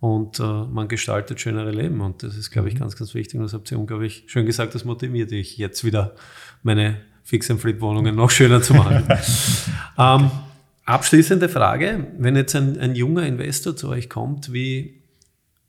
Und 0.00 0.40
äh, 0.40 0.42
man 0.42 0.88
gestaltet 0.88 1.40
schönere 1.40 1.72
Leben. 1.72 2.00
Und 2.00 2.22
das 2.22 2.38
ist, 2.38 2.50
glaube 2.50 2.68
ich, 2.68 2.74
mhm. 2.74 2.78
ganz, 2.78 2.96
ganz 2.96 3.12
wichtig. 3.12 3.38
Und 3.38 3.44
das 3.44 3.52
habt 3.52 3.70
ihr 3.70 3.78
unglaublich 3.78 4.24
schön 4.28 4.46
gesagt, 4.46 4.74
das 4.74 4.86
motiviert 4.86 5.30
dich 5.30 5.58
jetzt 5.58 5.84
wieder, 5.84 6.14
meine 6.62 6.96
Fix 7.22 7.50
and 7.50 7.60
Flip 7.60 7.82
Wohnungen 7.82 8.16
noch 8.16 8.30
schöner 8.30 8.62
zu 8.62 8.72
machen. 8.72 9.06
ähm, 9.98 10.30
abschließende 10.86 11.50
Frage, 11.50 12.06
wenn 12.18 12.34
jetzt 12.34 12.56
ein, 12.56 12.78
ein 12.80 12.94
junger 12.94 13.26
Investor 13.26 13.76
zu 13.76 13.90
euch 13.90 14.08
kommt, 14.08 14.54
wie, 14.54 15.02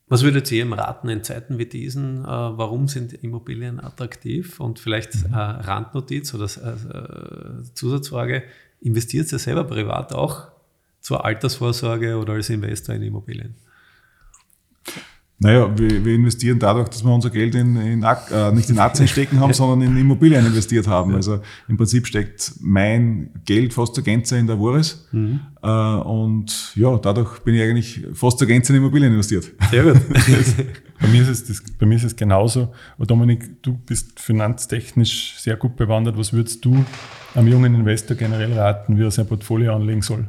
was 0.08 0.22
würdet 0.22 0.50
ihr 0.52 0.62
ihm 0.62 0.72
raten 0.72 1.08
in 1.08 1.24
Zeiten 1.24 1.58
wie 1.58 1.66
diesen? 1.66 2.24
Äh, 2.24 2.28
warum 2.28 2.86
sind 2.86 3.12
Immobilien 3.12 3.80
attraktiv? 3.80 4.60
Und 4.60 4.78
vielleicht 4.78 5.14
äh, 5.24 5.34
Randnotiz 5.34 6.32
oder 6.32 6.44
äh, 6.44 7.62
Zusatzfrage, 7.74 8.44
investiert 8.80 9.32
ihr 9.32 9.38
selber 9.38 9.64
privat 9.64 10.12
auch 10.12 10.48
zur 11.00 11.24
Altersvorsorge 11.24 12.18
oder 12.18 12.34
als 12.34 12.50
Investor 12.50 12.94
in 12.94 13.02
Immobilien? 13.02 13.56
Naja, 15.38 15.70
wir, 15.78 16.02
wir 16.02 16.14
investieren 16.14 16.58
dadurch, 16.58 16.88
dass 16.88 17.04
wir 17.04 17.12
unser 17.12 17.28
Geld 17.28 17.54
in, 17.54 17.76
in 17.76 18.02
äh, 18.02 18.52
nicht 18.52 18.70
in 18.70 18.78
Aktien 18.78 19.06
stecken 19.06 19.38
haben, 19.38 19.52
sondern 19.54 19.82
in 19.82 19.94
Immobilien 19.98 20.46
investiert 20.46 20.86
haben. 20.86 21.14
Also 21.14 21.40
im 21.68 21.76
Prinzip 21.76 22.06
steckt 22.06 22.54
mein 22.60 23.30
Geld 23.44 23.74
fast 23.74 23.94
zur 23.94 24.02
Gänze 24.02 24.38
in 24.38 24.46
der 24.46 24.56
Voris. 24.56 25.06
Mhm. 25.12 25.40
Äh, 25.62 25.68
und 25.68 26.74
ja, 26.74 26.96
dadurch 26.96 27.40
bin 27.40 27.54
ich 27.54 27.62
eigentlich 27.62 28.06
fast 28.14 28.38
zur 28.38 28.48
Gänze 28.48 28.72
in 28.72 28.78
Immobilien 28.78 29.12
investiert. 29.12 29.52
Sehr 29.70 29.82
gut. 29.82 30.00
bei, 31.00 31.08
mir 31.08 31.20
ist 31.20 31.28
es 31.28 31.44
das, 31.44 31.62
bei 31.78 31.84
mir 31.84 31.96
ist 31.96 32.04
es 32.04 32.16
genauso. 32.16 32.72
Aber 32.96 33.04
Dominik, 33.04 33.62
du 33.62 33.74
bist 33.74 34.18
finanztechnisch 34.18 35.34
sehr 35.38 35.56
gut 35.56 35.76
bewandert. 35.76 36.16
Was 36.16 36.32
würdest 36.32 36.64
du 36.64 36.82
einem 37.34 37.48
jungen 37.48 37.74
Investor 37.74 38.16
generell 38.16 38.54
raten, 38.54 38.96
wie 38.96 39.02
er 39.02 39.10
sein 39.10 39.26
Portfolio 39.26 39.76
anlegen 39.76 40.00
soll? 40.00 40.28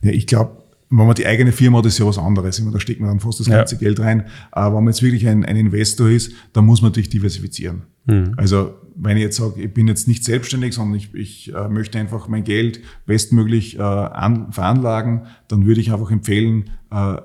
Ja, 0.00 0.12
ich 0.12 0.28
glaube, 0.28 0.63
wenn 0.98 1.06
man 1.06 1.14
die 1.14 1.26
eigene 1.26 1.52
Firma 1.52 1.78
hat, 1.78 1.86
ist 1.86 1.98
ja 1.98 2.06
was 2.06 2.18
anderes. 2.18 2.62
Da 2.72 2.80
steckt 2.80 3.00
man 3.00 3.10
dann 3.10 3.20
fast 3.20 3.40
das 3.40 3.48
ganze 3.48 3.74
ja. 3.74 3.80
Geld 3.80 4.00
rein. 4.00 4.26
Aber 4.52 4.76
wenn 4.76 4.84
man 4.84 4.92
jetzt 4.92 5.02
wirklich 5.02 5.26
ein, 5.26 5.44
ein 5.44 5.56
Investor 5.56 6.08
ist, 6.08 6.32
dann 6.52 6.66
muss 6.66 6.82
man 6.82 6.90
natürlich 6.90 7.08
diversifizieren. 7.08 7.82
Mhm. 8.06 8.34
Also 8.36 8.74
wenn 8.94 9.16
ich 9.16 9.24
jetzt 9.24 9.36
sage, 9.36 9.62
ich 9.62 9.74
bin 9.74 9.88
jetzt 9.88 10.06
nicht 10.06 10.24
selbstständig, 10.24 10.74
sondern 10.74 10.96
ich, 10.96 11.12
ich 11.14 11.52
äh, 11.52 11.68
möchte 11.68 11.98
einfach 11.98 12.28
mein 12.28 12.44
Geld 12.44 12.80
bestmöglich 13.06 13.78
äh, 13.78 13.82
an, 13.82 14.52
veranlagen, 14.52 15.26
dann 15.48 15.66
würde 15.66 15.80
ich 15.80 15.92
einfach 15.92 16.10
empfehlen, 16.10 16.70
äh, 16.90 17.16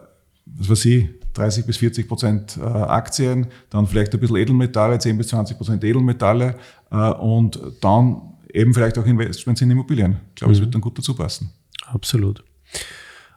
was 0.45 0.69
weiß 0.69 0.85
ich, 0.85 1.09
30 1.33 1.65
bis 1.65 1.77
40 1.77 2.07
Prozent 2.07 2.57
äh, 2.57 2.63
Aktien, 2.63 3.47
dann 3.69 3.85
vielleicht 3.85 4.13
ein 4.13 4.19
bisschen 4.19 4.37
Edelmetalle, 4.37 4.97
10 4.97 5.17
bis 5.17 5.27
20 5.27 5.57
Prozent 5.57 5.83
Edelmetalle 5.83 6.55
äh, 6.91 7.11
und 7.11 7.59
dann 7.81 8.21
eben 8.51 8.73
vielleicht 8.73 8.97
auch 8.97 9.05
Investments 9.05 9.61
in 9.61 9.69
Immobilien. 9.69 10.17
Ich 10.29 10.35
glaube, 10.35 10.53
es 10.53 10.59
mhm. 10.59 10.63
wird 10.63 10.73
dann 10.73 10.81
gut 10.81 10.97
dazu 10.97 11.13
passen. 11.13 11.51
Absolut. 11.85 12.43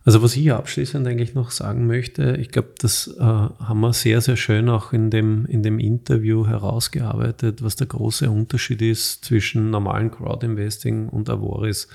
Also 0.05 0.21
was 0.21 0.37
ich 0.37 0.51
abschließend 0.51 1.07
eigentlich 1.07 1.35
noch 1.35 1.53
sagen 1.53 1.87
möchte, 1.87 2.37
ich 2.41 2.49
glaube, 2.49 2.71
das 2.79 3.07
äh, 3.19 3.23
haben 3.23 3.81
wir 3.81 3.93
sehr, 3.93 4.21
sehr 4.21 4.37
schön 4.37 4.69
auch 4.69 4.93
in 4.93 5.11
dem, 5.11 5.47
in 5.47 5.63
dem 5.63 5.79
Interview 5.79 6.47
herausgearbeitet, 6.47 7.63
was 7.63 7.77
der 7.77 7.87
große 7.87 8.29
Unterschied 8.29 8.83
ist 8.83 9.25
zwischen 9.25 9.71
normalen 9.71 10.11
Crowdinvesting 10.11 11.09
und 11.09 11.31
Avoris. 11.31 11.87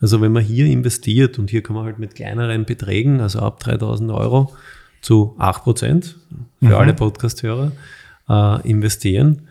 Also 0.00 0.22
wenn 0.22 0.32
man 0.32 0.42
hier 0.42 0.66
investiert 0.66 1.38
und 1.38 1.50
hier 1.50 1.62
kann 1.62 1.76
man 1.76 1.84
halt 1.84 1.98
mit 1.98 2.14
kleineren 2.14 2.64
Beträgen, 2.64 3.20
also 3.20 3.40
ab 3.40 3.60
3000 3.60 4.10
Euro 4.10 4.54
zu 5.02 5.34
8 5.38 5.62
Prozent 5.62 6.16
für 6.60 6.66
mhm. 6.66 6.74
alle 6.74 6.94
Podcast-Hörer 6.94 7.72
äh, 8.30 8.68
investieren, 8.68 9.48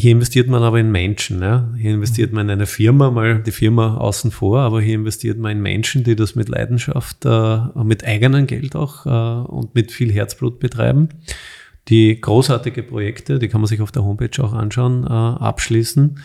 hier 0.00 0.12
investiert 0.12 0.48
man 0.48 0.62
aber 0.62 0.80
in 0.80 0.90
Menschen. 0.90 1.42
Ja? 1.42 1.72
Hier 1.76 1.92
investiert 1.92 2.32
man 2.32 2.46
in 2.46 2.52
eine 2.52 2.66
Firma, 2.66 3.10
mal 3.10 3.42
die 3.42 3.52
Firma 3.52 3.98
außen 3.98 4.30
vor, 4.30 4.60
aber 4.60 4.80
hier 4.80 4.94
investiert 4.94 5.38
man 5.38 5.52
in 5.52 5.62
Menschen, 5.62 6.04
die 6.04 6.16
das 6.16 6.34
mit 6.34 6.48
Leidenschaft, 6.48 7.24
äh, 7.26 7.58
mit 7.84 8.04
eigenem 8.04 8.46
Geld 8.46 8.74
auch 8.74 9.06
äh, 9.06 9.50
und 9.50 9.74
mit 9.74 9.92
viel 9.92 10.10
Herzblut 10.10 10.58
betreiben. 10.58 11.10
Die 11.88 12.20
großartige 12.20 12.82
Projekte, 12.82 13.38
die 13.38 13.48
kann 13.48 13.60
man 13.60 13.68
sich 13.68 13.80
auf 13.80 13.92
der 13.92 14.04
Homepage 14.04 14.42
auch 14.42 14.52
anschauen, 14.52 15.04
äh, 15.04 15.08
abschließen. 15.08 16.18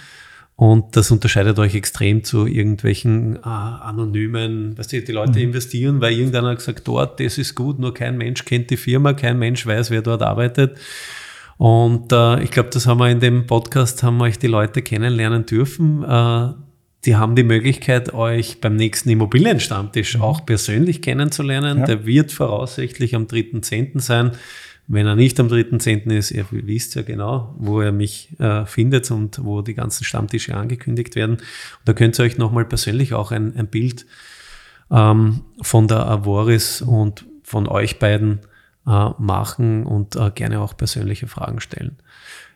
Und 0.58 0.96
das 0.96 1.12
unterscheidet 1.12 1.60
euch 1.60 1.76
extrem 1.76 2.24
zu 2.24 2.48
irgendwelchen 2.48 3.36
äh, 3.36 3.40
anonymen, 3.42 4.78
weißt 4.78 4.94
du, 4.94 5.02
die 5.02 5.12
Leute 5.12 5.40
mhm. 5.40 5.50
investieren, 5.50 6.00
weil 6.00 6.14
irgendeiner 6.14 6.52
hat 6.52 6.60
gesagt, 6.60 6.88
dort, 6.88 7.20
das 7.20 7.38
ist 7.38 7.56
gut, 7.56 7.78
nur 7.78 7.94
kein 7.94 8.18
Mensch 8.18 8.46
kennt 8.46 8.70
die 8.70 8.78
Firma, 8.78 9.12
kein 9.12 9.38
Mensch 9.38 9.66
weiß, 9.66 9.92
wer 9.92 10.02
dort 10.02 10.22
arbeitet. 10.22 10.78
Und 11.58 12.12
äh, 12.12 12.44
ich 12.44 12.52
glaube, 12.52 12.70
das 12.70 12.86
haben 12.86 13.00
wir 13.00 13.10
in 13.10 13.20
dem 13.20 13.48
Podcast, 13.48 14.04
haben 14.04 14.18
wir 14.18 14.26
euch 14.26 14.40
die 14.40 14.48
Leute 14.48 14.82
kennenlernen 14.82 15.46
dürfen. 15.46 16.04
Äh, 16.04 16.54
die 17.06 17.16
haben 17.16 17.36
die 17.36 17.44
Möglichkeit, 17.44 18.14
euch 18.14 18.60
beim 18.60 18.76
nächsten 18.76 19.10
Immobilienstammtisch 19.10 20.18
mhm. 20.18 20.24
auch 20.24 20.46
persönlich 20.46 21.02
kennenzulernen. 21.02 21.80
Ja. 21.80 21.86
Der 21.86 22.06
wird 22.06 22.32
voraussichtlich 22.32 23.16
am 23.16 23.26
3.10. 23.26 24.00
sein. 24.00 24.32
Wenn 24.88 25.08
er 25.08 25.16
nicht 25.16 25.40
am 25.40 25.48
3.10. 25.48 26.12
ist, 26.16 26.32
ihr 26.32 26.46
wisst 26.52 26.96
ja 26.96 27.02
genau, 27.02 27.56
wo 27.58 27.82
er 27.82 27.92
mich 27.92 28.30
äh, 28.40 28.66
findet 28.66 29.10
und 29.10 29.44
wo 29.44 29.62
die 29.62 29.74
ganzen 29.74 30.04
Stammtische 30.04 30.56
angekündigt 30.56 31.16
werden. 31.16 31.38
Und 31.38 31.42
da 31.86 31.94
könnt 31.94 32.20
ihr 32.20 32.24
euch 32.24 32.38
nochmal 32.38 32.66
persönlich 32.66 33.14
auch 33.14 33.32
ein, 33.32 33.56
ein 33.56 33.68
Bild 33.68 34.06
ähm, 34.92 35.42
von 35.62 35.88
der 35.88 36.06
Avoris 36.06 36.82
und 36.82 37.26
von 37.44 37.68
euch 37.68 37.98
beiden 37.98 38.42
äh, 38.88 39.10
machen 39.18 39.86
und 39.86 40.16
äh, 40.16 40.32
gerne 40.32 40.62
auch 40.62 40.76
persönliche 40.76 41.28
Fragen 41.28 41.60
stellen. 41.60 41.98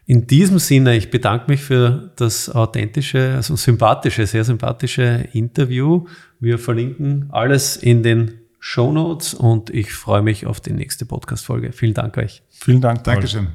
In 0.05 0.25
diesem 0.25 0.57
Sinne, 0.57 0.95
ich 0.95 1.11
bedanke 1.11 1.51
mich 1.51 1.61
für 1.61 2.11
das 2.15 2.49
authentische, 2.49 3.33
also 3.35 3.55
sympathische, 3.55 4.25
sehr 4.25 4.43
sympathische 4.43 5.27
Interview. 5.33 6.07
Wir 6.39 6.57
verlinken 6.57 7.27
alles 7.29 7.77
in 7.77 8.01
den 8.01 8.39
Show 8.59 8.91
Notes 8.91 9.33
und 9.33 9.69
ich 9.69 9.93
freue 9.93 10.23
mich 10.23 10.47
auf 10.47 10.59
die 10.61 10.73
nächste 10.73 11.05
Podcast-Folge. 11.05 11.71
Vielen 11.73 11.93
Dank 11.93 12.17
euch. 12.17 12.41
Vielen 12.49 12.81
Dank. 12.81 13.03
Dankeschön. 13.03 13.49